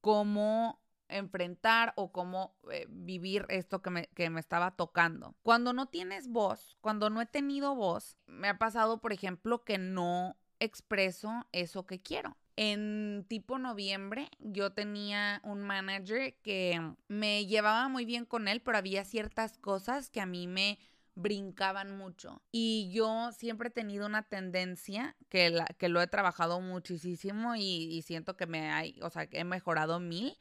cómo 0.00 0.81
enfrentar 1.16 1.92
o 1.96 2.12
cómo 2.12 2.54
eh, 2.70 2.86
vivir 2.88 3.46
esto 3.48 3.82
que 3.82 3.90
me, 3.90 4.06
que 4.08 4.30
me 4.30 4.40
estaba 4.40 4.72
tocando. 4.72 5.34
Cuando 5.42 5.72
no 5.72 5.86
tienes 5.86 6.28
voz, 6.28 6.76
cuando 6.80 7.10
no 7.10 7.20
he 7.20 7.26
tenido 7.26 7.74
voz, 7.74 8.16
me 8.26 8.48
ha 8.48 8.58
pasado, 8.58 9.00
por 9.00 9.12
ejemplo, 9.12 9.64
que 9.64 9.78
no 9.78 10.36
expreso 10.58 11.46
eso 11.52 11.86
que 11.86 12.00
quiero. 12.00 12.36
En 12.56 13.24
tipo 13.28 13.58
noviembre 13.58 14.28
yo 14.38 14.72
tenía 14.72 15.40
un 15.42 15.62
manager 15.62 16.34
que 16.42 16.80
me 17.08 17.46
llevaba 17.46 17.88
muy 17.88 18.04
bien 18.04 18.26
con 18.26 18.46
él, 18.46 18.60
pero 18.60 18.78
había 18.78 19.04
ciertas 19.04 19.56
cosas 19.58 20.10
que 20.10 20.20
a 20.20 20.26
mí 20.26 20.46
me 20.46 20.78
brincaban 21.14 21.96
mucho. 21.96 22.42
Y 22.52 22.90
yo 22.92 23.32
siempre 23.32 23.68
he 23.68 23.72
tenido 23.72 24.06
una 24.06 24.22
tendencia 24.22 25.16
que, 25.28 25.50
la, 25.50 25.66
que 25.66 25.88
lo 25.88 26.00
he 26.02 26.06
trabajado 26.06 26.60
muchísimo 26.60 27.54
y, 27.56 27.88
y 27.90 28.02
siento 28.02 28.36
que 28.36 28.46
me 28.46 28.70
hay, 28.70 28.98
o 29.02 29.10
sea, 29.10 29.26
que 29.26 29.40
he 29.40 29.44
mejorado 29.44 30.00
mil 30.00 30.36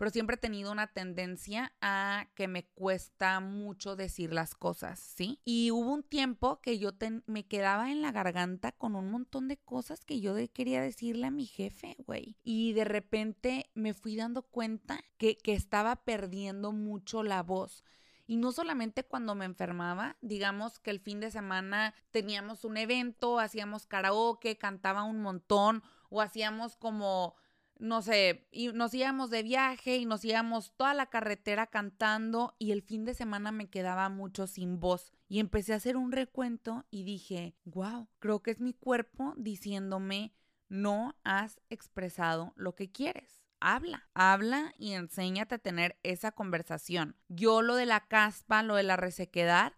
pero 0.00 0.10
siempre 0.10 0.36
he 0.36 0.38
tenido 0.38 0.72
una 0.72 0.86
tendencia 0.86 1.74
a 1.82 2.26
que 2.34 2.48
me 2.48 2.64
cuesta 2.64 3.38
mucho 3.40 3.96
decir 3.96 4.32
las 4.32 4.54
cosas, 4.54 4.98
¿sí? 4.98 5.42
Y 5.44 5.72
hubo 5.72 5.92
un 5.92 6.02
tiempo 6.02 6.58
que 6.62 6.78
yo 6.78 6.92
me 7.26 7.46
quedaba 7.46 7.92
en 7.92 8.00
la 8.00 8.10
garganta 8.10 8.72
con 8.72 8.96
un 8.96 9.10
montón 9.10 9.46
de 9.46 9.58
cosas 9.58 10.06
que 10.06 10.22
yo 10.22 10.34
quería 10.54 10.80
decirle 10.80 11.26
a 11.26 11.30
mi 11.30 11.44
jefe, 11.44 11.96
güey. 12.06 12.38
Y 12.42 12.72
de 12.72 12.86
repente 12.86 13.68
me 13.74 13.92
fui 13.92 14.16
dando 14.16 14.40
cuenta 14.40 15.04
que, 15.18 15.36
que 15.36 15.52
estaba 15.52 15.96
perdiendo 15.96 16.72
mucho 16.72 17.22
la 17.22 17.42
voz. 17.42 17.84
Y 18.26 18.38
no 18.38 18.52
solamente 18.52 19.04
cuando 19.04 19.34
me 19.34 19.44
enfermaba, 19.44 20.16
digamos 20.22 20.78
que 20.78 20.92
el 20.92 21.00
fin 21.00 21.20
de 21.20 21.30
semana 21.30 21.92
teníamos 22.10 22.64
un 22.64 22.78
evento, 22.78 23.38
hacíamos 23.38 23.86
karaoke, 23.86 24.56
cantaba 24.56 25.02
un 25.02 25.20
montón 25.20 25.82
o 26.08 26.22
hacíamos 26.22 26.74
como 26.76 27.34
no 27.80 28.02
sé, 28.02 28.46
y 28.52 28.68
nos 28.68 28.92
íbamos 28.94 29.30
de 29.30 29.42
viaje 29.42 29.96
y 29.96 30.04
nos 30.04 30.24
íbamos 30.24 30.72
toda 30.76 30.94
la 30.94 31.06
carretera 31.06 31.66
cantando 31.66 32.54
y 32.58 32.72
el 32.72 32.82
fin 32.82 33.04
de 33.04 33.14
semana 33.14 33.52
me 33.52 33.70
quedaba 33.70 34.08
mucho 34.08 34.46
sin 34.46 34.78
voz. 34.80 35.12
Y 35.28 35.40
empecé 35.40 35.72
a 35.72 35.76
hacer 35.76 35.96
un 35.96 36.12
recuento 36.12 36.84
y 36.90 37.04
dije, 37.04 37.56
wow, 37.64 38.08
creo 38.18 38.42
que 38.42 38.50
es 38.50 38.60
mi 38.60 38.74
cuerpo 38.74 39.34
diciéndome, 39.36 40.34
no 40.68 41.16
has 41.24 41.60
expresado 41.70 42.52
lo 42.56 42.74
que 42.74 42.92
quieres. 42.92 43.42
Habla, 43.60 44.08
habla 44.14 44.72
y 44.78 44.92
enséñate 44.92 45.56
a 45.56 45.58
tener 45.58 45.98
esa 46.02 46.32
conversación. 46.32 47.16
Yo 47.28 47.62
lo 47.62 47.76
de 47.76 47.86
la 47.86 48.06
caspa, 48.06 48.62
lo 48.62 48.76
de 48.76 48.82
la 48.82 48.96
resequedad, 48.96 49.72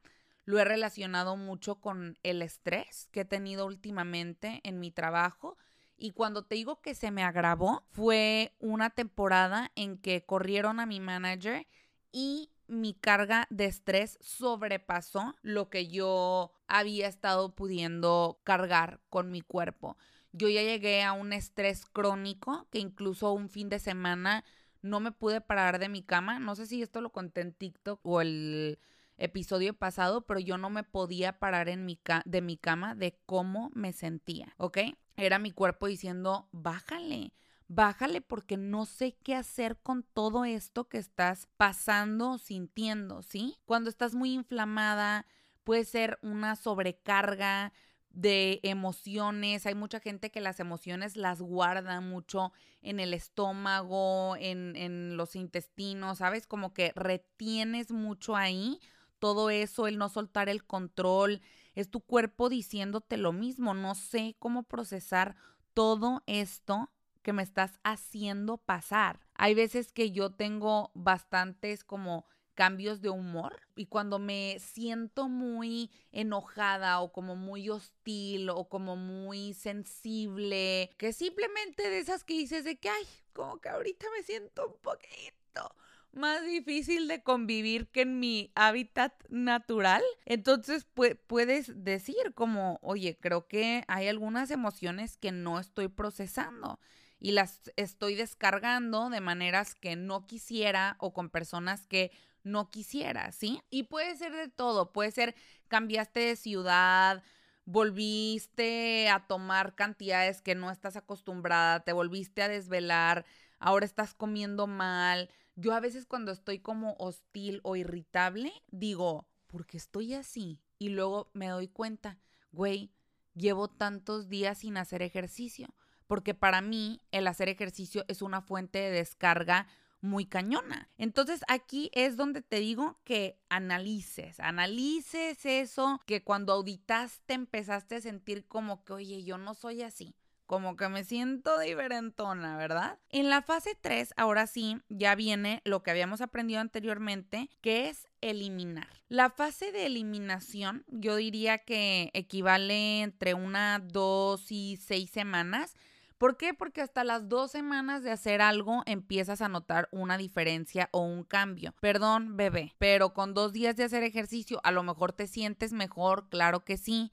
lo 0.45 0.59
he 0.59 0.65
relacionado 0.65 1.37
mucho 1.37 1.77
con 1.81 2.19
el 2.23 2.43
estrés 2.43 3.09
que 3.13 3.21
he 3.21 3.25
tenido 3.25 3.67
últimamente 3.67 4.61
en 4.65 4.81
mi 4.81 4.91
trabajo 4.91 5.57
y 6.03 6.11
cuando 6.11 6.43
te 6.43 6.57
digo 6.57 6.81
que 6.81 6.97
se 6.97 7.13
me 7.13 7.23
agravó, 7.23 7.85
fue 7.93 8.57
una 8.59 8.91
temporada 8.91 9.71
en 9.77 9.99
que 9.99 10.25
corrieron 10.25 10.81
a 10.81 10.87
mi 10.87 10.99
manager 10.99 11.69
y 12.11 12.51
mi 12.67 12.93
carga 12.93 13.47
de 13.51 13.67
estrés 13.67 14.19
sobrepasó 14.21 15.37
lo 15.43 15.71
que 15.71 15.87
yo 15.87 16.51
había 16.67 17.07
estado 17.07 17.55
pudiendo 17.55 18.41
cargar 18.43 19.01
con 19.11 19.31
mi 19.31 19.43
cuerpo. 19.43 19.97
Yo 20.33 20.49
ya 20.49 20.63
llegué 20.63 21.05
a 21.05 21.13
un 21.13 21.33
estrés 21.33 21.87
crónico 21.87 22.67
que 22.73 22.81
incluso 22.81 23.33
un 23.33 23.49
fin 23.49 23.69
de 23.69 23.79
semana 23.79 24.45
no 24.81 24.99
me 24.99 25.13
pude 25.13 25.41
parar 25.41 25.79
de 25.79 25.89
mi 25.89 26.03
cama. 26.03 26.41
No 26.41 26.57
sé 26.57 26.67
si 26.67 26.83
esto 26.83 27.01
lo 27.01 27.13
conté 27.13 27.43
en 27.43 27.53
TikTok 27.53 28.01
o 28.03 28.21
el 28.21 28.81
episodio 29.19 29.73
pasado, 29.73 30.23
pero 30.27 30.41
yo 30.41 30.59
no 30.59 30.69
me 30.69 30.83
podía 30.83 31.39
parar 31.39 31.69
en 31.69 31.87
mi 31.87 32.01
de 32.25 32.41
mi 32.41 32.57
cama 32.57 32.97
de 32.97 33.17
cómo 33.25 33.71
me 33.73 33.93
sentía, 33.93 34.53
¿ok? 34.57 34.79
Era 35.17 35.39
mi 35.39 35.51
cuerpo 35.51 35.87
diciendo, 35.87 36.49
bájale, 36.53 37.33
bájale 37.69 38.21
porque 38.21 38.57
no 38.57 38.87
sé 38.87 39.17
qué 39.23 39.35
hacer 39.35 39.79
con 39.79 40.03
todo 40.03 40.45
esto 40.45 40.89
que 40.89 40.99
estás 40.99 41.49
pasando 41.57 42.39
sintiendo, 42.39 43.23
¿sí? 43.23 43.59
Cuando 43.65 43.91
estás 43.91 44.15
muy 44.15 44.33
inflamada, 44.33 45.27
puede 45.65 45.85
ser 45.85 46.19
una 46.23 46.57
sobrecarga 46.57 47.73
de 48.11 48.61
emociones. 48.63 49.67
Hay 49.67 49.75
mucha 49.75 50.01
gente 50.01 50.31
que 50.31 50.41
las 50.41 50.61
emociones 50.61 51.17
las 51.17 51.41
guarda 51.41 52.01
mucho 52.01 52.53
en 52.83 53.01
el 53.01 53.15
estómago, 53.15 54.37
en, 54.37 54.77
en 54.77 55.17
los 55.17 55.37
intestinos, 55.37 56.19
¿sabes? 56.19 56.47
Como 56.47 56.75
que 56.75 56.93
retienes 56.95 57.91
mucho 57.91 58.37
ahí 58.37 58.81
todo 59.19 59.51
eso, 59.51 59.87
el 59.87 59.99
no 59.99 60.09
soltar 60.09 60.49
el 60.49 60.65
control, 60.65 61.41
es 61.75 61.91
tu 61.91 62.01
cuerpo 62.01 62.49
diciéndote 62.49 63.17
lo 63.17 63.33
mismo, 63.33 63.75
no 63.75 63.95
sé 63.95 64.37
cómo 64.39 64.63
procesar 64.63 65.37
todo 65.75 66.23
esto 66.27 66.91
que 67.23 67.33
me 67.33 67.43
estás 67.43 67.79
haciendo 67.85 68.59
pasar. 68.59 69.21
Hay 69.35 69.55
veces 69.55 69.93
que 69.93 70.11
yo 70.11 70.31
tengo 70.31 70.91
bastantes 70.95 71.85
como 71.85 72.27
cambios 72.55 73.01
de 73.01 73.09
humor 73.09 73.61
y 73.77 73.87
cuando 73.87 74.19
me 74.19 74.59
siento 74.59 75.29
muy 75.29 75.91
enojada 76.11 77.01
o 77.01 77.13
como 77.13 77.35
muy 77.35 77.71
hostil 77.71 78.51
o 78.51 78.69
como 78.69 78.97
muy 78.97 79.55
sensible, 79.55 80.91
que 80.99 81.13
simplemente 81.13 81.89
de 81.89 81.99
esas 81.99 82.25
que 82.25 82.35
dices 82.35 82.65
de 82.65 82.79
que, 82.79 82.91
ay, 82.91 83.07
como 83.33 83.59
que 83.59 83.69
ahorita 83.69 84.07
me 84.17 84.23
siento 84.23 84.67
un 84.67 84.77
poquito 84.83 85.75
más 86.13 86.45
difícil 86.45 87.09
de 87.09 87.23
convivir 87.23 87.89
que 87.89 88.03
en 88.03 88.21
mi 88.21 88.51
hábitat 88.55 89.13
natural. 89.29 90.03
Entonces 90.25 90.87
puedes 91.27 91.85
decir 91.85 92.35
como, 92.35 92.79
oye, 92.83 93.19
creo 93.21 93.47
que 93.49 93.85
hay 93.89 94.09
algunas 94.09 94.51
emociones 94.51 95.17
que 95.17 95.33
no 95.33 95.59
estoy 95.59 95.89
procesando 95.89 96.79
y 97.19 97.33
las 97.33 97.61
estoy 97.77 98.15
descargando 98.15 99.09
de 99.09 99.21
maneras 99.21 99.75
que 99.75 99.97
no 99.97 100.27
quisiera 100.27 100.97
o 100.99 101.13
con 101.13 101.31
personas 101.31 101.87
que 101.87 102.11
no 102.43 102.71
quisiera, 102.71 103.31
¿sí? 103.31 103.63
Y 103.71 103.85
puede 103.85 104.17
ser 104.17 104.33
de 104.33 104.49
todo, 104.49 104.93
puede 104.93 105.13
ser 105.13 105.37
cambiaste 105.69 106.21
de 106.21 106.37
ciudad, 106.37 107.23
volviste 107.65 109.09
a 109.09 109.27
tomar 109.27 109.77
cantidades 109.77 110.43
que 110.43 110.57
no 110.57 110.71
estás 110.71 110.97
acostumbrada, 110.97 111.81
te 111.81 111.93
volviste 111.93 112.43
a 112.43 112.49
desvelar, 112.49 113.25
ahora 113.61 113.87
estás 113.87 114.15
comiendo 114.15 114.67
mal, 114.67 115.31
yo 115.55 115.75
a 115.75 115.81
veces 115.81 116.07
cuando 116.07 116.33
estoy 116.33 116.61
como 116.61 116.95
hostil 116.99 117.61
o 117.63 117.77
irritable, 117.77 118.53
digo, 118.71 119.29
¿por 119.47 119.67
qué 119.67 119.77
estoy 119.77 120.15
así? 120.15 120.61
Y 120.79 120.91
luego 120.91 121.31
me 121.35 121.49
doy 121.49 121.69
cuenta, 121.69 122.19
güey, 122.53 122.91
llevo 123.35 123.69
tantos 123.69 124.29
días 124.29 124.59
sin 124.59 124.77
hacer 124.77 125.03
ejercicio, 125.03 125.69
porque 126.07 126.35
para 126.35 126.61
mí 126.61 127.01
el 127.11 127.27
hacer 127.27 127.49
ejercicio 127.49 128.05
es 128.09 128.23
una 128.23 128.41
fuente 128.41 128.79
de 128.79 128.91
descarga 128.91 129.67
muy 130.01 130.27
cañona. 130.27 130.91
Entonces 130.99 131.43
aquí 131.47 131.91
es 131.93 132.17
donde 132.17 132.43
te 132.43 132.59
digo 132.59 132.99
que 133.05 133.41
analices, 133.49 134.41
analices 134.41 135.47
eso 135.47 136.01
que 136.07 136.25
cuando 136.25 136.53
auditaste 136.53 137.35
empezaste 137.35 137.97
a 137.97 138.01
sentir 138.01 138.49
como 138.49 138.85
que, 138.85 138.95
oye, 138.95 139.23
yo 139.23 139.39
no 139.39 139.55
soy 139.55 139.83
así 139.83 140.17
como 140.53 140.77
que 140.77 140.87
me 140.91 141.03
siento 141.03 141.59
diferentona, 141.61 142.59
¿verdad? 142.59 142.99
En 143.09 143.31
la 143.31 143.41
fase 143.41 143.75
3, 143.81 144.13
ahora 144.19 144.47
sí, 144.47 144.77
ya 144.91 145.15
viene 145.15 145.63
lo 145.65 145.83
que 145.83 145.91
habíamos 145.91 146.21
aprendido 146.21 146.61
anteriormente, 146.61 147.49
que 147.63 147.89
es 147.89 148.07
eliminar. 148.21 148.87
La 149.09 149.31
fase 149.31 149.73
de 149.73 149.87
eliminación, 149.87 150.85
yo 150.89 151.17
diría 151.17 151.57
que 151.57 152.11
equivale 152.13 153.01
entre 153.01 153.33
una, 153.33 153.79
dos 153.79 154.53
y 154.53 154.77
seis 154.77 155.09
semanas. 155.09 155.75
¿Por 156.19 156.37
qué? 156.37 156.53
Porque 156.53 156.83
hasta 156.83 157.03
las 157.03 157.31
dos 157.31 157.51
semanas 157.51 158.03
de 158.03 158.11
hacer 158.11 158.43
algo 158.43 158.83
empiezas 158.85 159.41
a 159.41 159.49
notar 159.49 159.89
una 159.91 160.19
diferencia 160.19 160.91
o 160.93 161.01
un 161.01 161.25
cambio. 161.25 161.75
Perdón, 161.81 162.37
bebé, 162.37 162.75
pero 162.77 163.15
con 163.15 163.33
dos 163.33 163.55
días 163.55 163.75
de 163.77 163.85
hacer 163.85 164.03
ejercicio 164.03 164.61
a 164.65 164.71
lo 164.71 164.83
mejor 164.83 165.15
te 165.15 165.27
sientes 165.27 165.73
mejor, 165.73 166.29
claro 166.29 166.63
que 166.63 166.77
sí, 166.77 167.11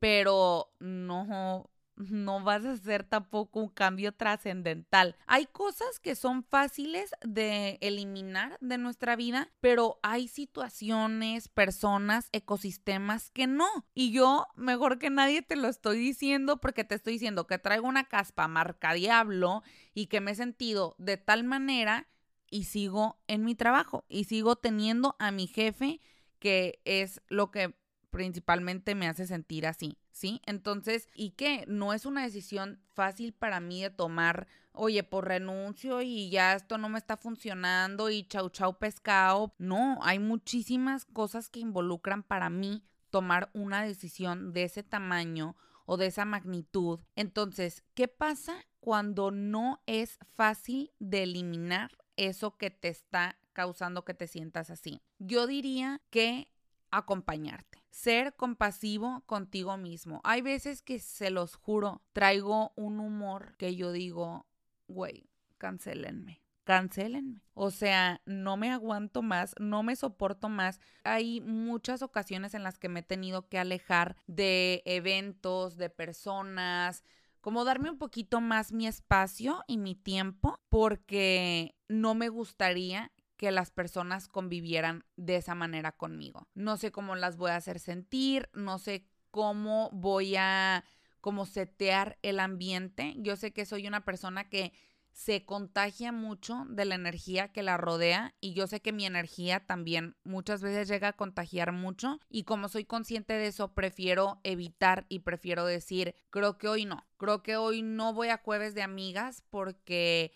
pero 0.00 0.72
no 0.80 1.70
no 2.08 2.42
vas 2.42 2.64
a 2.64 2.72
hacer 2.72 3.04
tampoco 3.04 3.60
un 3.60 3.68
cambio 3.68 4.12
trascendental. 4.12 5.16
Hay 5.26 5.46
cosas 5.46 6.00
que 6.00 6.14
son 6.14 6.42
fáciles 6.42 7.10
de 7.22 7.78
eliminar 7.80 8.56
de 8.60 8.78
nuestra 8.78 9.16
vida, 9.16 9.50
pero 9.60 9.98
hay 10.02 10.28
situaciones, 10.28 11.48
personas, 11.48 12.28
ecosistemas 12.32 13.30
que 13.30 13.46
no. 13.46 13.68
Y 13.94 14.12
yo, 14.12 14.46
mejor 14.56 14.98
que 14.98 15.10
nadie, 15.10 15.42
te 15.42 15.56
lo 15.56 15.68
estoy 15.68 15.98
diciendo 15.98 16.60
porque 16.60 16.84
te 16.84 16.94
estoy 16.94 17.14
diciendo 17.14 17.46
que 17.46 17.58
traigo 17.58 17.86
una 17.86 18.04
caspa 18.04 18.48
marca 18.48 18.94
diablo 18.94 19.62
y 19.92 20.06
que 20.06 20.20
me 20.20 20.30
he 20.30 20.34
sentido 20.34 20.94
de 20.98 21.16
tal 21.16 21.44
manera 21.44 22.08
y 22.50 22.64
sigo 22.64 23.20
en 23.28 23.44
mi 23.44 23.54
trabajo 23.54 24.04
y 24.08 24.24
sigo 24.24 24.56
teniendo 24.56 25.16
a 25.18 25.30
mi 25.30 25.46
jefe 25.46 26.00
que 26.40 26.80
es 26.84 27.20
lo 27.28 27.50
que 27.50 27.74
principalmente 28.10 28.94
me 28.94 29.08
hace 29.08 29.26
sentir 29.26 29.66
así, 29.66 29.96
¿sí? 30.10 30.40
Entonces, 30.44 31.08
¿y 31.14 31.30
qué? 31.30 31.64
No 31.66 31.92
es 31.92 32.04
una 32.04 32.22
decisión 32.22 32.80
fácil 32.94 33.32
para 33.32 33.60
mí 33.60 33.82
de 33.82 33.90
tomar, 33.90 34.46
oye, 34.72 35.02
por 35.02 35.28
renuncio 35.28 36.02
y 36.02 36.30
ya 36.30 36.54
esto 36.54 36.78
no 36.78 36.88
me 36.88 36.98
está 36.98 37.16
funcionando 37.16 38.10
y 38.10 38.24
chau 38.24 38.50
chau 38.50 38.78
pescado. 38.78 39.54
No, 39.58 39.98
hay 40.02 40.18
muchísimas 40.18 41.04
cosas 41.06 41.48
que 41.48 41.60
involucran 41.60 42.22
para 42.22 42.50
mí 42.50 42.82
tomar 43.10 43.50
una 43.52 43.82
decisión 43.82 44.52
de 44.52 44.64
ese 44.64 44.82
tamaño 44.82 45.56
o 45.86 45.96
de 45.96 46.06
esa 46.06 46.24
magnitud. 46.24 47.00
Entonces, 47.16 47.84
¿qué 47.94 48.08
pasa 48.08 48.64
cuando 48.80 49.30
no 49.30 49.82
es 49.86 50.18
fácil 50.36 50.92
de 50.98 51.24
eliminar 51.24 51.90
eso 52.16 52.56
que 52.56 52.70
te 52.70 52.88
está 52.88 53.38
causando 53.52 54.04
que 54.04 54.14
te 54.14 54.28
sientas 54.28 54.70
así? 54.70 55.02
Yo 55.18 55.46
diría 55.46 56.00
que 56.10 56.48
acompañarte 56.90 57.80
ser 57.90 58.34
compasivo 58.34 59.22
contigo 59.26 59.76
mismo. 59.76 60.20
Hay 60.24 60.42
veces 60.42 60.82
que 60.82 60.98
se 60.98 61.30
los 61.30 61.56
juro, 61.56 62.02
traigo 62.12 62.72
un 62.76 63.00
humor 63.00 63.56
que 63.58 63.76
yo 63.76 63.92
digo, 63.92 64.46
güey, 64.88 65.28
cancelenme. 65.58 66.40
Cancelenme. 66.64 67.42
O 67.54 67.70
sea, 67.70 68.20
no 68.26 68.56
me 68.56 68.70
aguanto 68.70 69.22
más, 69.22 69.54
no 69.58 69.82
me 69.82 69.96
soporto 69.96 70.48
más. 70.48 70.78
Hay 71.04 71.40
muchas 71.40 72.00
ocasiones 72.02 72.54
en 72.54 72.62
las 72.62 72.78
que 72.78 72.88
me 72.88 73.00
he 73.00 73.02
tenido 73.02 73.48
que 73.48 73.58
alejar 73.58 74.16
de 74.26 74.82
eventos, 74.84 75.76
de 75.76 75.90
personas, 75.90 77.02
como 77.40 77.64
darme 77.64 77.90
un 77.90 77.98
poquito 77.98 78.40
más 78.40 78.72
mi 78.72 78.86
espacio 78.86 79.64
y 79.66 79.78
mi 79.78 79.94
tiempo, 79.94 80.60
porque 80.68 81.74
no 81.88 82.14
me 82.14 82.28
gustaría 82.28 83.10
que 83.40 83.50
las 83.50 83.70
personas 83.70 84.28
convivieran 84.28 85.06
de 85.16 85.36
esa 85.36 85.54
manera 85.54 85.92
conmigo. 85.92 86.46
No 86.52 86.76
sé 86.76 86.92
cómo 86.92 87.16
las 87.16 87.38
voy 87.38 87.52
a 87.52 87.56
hacer 87.56 87.78
sentir, 87.78 88.50
no 88.52 88.78
sé 88.78 89.06
cómo 89.30 89.88
voy 89.94 90.36
a 90.36 90.84
como 91.22 91.46
setear 91.46 92.18
el 92.20 92.38
ambiente. 92.38 93.14
Yo 93.16 93.36
sé 93.36 93.54
que 93.54 93.64
soy 93.64 93.86
una 93.86 94.04
persona 94.04 94.50
que 94.50 94.74
se 95.12 95.46
contagia 95.46 96.12
mucho 96.12 96.66
de 96.68 96.84
la 96.84 96.96
energía 96.96 97.50
que 97.50 97.62
la 97.62 97.78
rodea 97.78 98.34
y 98.42 98.52
yo 98.52 98.66
sé 98.66 98.82
que 98.82 98.92
mi 98.92 99.06
energía 99.06 99.64
también 99.64 100.16
muchas 100.22 100.60
veces 100.60 100.86
llega 100.86 101.08
a 101.08 101.16
contagiar 101.16 101.72
mucho 101.72 102.20
y 102.28 102.44
como 102.44 102.68
soy 102.68 102.84
consciente 102.84 103.32
de 103.32 103.46
eso 103.46 103.72
prefiero 103.72 104.40
evitar 104.44 105.06
y 105.08 105.20
prefiero 105.20 105.64
decir 105.64 106.14
creo 106.28 106.58
que 106.58 106.68
hoy 106.68 106.84
no, 106.84 107.06
creo 107.16 107.42
que 107.42 107.56
hoy 107.56 107.80
no 107.80 108.12
voy 108.12 108.28
a 108.28 108.36
jueves 108.36 108.74
de 108.74 108.82
amigas 108.82 109.42
porque 109.48 110.30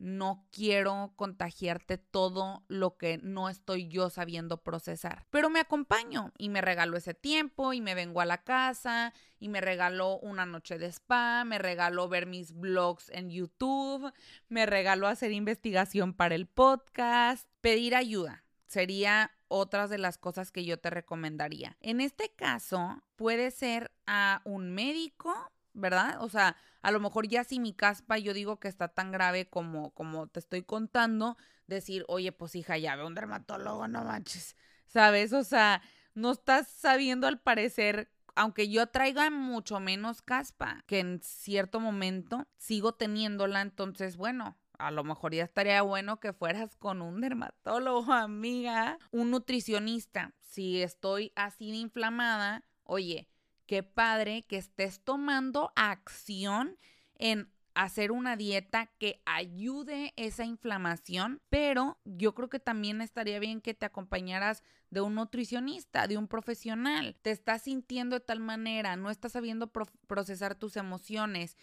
no 0.00 0.46
quiero 0.50 1.12
contagiarte 1.14 1.98
todo 1.98 2.64
lo 2.68 2.96
que 2.96 3.18
no 3.18 3.50
estoy 3.50 3.86
yo 3.88 4.08
sabiendo 4.08 4.62
procesar. 4.62 5.26
Pero 5.30 5.50
me 5.50 5.60
acompaño 5.60 6.32
y 6.38 6.48
me 6.48 6.62
regalo 6.62 6.96
ese 6.96 7.12
tiempo 7.12 7.74
y 7.74 7.82
me 7.82 7.94
vengo 7.94 8.22
a 8.22 8.24
la 8.24 8.42
casa 8.42 9.12
y 9.38 9.50
me 9.50 9.60
regalo 9.60 10.18
una 10.18 10.46
noche 10.46 10.78
de 10.78 10.86
spa, 10.86 11.44
me 11.44 11.58
regalo 11.58 12.08
ver 12.08 12.26
mis 12.26 12.54
blogs 12.54 13.10
en 13.10 13.28
YouTube, 13.30 14.10
me 14.48 14.64
regalo 14.64 15.06
hacer 15.06 15.32
investigación 15.32 16.14
para 16.14 16.34
el 16.34 16.46
podcast, 16.46 17.46
pedir 17.60 17.94
ayuda. 17.94 18.44
Sería 18.66 19.32
otras 19.48 19.90
de 19.90 19.98
las 19.98 20.16
cosas 20.16 20.50
que 20.50 20.64
yo 20.64 20.78
te 20.78 20.88
recomendaría. 20.88 21.76
En 21.80 22.00
este 22.00 22.30
caso, 22.30 23.02
puede 23.16 23.50
ser 23.50 23.90
a 24.06 24.40
un 24.44 24.70
médico, 24.70 25.34
¿verdad? 25.74 26.22
O 26.22 26.30
sea, 26.30 26.56
a 26.82 26.90
lo 26.90 27.00
mejor 27.00 27.28
ya 27.28 27.44
si 27.44 27.60
mi 27.60 27.72
caspa 27.72 28.18
yo 28.18 28.32
digo 28.34 28.58
que 28.58 28.68
está 28.68 28.88
tan 28.88 29.12
grave 29.12 29.48
como, 29.48 29.90
como 29.90 30.26
te 30.28 30.40
estoy 30.40 30.62
contando, 30.62 31.36
decir, 31.66 32.04
oye, 32.08 32.32
pues 32.32 32.54
hija, 32.54 32.78
ya 32.78 32.96
ve 32.96 33.04
un 33.04 33.14
dermatólogo, 33.14 33.88
no 33.88 34.04
manches, 34.04 34.56
¿sabes? 34.86 35.32
O 35.32 35.44
sea, 35.44 35.82
no 36.14 36.32
estás 36.32 36.68
sabiendo 36.68 37.26
al 37.26 37.40
parecer, 37.40 38.10
aunque 38.34 38.68
yo 38.68 38.86
traiga 38.88 39.30
mucho 39.30 39.80
menos 39.80 40.22
caspa, 40.22 40.84
que 40.86 41.00
en 41.00 41.20
cierto 41.22 41.80
momento 41.80 42.46
sigo 42.56 42.94
teniéndola, 42.94 43.60
entonces, 43.60 44.16
bueno, 44.16 44.56
a 44.80 44.90
lo 44.90 45.04
mejor 45.04 45.34
ya 45.34 45.44
estaría 45.44 45.82
bueno 45.82 46.20
que 46.20 46.32
fueras 46.32 46.76
con 46.76 47.02
un 47.02 47.20
dermatólogo, 47.20 48.12
amiga, 48.12 48.98
un 49.10 49.30
nutricionista. 49.30 50.34
Si 50.40 50.82
estoy 50.82 51.32
así 51.36 51.70
de 51.70 51.76
inflamada, 51.76 52.64
oye, 52.84 53.29
qué 53.70 53.84
padre 53.84 54.42
que 54.48 54.56
estés 54.56 54.98
tomando 54.98 55.72
acción 55.76 56.76
en 57.14 57.52
hacer 57.74 58.10
una 58.10 58.34
dieta 58.34 58.86
que 58.98 59.22
ayude 59.24 60.12
esa 60.16 60.44
inflamación, 60.44 61.40
pero 61.50 61.96
yo 62.04 62.34
creo 62.34 62.48
que 62.48 62.58
también 62.58 63.00
estaría 63.00 63.38
bien 63.38 63.60
que 63.60 63.72
te 63.72 63.86
acompañaras 63.86 64.64
de 64.90 65.02
un 65.02 65.14
nutricionista, 65.14 66.08
de 66.08 66.18
un 66.18 66.26
profesional. 66.26 67.16
Te 67.22 67.30
estás 67.30 67.62
sintiendo 67.62 68.16
de 68.16 68.24
tal 68.24 68.40
manera, 68.40 68.96
no 68.96 69.08
estás 69.08 69.30
sabiendo 69.30 69.70
procesar 70.08 70.56
tus 70.56 70.76
emociones. 70.76 71.56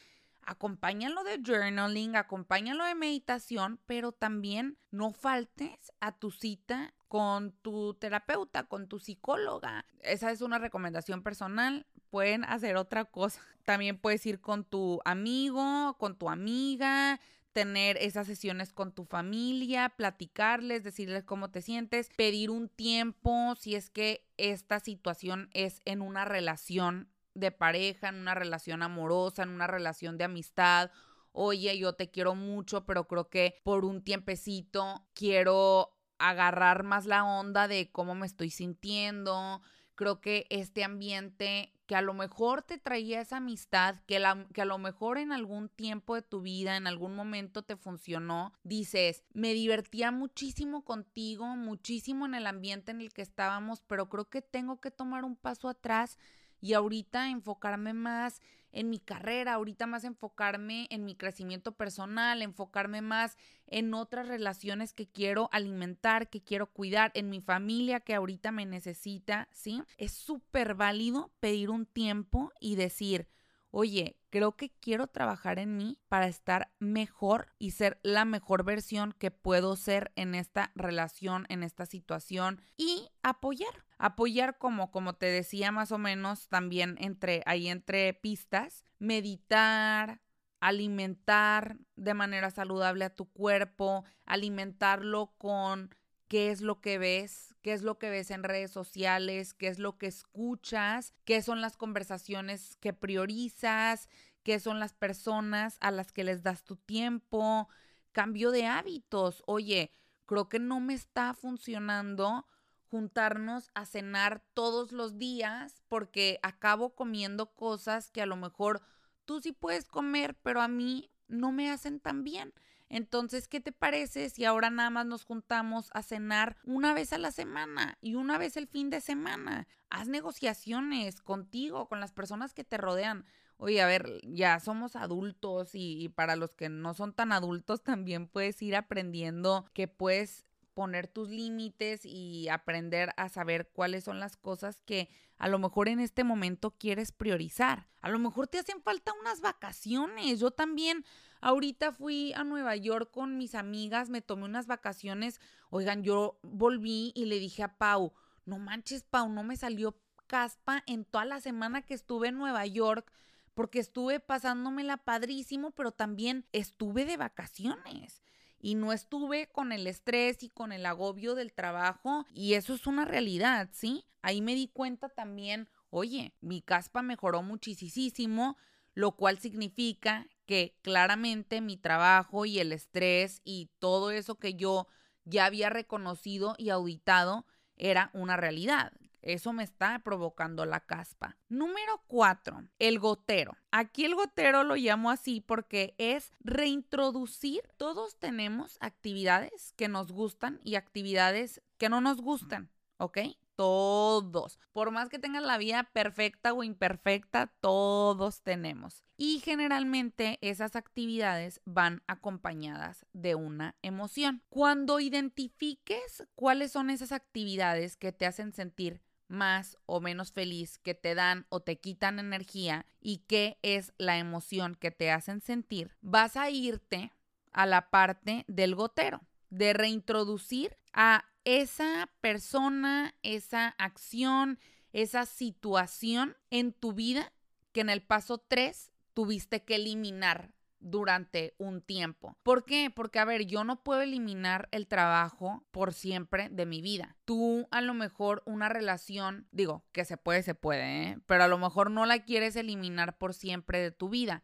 Acompáñalo 0.43 1.26
de 1.26 1.41
journaling, 1.46 2.15
acompáñalo 2.15 2.86
de 2.86 2.96
meditación, 2.96 3.82
pero 3.86 4.13
también 4.13 4.78
no 4.91 5.12
faltes 5.12 5.91
a 6.00 6.13
tu 6.13 6.32
cita 6.32 6.93
con 7.08 7.52
tu 7.62 7.93
terapeuta, 7.96 8.63
con 8.63 8.88
tu 8.88 9.00
psicóloga. 9.00 9.86
Esa 10.02 10.32
es 10.32 10.41
una 10.41 10.60
recomendación 10.60 11.24
personal 11.24 11.86
pueden 12.10 12.43
hacer 12.46 12.78
otra 12.78 13.06
cosa. 13.06 13.41
También 13.65 13.98
puedes 13.98 14.26
ir 14.26 14.39
con 14.39 14.63
tu 14.63 15.00
amigo, 15.06 15.96
con 16.00 16.17
tu 16.17 16.30
amiga, 16.30 17.20
tener 17.54 17.98
esas 17.98 18.28
sesiones 18.28 18.72
con 18.72 18.93
tu 18.93 19.06
familia, 19.06 19.89
platicarles, 19.89 20.84
decirles 20.84 21.24
cómo 21.24 21.50
te 21.50 21.62
sientes, 21.62 22.10
pedir 22.15 22.50
un 22.50 22.70
tiempo 22.70 23.56
si 23.60 23.76
es 23.76 23.89
que 23.89 24.28
esta 24.38 24.80
situación 24.80 25.50
es 25.54 25.82
en 25.86 26.02
una 26.02 26.24
relación 26.24 27.10
de 27.34 27.52
pareja, 27.52 28.10
en 28.10 28.15
una 28.15 28.36
relación 28.36 28.84
amorosa, 28.84 29.43
en 29.43 29.50
una 29.50 29.67
relación 29.67 30.17
de 30.17 30.26
amistad. 30.26 30.91
Oye, 31.32 31.78
yo 31.78 31.93
te 31.93 32.10
quiero 32.10 32.36
mucho, 32.36 32.86
pero 32.86 33.08
creo 33.08 33.30
que 33.30 33.56
por 33.63 33.86
un 33.86 34.04
tiempecito 34.04 35.08
quiero 35.13 35.96
agarrar 36.19 36.84
más 36.84 37.06
la 37.06 37.23
onda 37.23 37.67
de 37.67 37.91
cómo 37.91 38.15
me 38.15 38.25
estoy 38.25 38.49
sintiendo. 38.49 39.62
Creo 39.95 40.21
que 40.21 40.45
este 40.49 40.84
ambiente 40.84 41.73
que 41.88 41.95
a 41.95 42.01
lo 42.01 42.13
mejor 42.13 42.62
te 42.62 42.77
traía 42.77 43.21
esa 43.21 43.38
amistad, 43.38 43.95
que, 44.06 44.17
a 44.17 44.65
lo 44.65 44.77
mejor 44.77 45.17
en 45.17 45.32
algún 45.32 45.69
tiempo 45.69 46.15
de 46.15 46.21
tu 46.21 46.41
vida, 46.41 46.75
en 46.75 46.86
algún 46.86 47.15
momento 47.15 47.63
te 47.63 47.77
funcionó, 47.77 48.53
dices, 48.63 49.23
me 49.34 49.53
divertía 49.53 50.12
muchísimo 50.12 50.84
contigo, 50.84 51.56
muchísimo 51.56 52.25
en 52.25 52.36
el 52.36 52.45
ambiente 52.45 52.91
en 52.91 52.99
el 52.99 53.13
que 53.13 53.21
estábamos, 53.21 53.82
pero 53.88 54.10
creo 54.10 54.30
que 54.30 54.41
tengo 54.41 54.82
que 54.82 54.91
tomar 54.91 55.23
un 55.23 55.38
paso 55.38 55.69
atrás 55.69 56.19
y 56.60 56.73
ahorita 56.73 57.30
enfocarme 57.30 57.93
más 57.93 58.41
en 58.71 58.89
mi 58.89 58.99
carrera, 58.99 59.53
ahorita 59.53 59.88
más 59.88 60.03
enfocarme 60.03 60.88
en 60.89 61.06
mi 61.06 61.15
crecimiento 61.15 61.73
personal, 61.73 62.41
enfocarme 62.41 63.01
más 63.01 63.38
en 63.65 63.93
otras 63.93 64.27
relaciones 64.27 64.93
que 64.93 65.08
quiero 65.08 65.49
alimentar, 65.51 66.30
que 66.30 66.41
quiero 66.41 66.67
cuidar, 66.67 67.12
en 67.13 67.30
mi 67.30 67.41
familia 67.41 67.99
que 67.99 68.15
ahorita 68.15 68.51
me 68.51 68.65
necesita, 68.65 69.47
¿sí? 69.51 69.82
Es 69.97 70.12
súper 70.12 70.75
válido 70.75 71.32
pedir 71.39 71.69
un 71.69 71.86
tiempo 71.86 72.51
y 72.60 72.75
decir, 72.75 73.27
oye, 73.71 74.17
creo 74.30 74.56
que 74.56 74.71
quiero 74.80 75.08
trabajar 75.08 75.60
en 75.60 75.77
mí 75.77 75.97
para 76.08 76.27
estar 76.27 76.71
mejor 76.80 77.53
y 77.60 77.71
ser 77.71 77.99
la 78.03 78.25
mejor 78.25 78.63
versión 78.63 79.13
que 79.13 79.32
puedo 79.32 79.75
ser 79.75 80.12
en 80.15 80.36
esta 80.36 80.71
relación, 80.75 81.45
en 81.49 81.63
esta 81.63 81.86
situación 81.86 82.62
y 82.75 83.10
apoyar. 83.23 83.87
Apoyar 83.97 84.57
como, 84.57 84.91
como 84.91 85.13
te 85.13 85.25
decía 85.25 85.71
más 85.71 85.91
o 85.91 85.97
menos 85.97 86.49
también 86.49 86.97
entre, 86.99 87.41
ahí 87.45 87.67
entre 87.67 88.13
pistas, 88.13 88.83
meditar, 88.99 90.21
alimentar 90.60 91.77
de 91.95 92.13
manera 92.13 92.51
saludable 92.51 93.05
a 93.05 93.15
tu 93.15 93.31
cuerpo, 93.31 94.03
alimentarlo 94.25 95.33
con 95.38 95.93
qué 96.27 96.51
es 96.51 96.62
lo 96.62 96.81
que 96.81 96.97
ves, 96.97 97.55
qué 97.62 97.73
es 97.73 97.83
lo 97.83 97.97
que 97.97 98.10
ves 98.10 98.31
en 98.31 98.43
redes 98.43 98.71
sociales, 98.71 99.53
qué 99.53 99.67
es 99.67 99.79
lo 99.79 99.97
que 99.97 100.07
escuchas, 100.07 101.13
qué 101.25 101.41
son 101.41 101.62
las 101.62 101.77
conversaciones 101.77 102.75
que 102.77 102.93
priorizas, 102.93 104.10
qué 104.43 104.60
son 104.60 104.79
las 104.79 104.93
personas 104.93 105.77
a 105.79 105.91
las 105.91 106.12
que 106.12 106.23
les 106.23 106.43
das 106.43 106.63
tu 106.63 106.75
tiempo, 106.75 107.69
cambio 108.12 108.51
de 108.51 108.65
hábitos. 108.65 109.43
Oye, 109.45 109.91
creo 110.25 110.49
que 110.49 110.60
no 110.60 110.79
me 110.79 110.93
está 110.93 111.33
funcionando 111.33 112.45
juntarnos 112.89 113.69
a 113.73 113.86
cenar 113.86 114.41
todos 114.54 114.91
los 114.91 115.17
días 115.17 115.84
porque 115.88 116.39
acabo 116.41 116.95
comiendo 116.95 117.54
cosas 117.54 118.12
que 118.12 118.21
a 118.21 118.26
lo 118.26 118.36
mejor 118.36 118.82
tú 119.26 119.41
sí 119.41 119.52
puedes 119.52 119.88
comer, 119.88 120.36
pero 120.41 120.62
a 120.62 120.67
mí 120.67 121.12
no 121.28 121.52
me 121.52 121.69
hacen 121.69 122.00
tan 122.00 122.23
bien. 122.23 122.54
Entonces, 122.89 123.47
¿qué 123.50 123.60
te 123.60 123.73
parece 123.73 124.30
si 124.30 124.45
ahora 124.45 124.69
nada 124.69 124.89
más 124.89 125.06
nos 125.06 125.26
juntamos 125.26 125.89
a 125.93 126.04
cenar 126.04 126.58
una 126.63 126.93
vez 126.93 127.12
a 127.12 127.17
la 127.17 127.32
semana 127.32 127.97
y 128.02 128.15
una 128.15 128.38
vez 128.38 128.56
el 128.56 128.67
fin 128.67 128.89
de 128.89 129.02
semana? 129.02 129.67
Haz 129.89 130.08
negociaciones 130.08 131.21
contigo, 131.21 131.88
con 131.89 132.00
las 132.00 132.13
personas 132.13 132.54
que 132.54 132.63
te 132.63 132.78
rodean. 132.78 133.26
Oye, 133.58 133.82
a 133.82 133.88
ver, 133.88 134.21
ya 134.23 134.60
somos 134.60 134.95
adultos 134.95 135.71
y, 135.73 136.10
para 136.10 136.36
los 136.36 136.56
que 136.56 136.69
no 136.69 136.93
son 136.93 137.13
tan 137.13 137.32
adultos 137.34 137.84
también 137.84 138.28
puedes 138.28 138.62
ir 138.62 138.76
aprendiendo 138.76 139.65
que 139.73 139.88
puedes 139.88 140.46
poner 140.78 141.08
tus 141.08 141.30
límites 141.30 142.06
y 142.06 142.50
aprender 142.50 143.12
a 143.18 143.30
saber 143.30 143.68
cuáles 143.74 144.04
son 144.04 144.20
las 144.20 144.38
cosas 144.38 144.80
que 144.86 145.10
a 145.40 145.48
lo 145.48 145.58
mejor 145.58 145.90
en 145.90 146.00
este 146.00 146.24
momento 146.24 146.70
quieres 146.70 147.12
priorizar. 147.12 147.88
A 148.00 148.10
lo 148.10 148.20
mejor 148.20 148.46
te 148.46 148.60
hacen 148.60 148.84
falta 148.84 149.12
unas 149.20 149.42
vacaciones. 149.42 150.40
Yo 150.40 150.52
también 150.52 151.04
ahorita 151.42 151.94
fui 151.94 152.32
a 152.34 152.44
Nueva 152.44 152.76
York 152.76 153.10
con 153.10 153.40
mis 153.40 153.56
amigas, 153.56 154.12
me 154.12 154.22
tomé 154.22 154.46
unas 154.46 154.68
vacaciones. 154.68 155.42
Oigan, 155.72 156.04
yo 156.04 156.38
volví 156.44 157.12
y 157.16 157.26
le 157.26 157.40
dije 157.40 157.63
a 157.63 157.80
Pau, 157.80 158.13
no 158.46 158.60
manches, 158.60 159.02
Pau, 159.02 159.30
no 159.30 159.42
me 159.42 159.58
salió 159.58 159.98
caspa 160.28 160.84
en 160.86 161.06
toda 161.06 161.26
la 161.26 161.42
semana 161.42 161.82
que 161.82 161.96
estuve 161.96 162.28
en 162.28 162.38
Nueva 162.38 162.68
York 162.68 163.12
porque 163.56 163.80
estuve 163.80 164.20
pasándomela 164.20 164.98
padrísimo, 164.98 165.72
pero 165.72 165.92
también 165.92 166.46
estuve 166.52 167.06
de 167.06 167.18
vacaciones 167.18 168.22
y 168.60 168.76
no 168.76 168.93
estuve 168.93 169.48
con 169.48 169.72
el 169.72 169.88
estrés 169.88 170.43
y 170.43 170.50
con 170.50 170.72
el 170.72 170.86
agobio 170.86 171.36
del 171.36 171.54
trabajo 171.54 172.26
y 172.34 172.54
eso 172.54 172.74
es 172.74 172.88
una 172.88 173.06
realidad, 173.06 173.70
¿sí? 173.72 174.06
Ahí 174.22 174.41
me 174.41 174.56
di 174.56 174.67
cuenta 174.67 175.10
también, 175.10 175.70
oye, 175.89 176.34
mi 176.41 176.62
caspa 176.62 177.02
mejoró 177.02 177.43
muchísimo, 177.43 178.58
lo 178.93 179.12
cual 179.15 179.39
significa 179.39 180.28
que 180.46 180.76
claramente 180.82 181.62
mi 181.62 181.78
trabajo 181.78 182.46
y 182.46 182.60
el 182.60 182.72
estrés 182.72 183.41
y 183.43 183.70
todo 183.80 184.12
eso 184.12 184.36
que 184.36 184.56
yo 184.56 184.88
ya 185.26 185.46
había 185.46 185.70
reconocido 185.70 186.56
y 186.58 186.70
auditado 186.70 187.46
era 187.76 188.10
una 188.13 188.38
realidad. 188.38 188.91
Eso 189.21 189.54
me 189.54 189.63
está 189.63 190.00
provocando 190.00 190.65
la 190.65 190.81
caspa. 190.81 191.37
Número 191.50 192.04
cuatro, 192.08 192.63
el 192.79 193.00
gotero. 193.00 193.58
Aquí 193.71 194.06
el 194.06 194.15
gotero 194.15 194.63
lo 194.63 194.75
llamo 194.75 195.10
así 195.10 195.42
porque 195.42 195.96
es 195.98 196.33
reintroducir. 196.39 197.62
Todos 197.77 198.17
tenemos 198.17 198.77
actividades 198.79 199.73
que 199.73 199.87
nos 199.87 200.12
gustan 200.12 200.60
y 200.63 200.75
actividades 200.75 201.62
que 201.77 201.89
no 201.89 202.02
nos 202.02 202.21
gustan, 202.21 202.69
¿ok? 202.98 203.19
todos. 203.58 204.60
Por 204.71 204.92
más 204.92 205.10
que 205.10 205.19
tengas 205.19 205.44
la 205.44 205.58
vida 205.58 205.89
perfecta 205.92 206.54
o 206.54 206.63
imperfecta, 206.63 207.48
todos 207.60 208.44
tenemos. 208.44 209.04
Y 209.17 209.39
generalmente 209.39 210.37
esas 210.42 210.75
actividades 210.75 211.60
van 211.65 212.04
acompañadas 212.08 213.06
de 213.13 213.33
una 213.35 213.75
emoción. 213.81 214.44
Cuando 214.50 215.00
identifiques 215.00 216.23
cuáles 216.35 216.71
son 216.71 216.92
esas 216.92 217.12
actividades 217.12 217.98
que 217.98 218.12
te 218.12 218.27
hacen 218.27 218.54
sentir 218.54 219.02
más 219.28 219.78
o 219.86 220.00
menos 220.00 220.32
feliz, 220.32 220.80
que 220.80 220.94
te 220.94 221.15
dan 221.15 221.46
o 221.50 221.60
te 221.60 221.80
quitan 221.80 222.19
energía 222.19 222.86
y 223.00 223.19
qué 223.28 223.58
es 223.62 223.94
la 223.98 224.17
emoción 224.17 224.75
que 224.75 224.92
te 224.92 225.12
hacen 225.12 225.42
sentir, 225.42 225.96
vas 226.02 226.38
a 226.38 226.50
irte 226.50 227.12
a 227.52 227.65
la 227.65 227.90
parte 227.90 228.46
del 228.48 228.75
gotero, 228.75 229.21
de 229.50 229.73
reintroducir 229.73 230.78
a 230.94 231.25
esa 231.44 232.10
persona, 232.21 233.15
esa 233.23 233.69
acción, 233.78 234.60
esa 234.94 235.25
situación 235.25 236.36
en 236.50 236.73
tu 236.73 236.94
vida 236.94 237.32
que 237.71 237.82
en 237.82 237.90
el 237.90 238.02
paso 238.02 238.38
3 238.38 238.92
tuviste 239.13 239.63
que 239.63 239.75
eliminar 239.75 240.52
durante 240.80 241.56
un 241.58 241.82
tiempo. 241.82 242.38
¿Por 242.44 242.65
qué? 242.65 242.92
Porque, 242.94 243.19
a 243.19 243.25
ver, 243.25 243.46
yo 243.46 243.63
no 243.63 243.84
puedo 243.84 244.02
eliminar 244.02 244.67
el 244.71 244.88
trabajo 244.88 245.65
por 245.71 245.94
siempre 245.94 246.50
de 246.50 246.65
mi 246.65 246.82
vida. 246.82 247.15
Tú 247.25 247.67
a 247.71 247.82
lo 247.82 247.94
mejor 247.94 248.44
una 248.46 248.69
relación, 248.69 249.48
digo, 249.52 249.84
que 249.92 250.06
se 250.06 250.17
puede, 250.17 250.44
se 250.44 250.56
puede, 250.56 251.04
¿eh? 251.04 251.19
pero 251.25 251.44
a 251.44 251.48
lo 251.48 251.58
mejor 251.58 251.92
no 251.92 252.06
la 252.06 252.19
quieres 252.23 252.56
eliminar 252.56 253.17
por 253.17 253.34
siempre 253.34 253.80
de 253.80 253.92
tu 253.92 254.10
vida. 254.10 254.44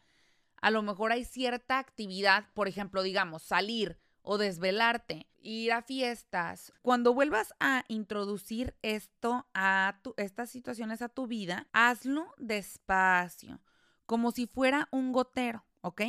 A 0.62 0.72
lo 0.72 0.82
mejor 0.82 1.12
hay 1.12 1.26
cierta 1.26 1.78
actividad, 1.78 2.46
por 2.54 2.68
ejemplo, 2.68 3.04
digamos, 3.04 3.44
salir 3.44 4.00
o 4.22 4.38
desvelarte, 4.38 5.28
ir 5.42 5.74
a 5.74 5.82
fiestas. 5.82 6.74
Cuando 6.82 7.14
vuelvas 7.14 7.54
a 7.60 7.84
introducir 7.90 8.74
esto 8.82 9.46
a 9.54 10.00
tu, 10.02 10.14
estas 10.18 10.50
situaciones 10.50 11.02
a 11.02 11.10
tu 11.10 11.28
vida, 11.28 11.68
hazlo 11.74 12.34
despacio, 12.38 13.60
como 14.06 14.32
si 14.32 14.48
fuera 14.48 14.88
un 14.92 15.12
gotero. 15.12 15.66
¿Ok? 15.84 16.02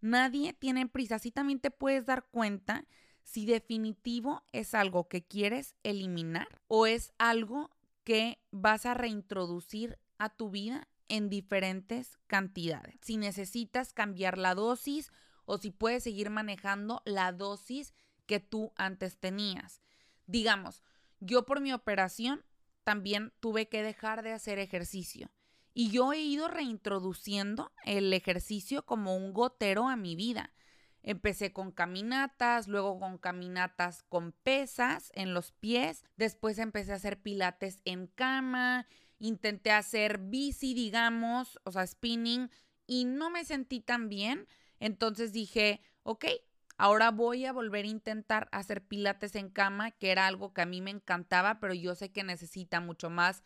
Nadie 0.00 0.52
tiene 0.52 0.88
prisa. 0.88 1.16
Así 1.16 1.30
también 1.30 1.60
te 1.60 1.70
puedes 1.70 2.06
dar 2.06 2.26
cuenta 2.30 2.84
si 3.22 3.46
definitivo 3.46 4.42
es 4.52 4.74
algo 4.74 5.08
que 5.08 5.24
quieres 5.24 5.76
eliminar 5.82 6.48
o 6.66 6.86
es 6.86 7.12
algo 7.18 7.70
que 8.04 8.40
vas 8.50 8.86
a 8.86 8.94
reintroducir 8.94 9.98
a 10.16 10.30
tu 10.30 10.50
vida 10.50 10.88
en 11.08 11.28
diferentes 11.28 12.18
cantidades. 12.26 12.96
Si 13.02 13.16
necesitas 13.16 13.92
cambiar 13.92 14.38
la 14.38 14.54
dosis 14.54 15.10
o 15.44 15.58
si 15.58 15.70
puedes 15.70 16.04
seguir 16.04 16.30
manejando 16.30 17.02
la 17.04 17.32
dosis 17.32 17.94
que 18.26 18.40
tú 18.40 18.72
antes 18.76 19.18
tenías. 19.18 19.82
Digamos, 20.26 20.82
yo 21.20 21.44
por 21.44 21.60
mi 21.60 21.72
operación 21.72 22.44
también 22.84 23.32
tuve 23.40 23.68
que 23.68 23.82
dejar 23.82 24.22
de 24.22 24.32
hacer 24.32 24.58
ejercicio. 24.58 25.30
Y 25.78 25.92
yo 25.92 26.12
he 26.12 26.18
ido 26.18 26.48
reintroduciendo 26.48 27.70
el 27.84 28.12
ejercicio 28.12 28.84
como 28.84 29.14
un 29.14 29.32
gotero 29.32 29.86
a 29.86 29.94
mi 29.94 30.16
vida. 30.16 30.52
Empecé 31.04 31.52
con 31.52 31.70
caminatas, 31.70 32.66
luego 32.66 32.98
con 32.98 33.16
caminatas 33.16 34.02
con 34.08 34.32
pesas 34.32 35.12
en 35.14 35.34
los 35.34 35.52
pies, 35.52 36.04
después 36.16 36.58
empecé 36.58 36.90
a 36.90 36.96
hacer 36.96 37.22
pilates 37.22 37.80
en 37.84 38.08
cama, 38.08 38.88
intenté 39.20 39.70
hacer 39.70 40.18
bici, 40.18 40.74
digamos, 40.74 41.60
o 41.62 41.70
sea, 41.70 41.86
spinning, 41.86 42.50
y 42.88 43.04
no 43.04 43.30
me 43.30 43.44
sentí 43.44 43.78
tan 43.78 44.08
bien. 44.08 44.48
Entonces 44.80 45.32
dije, 45.32 45.80
ok, 46.02 46.24
ahora 46.76 47.12
voy 47.12 47.46
a 47.46 47.52
volver 47.52 47.84
a 47.84 47.88
intentar 47.88 48.48
hacer 48.50 48.84
pilates 48.84 49.36
en 49.36 49.48
cama, 49.48 49.92
que 49.92 50.10
era 50.10 50.26
algo 50.26 50.52
que 50.52 50.62
a 50.62 50.66
mí 50.66 50.80
me 50.80 50.90
encantaba, 50.90 51.60
pero 51.60 51.72
yo 51.72 51.94
sé 51.94 52.10
que 52.10 52.24
necesita 52.24 52.80
mucho 52.80 53.10
más 53.10 53.44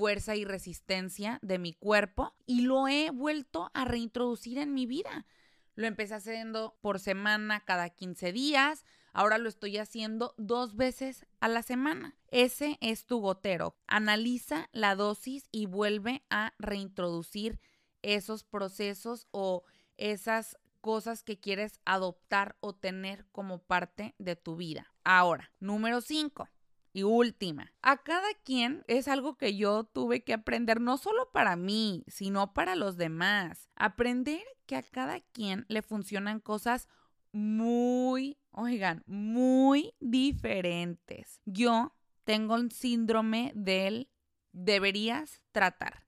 fuerza 0.00 0.34
y 0.34 0.46
resistencia 0.46 1.38
de 1.42 1.58
mi 1.58 1.74
cuerpo 1.74 2.32
y 2.46 2.62
lo 2.62 2.88
he 2.88 3.10
vuelto 3.10 3.70
a 3.74 3.84
reintroducir 3.84 4.56
en 4.56 4.72
mi 4.72 4.86
vida. 4.86 5.26
Lo 5.74 5.86
empecé 5.86 6.14
haciendo 6.14 6.78
por 6.80 7.00
semana 7.00 7.60
cada 7.60 7.90
15 7.90 8.32
días, 8.32 8.86
ahora 9.12 9.36
lo 9.36 9.50
estoy 9.50 9.76
haciendo 9.76 10.34
dos 10.38 10.74
veces 10.74 11.26
a 11.40 11.48
la 11.48 11.62
semana. 11.62 12.16
Ese 12.28 12.78
es 12.80 13.04
tu 13.04 13.20
gotero. 13.20 13.76
Analiza 13.86 14.70
la 14.72 14.94
dosis 14.94 15.50
y 15.52 15.66
vuelve 15.66 16.24
a 16.30 16.54
reintroducir 16.58 17.60
esos 18.00 18.42
procesos 18.42 19.26
o 19.32 19.64
esas 19.98 20.56
cosas 20.80 21.22
que 21.22 21.38
quieres 21.38 21.78
adoptar 21.84 22.56
o 22.60 22.74
tener 22.74 23.26
como 23.32 23.58
parte 23.58 24.14
de 24.16 24.34
tu 24.34 24.56
vida. 24.56 24.94
Ahora, 25.04 25.52
número 25.60 26.00
5 26.00 26.48
y 26.92 27.04
última, 27.04 27.72
a 27.82 28.02
cada 28.02 28.28
quien 28.44 28.84
es 28.88 29.08
algo 29.08 29.36
que 29.36 29.56
yo 29.56 29.84
tuve 29.84 30.24
que 30.24 30.32
aprender 30.32 30.80
no 30.80 30.98
solo 30.98 31.30
para 31.32 31.56
mí, 31.56 32.04
sino 32.08 32.52
para 32.52 32.74
los 32.74 32.96
demás. 32.96 33.70
Aprender 33.76 34.42
que 34.66 34.76
a 34.76 34.82
cada 34.82 35.20
quien 35.20 35.66
le 35.68 35.82
funcionan 35.82 36.40
cosas 36.40 36.88
muy, 37.32 38.38
oigan, 38.50 39.04
muy 39.06 39.94
diferentes. 40.00 41.40
Yo 41.44 41.94
tengo 42.24 42.54
un 42.54 42.70
síndrome 42.70 43.52
del 43.54 44.08
deberías 44.52 45.42
tratar. 45.52 46.06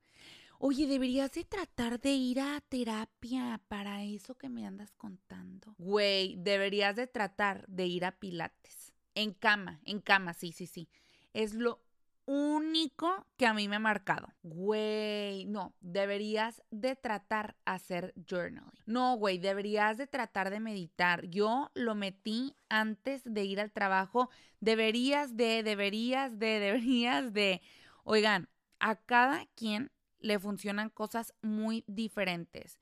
Oye, 0.58 0.86
deberías 0.86 1.32
de 1.32 1.44
tratar 1.44 2.00
de 2.00 2.12
ir 2.12 2.40
a 2.40 2.60
terapia 2.68 3.60
para 3.66 4.04
eso 4.04 4.36
que 4.36 4.48
me 4.48 4.64
andas 4.64 4.92
contando. 4.92 5.74
Güey, 5.78 6.36
deberías 6.38 6.94
de 6.94 7.08
tratar 7.08 7.66
de 7.66 7.86
ir 7.86 8.04
a 8.04 8.12
pilates 8.12 8.91
en 9.14 9.32
cama, 9.32 9.80
en 9.84 10.00
cama, 10.00 10.34
sí, 10.34 10.52
sí, 10.52 10.66
sí. 10.66 10.88
Es 11.32 11.54
lo 11.54 11.80
único 12.24 13.26
que 13.36 13.46
a 13.46 13.54
mí 13.54 13.68
me 13.68 13.76
ha 13.76 13.80
marcado. 13.80 14.28
Güey, 14.42 15.44
no, 15.46 15.74
deberías 15.80 16.62
de 16.70 16.96
tratar 16.96 17.56
hacer 17.64 18.14
journaling. 18.28 18.70
No, 18.86 19.16
güey, 19.16 19.38
deberías 19.38 19.98
de 19.98 20.06
tratar 20.06 20.50
de 20.50 20.60
meditar. 20.60 21.26
Yo 21.26 21.70
lo 21.74 21.94
metí 21.94 22.54
antes 22.68 23.22
de 23.24 23.44
ir 23.44 23.60
al 23.60 23.72
trabajo. 23.72 24.30
Deberías 24.60 25.36
de, 25.36 25.62
deberías 25.62 26.38
de, 26.38 26.46
deberías 26.60 27.32
de. 27.32 27.60
Oigan, 28.04 28.48
a 28.78 28.96
cada 28.96 29.46
quien 29.56 29.90
le 30.20 30.38
funcionan 30.38 30.90
cosas 30.90 31.34
muy 31.42 31.84
diferentes. 31.86 32.78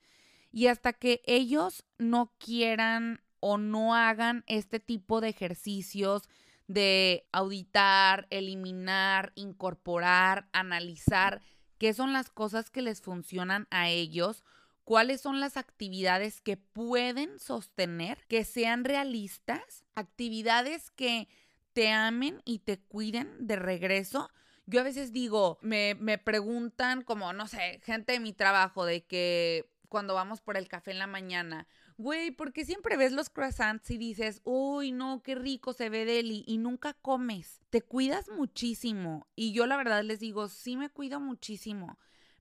Y 0.51 0.67
hasta 0.67 0.93
que 0.93 1.21
ellos 1.25 1.85
no 1.97 2.33
quieran 2.37 3.21
o 3.41 3.57
no 3.57 3.93
hagan 3.93 4.45
este 4.47 4.79
tipo 4.79 5.19
de 5.19 5.29
ejercicios 5.29 6.29
de 6.67 7.27
auditar, 7.33 8.27
eliminar, 8.29 9.33
incorporar, 9.35 10.47
analizar 10.53 11.41
qué 11.77 11.93
son 11.93 12.13
las 12.13 12.29
cosas 12.29 12.69
que 12.69 12.81
les 12.81 13.01
funcionan 13.01 13.67
a 13.71 13.89
ellos, 13.89 14.43
cuáles 14.85 15.19
son 15.19 15.39
las 15.39 15.57
actividades 15.57 16.39
que 16.39 16.55
pueden 16.55 17.39
sostener, 17.39 18.19
que 18.27 18.45
sean 18.45 18.85
realistas, 18.85 19.83
actividades 19.95 20.91
que 20.91 21.27
te 21.73 21.91
amen 21.91 22.41
y 22.45 22.59
te 22.59 22.79
cuiden 22.79 23.47
de 23.47 23.55
regreso. 23.55 24.29
Yo 24.65 24.81
a 24.81 24.83
veces 24.83 25.11
digo, 25.11 25.57
me, 25.61 25.95
me 25.95 26.17
preguntan 26.17 27.01
como, 27.01 27.33
no 27.33 27.47
sé, 27.47 27.81
gente 27.83 28.13
de 28.13 28.19
mi 28.19 28.31
trabajo, 28.31 28.85
de 28.85 29.03
que 29.03 29.69
cuando 29.89 30.13
vamos 30.13 30.39
por 30.39 30.55
el 30.55 30.67
café 30.67 30.91
en 30.91 30.99
la 30.99 31.07
mañana, 31.07 31.67
Güey, 32.01 32.31
porque 32.31 32.65
siempre 32.65 32.97
ves 32.97 33.11
los 33.11 33.29
croissants 33.29 33.91
y 33.91 33.97
dices, 33.99 34.41
uy, 34.43 34.91
no, 34.91 35.21
qué 35.21 35.35
rico 35.35 35.71
se 35.71 35.89
ve 35.89 36.03
Deli 36.03 36.43
y 36.47 36.57
nunca 36.57 36.93
comes. 36.93 37.61
Te 37.69 37.83
cuidas 37.83 38.27
muchísimo. 38.29 39.27
Y 39.35 39.51
yo 39.51 39.67
la 39.67 39.77
verdad 39.77 40.03
les 40.03 40.19
digo, 40.19 40.47
sí 40.47 40.77
me 40.77 40.89
cuido 40.89 41.19
muchísimo. 41.19 41.99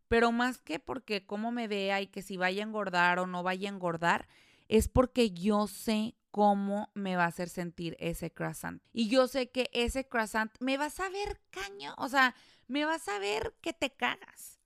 Pero 0.09 0.33
más 0.33 0.63
que 0.63 0.79
porque 0.79 1.27
cómo 1.27 1.53
me 1.53 1.69
vea 1.69 2.01
y 2.01 2.07
que 2.07 2.23
si 2.23 2.39
vaya 2.39 2.63
a 2.63 2.67
engordar 2.67 3.19
o 3.19 3.27
no 3.27 3.43
vaya 3.43 3.69
a 3.69 3.73
engordar, 3.75 4.29
es 4.69 4.89
porque 4.89 5.33
yo 5.33 5.67
sé 5.67 6.15
cómo 6.31 6.91
me 6.95 7.17
va 7.17 7.25
a 7.25 7.29
hacer 7.29 7.51
sentir 7.51 7.99
ese 8.01 8.33
croissant. 8.33 8.83
Y 8.95 9.11
yo 9.11 9.29
sé 9.29 9.51
que 9.51 9.69
ese 9.75 10.09
croissant 10.09 10.51
me 10.59 10.79
va 10.79 10.87
a 10.87 10.91
saber 10.91 11.39
caño, 11.51 11.95
o 11.99 12.09
sea, 12.09 12.35
me 12.67 12.87
va 12.87 12.95
a 12.95 12.99
saber 12.99 13.55
que 13.61 13.75
te 13.75 13.91
cagas. 13.91 14.60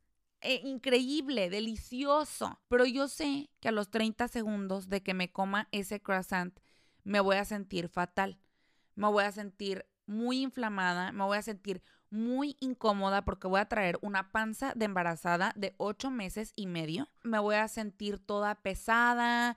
Eh, 0.46 0.60
increíble, 0.62 1.48
delicioso. 1.48 2.60
Pero 2.68 2.84
yo 2.84 3.08
sé 3.08 3.48
que 3.60 3.68
a 3.68 3.72
los 3.72 3.90
30 3.90 4.28
segundos 4.28 4.90
de 4.90 5.02
que 5.02 5.14
me 5.14 5.32
coma 5.32 5.68
ese 5.72 6.02
croissant, 6.02 6.54
me 7.02 7.20
voy 7.20 7.36
a 7.36 7.46
sentir 7.46 7.88
fatal. 7.88 8.38
Me 8.94 9.08
voy 9.08 9.24
a 9.24 9.32
sentir 9.32 9.86
muy 10.04 10.42
inflamada, 10.42 11.12
me 11.12 11.24
voy 11.24 11.38
a 11.38 11.42
sentir 11.42 11.82
muy 12.10 12.58
incómoda 12.60 13.24
porque 13.24 13.48
voy 13.48 13.58
a 13.58 13.70
traer 13.70 13.98
una 14.02 14.32
panza 14.32 14.74
de 14.76 14.84
embarazada 14.84 15.54
de 15.56 15.74
8 15.78 16.10
meses 16.10 16.52
y 16.56 16.66
medio. 16.66 17.08
Me 17.22 17.38
voy 17.38 17.56
a 17.56 17.66
sentir 17.66 18.18
toda 18.18 18.54
pesada. 18.54 19.56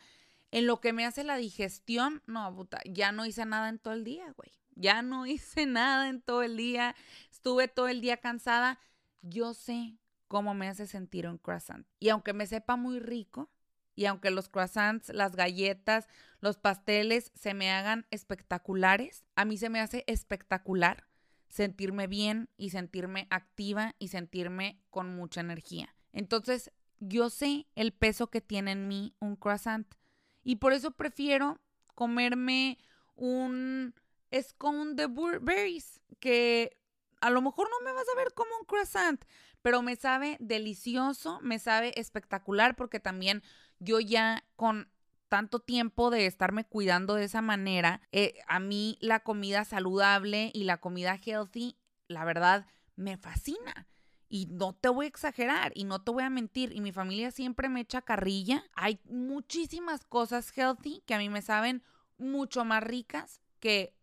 En 0.51 0.67
lo 0.67 0.79
que 0.79 0.93
me 0.93 1.05
hace 1.05 1.25
la 1.25 1.35
digestión, 1.35 2.23
no, 2.27 2.55
puta, 2.55 2.79
ya 2.85 3.11
no 3.11 3.25
hice 3.25 3.45
nada 3.45 3.67
en 3.67 3.77
todo 3.77 3.93
el 3.93 4.05
día, 4.05 4.33
güey. 4.37 4.53
Ya 4.73 5.01
no 5.01 5.25
hice 5.27 5.65
nada 5.65 6.07
en 6.07 6.21
todo 6.21 6.43
el 6.43 6.55
día. 6.55 6.95
Estuve 7.29 7.67
todo 7.67 7.89
el 7.89 7.99
día 7.99 8.15
cansada. 8.15 8.79
Yo 9.21 9.53
sé 9.53 9.97
cómo 10.27 10.53
me 10.53 10.67
hace 10.67 10.87
sentir 10.87 11.27
un 11.27 11.37
croissant. 11.37 11.87
Y 11.99 12.09
aunque 12.09 12.33
me 12.33 12.47
sepa 12.47 12.75
muy 12.75 12.99
rico, 12.99 13.49
y 13.95 14.05
aunque 14.05 14.29
los 14.29 14.47
croissants, 14.47 15.09
las 15.09 15.35
galletas, 15.35 16.07
los 16.39 16.57
pasteles 16.57 17.31
se 17.33 17.55
me 17.55 17.71
hagan 17.71 18.05
espectaculares, 18.11 19.25
a 19.35 19.43
mí 19.43 19.57
se 19.57 19.69
me 19.69 19.79
hace 19.79 20.03
espectacular 20.05 21.07
sentirme 21.49 22.05
bien 22.05 22.49
y 22.57 22.69
sentirme 22.69 23.27
activa 23.31 23.95
y 23.97 24.09
sentirme 24.09 24.79
con 24.91 25.15
mucha 25.15 25.41
energía. 25.41 25.95
Entonces, 26.13 26.71
yo 26.99 27.31
sé 27.31 27.67
el 27.75 27.91
peso 27.91 28.27
que 28.27 28.41
tiene 28.41 28.71
en 28.71 28.87
mí 28.87 29.15
un 29.19 29.35
croissant 29.35 29.87
y 30.43 30.57
por 30.57 30.73
eso 30.73 30.91
prefiero 30.91 31.59
comerme 31.95 32.77
un 33.15 33.95
scone 34.31 34.93
de 34.93 35.07
berries 35.41 36.01
que 36.19 36.77
a 37.19 37.29
lo 37.29 37.41
mejor 37.41 37.67
no 37.69 37.83
me 37.83 37.93
vas 37.93 38.05
a 38.13 38.17
ver 38.17 38.33
como 38.33 38.51
un 38.59 38.65
croissant, 38.65 39.23
pero 39.67 39.81
me 39.81 39.97
sabe 39.97 40.37
delicioso, 40.39 41.41
me 41.41 41.59
sabe 41.59 41.91
espectacular 41.99 42.77
porque 42.77 43.01
también 43.01 43.43
yo 43.79 43.99
ya 43.99 44.45
con 44.55 44.89
tanto 45.27 45.59
tiempo 45.59 46.09
de 46.09 46.25
estarme 46.25 46.63
cuidando 46.63 47.15
de 47.15 47.25
esa 47.25 47.41
manera, 47.41 47.99
eh, 48.13 48.35
a 48.47 48.61
mí 48.61 48.97
la 49.01 49.19
comida 49.19 49.65
saludable 49.65 50.51
y 50.53 50.63
la 50.63 50.77
comida 50.77 51.19
healthy, 51.21 51.77
la 52.07 52.23
verdad, 52.23 52.65
me 52.95 53.17
fascina. 53.17 53.89
Y 54.29 54.45
no 54.45 54.73
te 54.73 54.87
voy 54.87 55.07
a 55.07 55.09
exagerar 55.09 55.73
y 55.75 55.83
no 55.83 56.01
te 56.01 56.11
voy 56.11 56.23
a 56.23 56.29
mentir. 56.29 56.71
Y 56.71 56.79
mi 56.79 56.93
familia 56.93 57.31
siempre 57.31 57.67
me 57.67 57.81
echa 57.81 58.01
carrilla. 58.01 58.63
Hay 58.73 59.01
muchísimas 59.03 60.05
cosas 60.05 60.49
healthy 60.55 61.03
que 61.05 61.13
a 61.13 61.17
mí 61.17 61.27
me 61.27 61.41
saben 61.41 61.83
mucho 62.17 62.63
más 62.63 62.81
ricas 62.83 63.41
que 63.59 63.93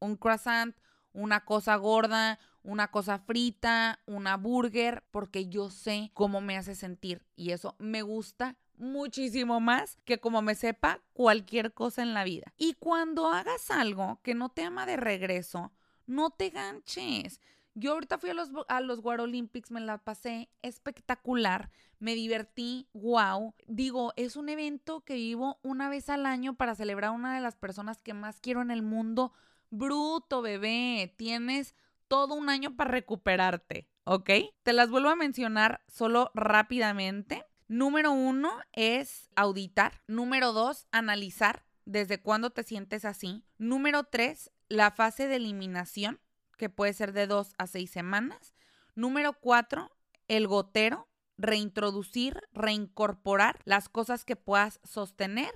un 0.00 0.16
croissant, 0.16 0.76
una 1.14 1.46
cosa 1.46 1.76
gorda, 1.76 2.38
una 2.64 2.90
cosa 2.90 3.18
frita, 3.18 4.00
una 4.06 4.36
burger, 4.36 5.04
porque 5.10 5.48
yo 5.48 5.70
sé 5.70 6.10
cómo 6.14 6.40
me 6.40 6.56
hace 6.56 6.74
sentir. 6.74 7.24
Y 7.36 7.52
eso 7.52 7.76
me 7.78 8.02
gusta 8.02 8.56
muchísimo 8.76 9.60
más 9.60 9.98
que 10.04 10.18
como 10.18 10.42
me 10.42 10.54
sepa 10.54 11.00
cualquier 11.12 11.72
cosa 11.72 12.02
en 12.02 12.14
la 12.14 12.24
vida. 12.24 12.52
Y 12.56 12.74
cuando 12.74 13.28
hagas 13.28 13.70
algo 13.70 14.18
que 14.22 14.34
no 14.34 14.48
te 14.48 14.64
ama 14.64 14.86
de 14.86 14.96
regreso, 14.96 15.72
no 16.06 16.30
te 16.30 16.50
ganches. 16.50 17.40
Yo 17.74 17.92
ahorita 17.92 18.18
fui 18.18 18.30
a 18.30 18.34
los, 18.34 18.50
a 18.68 18.80
los 18.80 19.00
War 19.00 19.20
Olympics, 19.20 19.70
me 19.70 19.80
la 19.80 19.98
pasé 19.98 20.48
espectacular, 20.62 21.70
me 21.98 22.14
divertí, 22.14 22.88
wow. 22.94 23.54
Digo, 23.66 24.12
es 24.16 24.36
un 24.36 24.48
evento 24.48 25.00
que 25.04 25.14
vivo 25.14 25.58
una 25.62 25.88
vez 25.88 26.08
al 26.08 26.24
año 26.24 26.54
para 26.54 26.74
celebrar 26.74 27.10
a 27.10 27.14
una 27.14 27.34
de 27.34 27.40
las 27.40 27.56
personas 27.56 28.00
que 28.00 28.14
más 28.14 28.40
quiero 28.40 28.62
en 28.62 28.70
el 28.70 28.82
mundo. 28.82 29.32
Bruto, 29.70 30.40
bebé, 30.40 31.14
tienes 31.16 31.74
todo 32.14 32.36
un 32.36 32.48
año 32.48 32.76
para 32.76 32.92
recuperarte, 32.92 33.88
¿ok? 34.04 34.30
Te 34.62 34.72
las 34.72 34.88
vuelvo 34.88 35.08
a 35.08 35.16
mencionar 35.16 35.82
solo 35.88 36.30
rápidamente. 36.32 37.44
Número 37.66 38.12
uno 38.12 38.52
es 38.70 39.28
auditar. 39.34 40.00
Número 40.06 40.52
dos, 40.52 40.86
analizar 40.92 41.64
desde 41.84 42.22
cuándo 42.22 42.50
te 42.50 42.62
sientes 42.62 43.04
así. 43.04 43.44
Número 43.58 44.04
tres, 44.04 44.52
la 44.68 44.92
fase 44.92 45.26
de 45.26 45.34
eliminación, 45.34 46.20
que 46.56 46.70
puede 46.70 46.92
ser 46.92 47.12
de 47.12 47.26
dos 47.26 47.52
a 47.58 47.66
seis 47.66 47.90
semanas. 47.90 48.54
Número 48.94 49.32
cuatro, 49.32 49.90
el 50.28 50.46
gotero, 50.46 51.08
reintroducir, 51.36 52.42
reincorporar 52.52 53.58
las 53.64 53.88
cosas 53.88 54.24
que 54.24 54.36
puedas 54.36 54.78
sostener. 54.84 55.50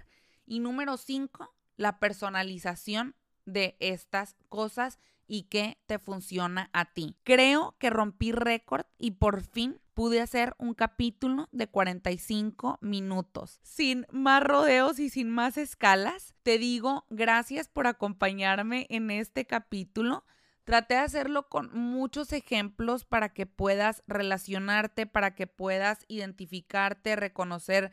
Y 0.45 0.59
número 0.59 0.97
cinco, 0.97 1.55
la 1.77 2.01
personalización 2.01 3.15
de 3.45 3.77
estas 3.79 4.35
cosas 4.49 4.99
y 5.29 5.45
que 5.45 5.79
te 5.87 5.99
funciona 5.99 6.71
a 6.73 6.87
ti. 6.87 7.15
Creo 7.23 7.77
que 7.79 7.91
rompí 7.91 8.33
récord 8.33 8.87
y 8.99 9.13
por 9.13 9.43
fin 9.43 9.81
pude 9.95 10.21
hacer 10.21 10.55
un 10.59 10.75
capítulo 10.75 11.49
de 11.53 11.69
45 11.69 12.79
minutos. 12.81 13.61
Sin 13.63 14.07
más 14.11 14.43
rodeos 14.43 14.99
y 14.99 15.11
sin 15.11 15.29
más 15.29 15.59
escalas, 15.59 16.35
te 16.43 16.59
digo 16.59 17.05
gracias 17.11 17.69
por 17.69 17.87
acompañarme 17.87 18.87
en 18.91 19.11
este 19.11 19.45
capítulo. 19.45 20.25
Traté 20.65 20.95
de 20.95 21.01
hacerlo 21.01 21.49
con 21.49 21.71
muchos 21.77 22.33
ejemplos 22.33 23.05
para 23.05 23.31
que 23.31 23.47
puedas 23.47 24.03
relacionarte, 24.07 25.07
para 25.07 25.35
que 25.35 25.47
puedas 25.47 26.05
identificarte, 26.09 27.17
reconocer 27.17 27.91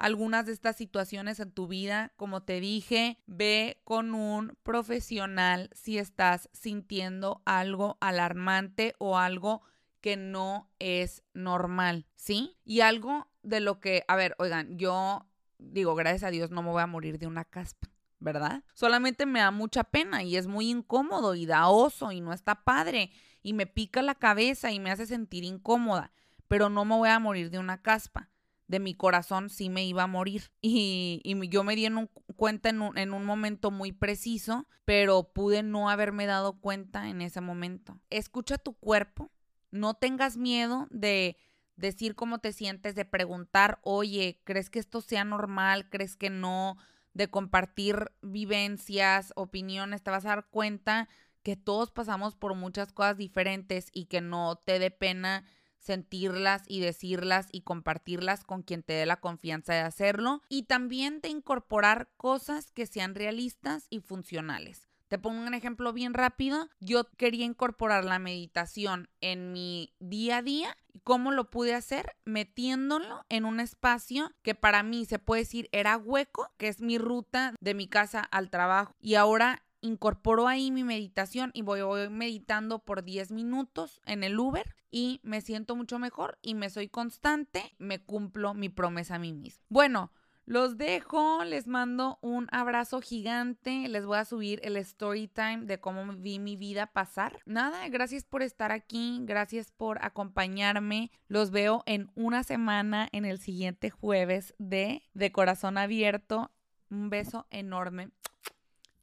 algunas 0.00 0.46
de 0.46 0.52
estas 0.52 0.76
situaciones 0.76 1.40
en 1.40 1.52
tu 1.52 1.68
vida. 1.68 2.12
Como 2.16 2.42
te 2.42 2.58
dije, 2.58 3.18
ve 3.26 3.80
con 3.84 4.14
un 4.14 4.56
profesional 4.62 5.68
si 5.74 5.98
estás 5.98 6.48
sintiendo 6.52 7.42
algo 7.44 7.98
alarmante 8.00 8.94
o 8.98 9.18
algo 9.18 9.62
que 10.00 10.16
no 10.16 10.70
es 10.78 11.22
normal, 11.34 12.06
¿sí? 12.16 12.56
Y 12.64 12.80
algo 12.80 13.28
de 13.42 13.60
lo 13.60 13.78
que, 13.78 14.04
a 14.08 14.16
ver, 14.16 14.34
oigan, 14.38 14.78
yo 14.78 15.26
digo, 15.58 15.94
gracias 15.94 16.22
a 16.24 16.30
Dios 16.30 16.50
no 16.50 16.62
me 16.62 16.70
voy 16.70 16.82
a 16.82 16.86
morir 16.86 17.18
de 17.18 17.26
una 17.26 17.44
caspa. 17.44 17.88
¿Verdad? 18.22 18.64
Solamente 18.74 19.24
me 19.24 19.40
da 19.40 19.50
mucha 19.50 19.82
pena 19.82 20.22
y 20.22 20.36
es 20.36 20.46
muy 20.46 20.68
incómodo 20.68 21.34
y 21.34 21.46
da 21.46 21.68
oso 21.68 22.12
y 22.12 22.20
no 22.20 22.34
está 22.34 22.64
padre 22.64 23.12
y 23.42 23.54
me 23.54 23.66
pica 23.66 24.02
la 24.02 24.14
cabeza 24.14 24.72
y 24.72 24.78
me 24.78 24.90
hace 24.90 25.06
sentir 25.06 25.42
incómoda, 25.42 26.12
pero 26.46 26.68
no 26.68 26.84
me 26.84 26.96
voy 26.96 27.08
a 27.08 27.18
morir 27.18 27.48
de 27.48 27.58
una 27.58 27.80
caspa 27.80 28.28
de 28.70 28.78
mi 28.78 28.94
corazón 28.94 29.50
sí 29.50 29.68
me 29.68 29.84
iba 29.84 30.04
a 30.04 30.06
morir. 30.06 30.52
Y, 30.62 31.48
yo 31.48 31.64
me 31.64 31.74
di 31.74 31.86
en 31.86 32.08
cuenta 32.36 32.68
en 32.68 32.80
un, 32.80 32.96
en 32.96 33.12
un 33.12 33.24
momento 33.24 33.72
muy 33.72 33.90
preciso, 33.90 34.68
pero 34.84 35.32
pude 35.32 35.64
no 35.64 35.90
haberme 35.90 36.26
dado 36.26 36.60
cuenta 36.60 37.08
en 37.08 37.20
ese 37.20 37.40
momento. 37.40 38.00
Escucha 38.10 38.58
tu 38.58 38.74
cuerpo, 38.74 39.32
no 39.72 39.94
tengas 39.94 40.36
miedo 40.36 40.86
de 40.90 41.36
decir 41.74 42.14
cómo 42.14 42.38
te 42.38 42.52
sientes, 42.52 42.94
de 42.94 43.04
preguntar, 43.04 43.80
oye, 43.82 44.40
¿crees 44.44 44.70
que 44.70 44.78
esto 44.78 45.00
sea 45.00 45.24
normal? 45.24 45.90
¿Crees 45.90 46.16
que 46.16 46.30
no? 46.30 46.76
De 47.12 47.28
compartir 47.28 48.12
vivencias, 48.22 49.32
opiniones, 49.34 50.02
te 50.02 50.12
vas 50.12 50.24
a 50.26 50.30
dar 50.30 50.48
cuenta 50.48 51.08
que 51.42 51.56
todos 51.56 51.90
pasamos 51.90 52.36
por 52.36 52.54
muchas 52.54 52.92
cosas 52.92 53.16
diferentes 53.16 53.88
y 53.92 54.04
que 54.04 54.20
no 54.20 54.62
te 54.64 54.78
dé 54.78 54.92
pena 54.92 55.44
sentirlas 55.80 56.62
y 56.68 56.80
decirlas 56.80 57.48
y 57.50 57.62
compartirlas 57.62 58.44
con 58.44 58.62
quien 58.62 58.82
te 58.82 58.92
dé 58.92 59.06
la 59.06 59.20
confianza 59.20 59.74
de 59.74 59.80
hacerlo 59.80 60.42
y 60.48 60.64
también 60.64 61.20
de 61.20 61.30
incorporar 61.30 62.08
cosas 62.16 62.70
que 62.70 62.86
sean 62.86 63.14
realistas 63.14 63.86
y 63.90 64.00
funcionales. 64.00 64.90
Te 65.10 65.18
pongo 65.18 65.44
un 65.44 65.54
ejemplo 65.54 65.92
bien 65.92 66.14
rápido. 66.14 66.68
Yo 66.78 67.02
quería 67.16 67.44
incorporar 67.44 68.04
la 68.04 68.20
meditación 68.20 69.08
en 69.20 69.52
mi 69.52 69.92
día 69.98 70.36
a 70.36 70.42
día. 70.42 70.76
¿Cómo 71.02 71.32
lo 71.32 71.50
pude 71.50 71.74
hacer? 71.74 72.14
Metiéndolo 72.24 73.24
en 73.28 73.44
un 73.44 73.58
espacio 73.58 74.30
que 74.42 74.54
para 74.54 74.84
mí 74.84 75.06
se 75.06 75.18
puede 75.18 75.42
decir 75.42 75.68
era 75.72 75.96
hueco, 75.96 76.52
que 76.58 76.68
es 76.68 76.80
mi 76.80 76.96
ruta 76.96 77.54
de 77.60 77.74
mi 77.74 77.88
casa 77.88 78.20
al 78.20 78.50
trabajo. 78.50 78.94
Y 79.00 79.16
ahora 79.16 79.64
incorporo 79.80 80.48
ahí 80.48 80.70
mi 80.70 80.84
meditación 80.84 81.50
y 81.54 81.62
voy, 81.62 82.08
meditando 82.10 82.80
por 82.80 83.02
10 83.04 83.32
minutos 83.32 84.00
en 84.06 84.24
el 84.24 84.38
Uber 84.38 84.74
y 84.90 85.20
me 85.22 85.40
siento 85.40 85.76
mucho 85.76 85.98
mejor 85.98 86.38
y 86.42 86.54
me 86.54 86.70
soy 86.70 86.88
constante, 86.88 87.74
me 87.78 88.02
cumplo 88.02 88.54
mi 88.54 88.68
promesa 88.68 89.16
a 89.16 89.18
mí 89.18 89.32
mismo. 89.32 89.64
Bueno, 89.68 90.12
los 90.50 90.76
dejo, 90.78 91.44
les 91.44 91.68
mando 91.68 92.18
un 92.22 92.48
abrazo 92.50 93.00
gigante, 93.00 93.86
les 93.88 94.04
voy 94.04 94.18
a 94.18 94.24
subir 94.24 94.58
el 94.64 94.76
story 94.78 95.28
time 95.28 95.60
de 95.62 95.78
cómo 95.78 96.04
vi 96.14 96.40
mi 96.40 96.56
vida 96.56 96.88
pasar. 96.88 97.38
Nada, 97.46 97.86
gracias 97.88 98.24
por 98.24 98.42
estar 98.42 98.72
aquí, 98.72 99.20
gracias 99.22 99.70
por 99.70 100.04
acompañarme. 100.04 101.12
Los 101.28 101.52
veo 101.52 101.84
en 101.86 102.10
una 102.16 102.42
semana 102.42 103.08
en 103.12 103.26
el 103.26 103.38
siguiente 103.38 103.90
jueves 103.90 104.54
de 104.58 105.04
De 105.14 105.30
Corazón 105.30 105.78
Abierto. 105.78 106.50
Un 106.90 107.10
beso 107.10 107.46
enorme. 107.50 108.10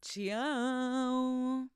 Tchau! 0.01 1.69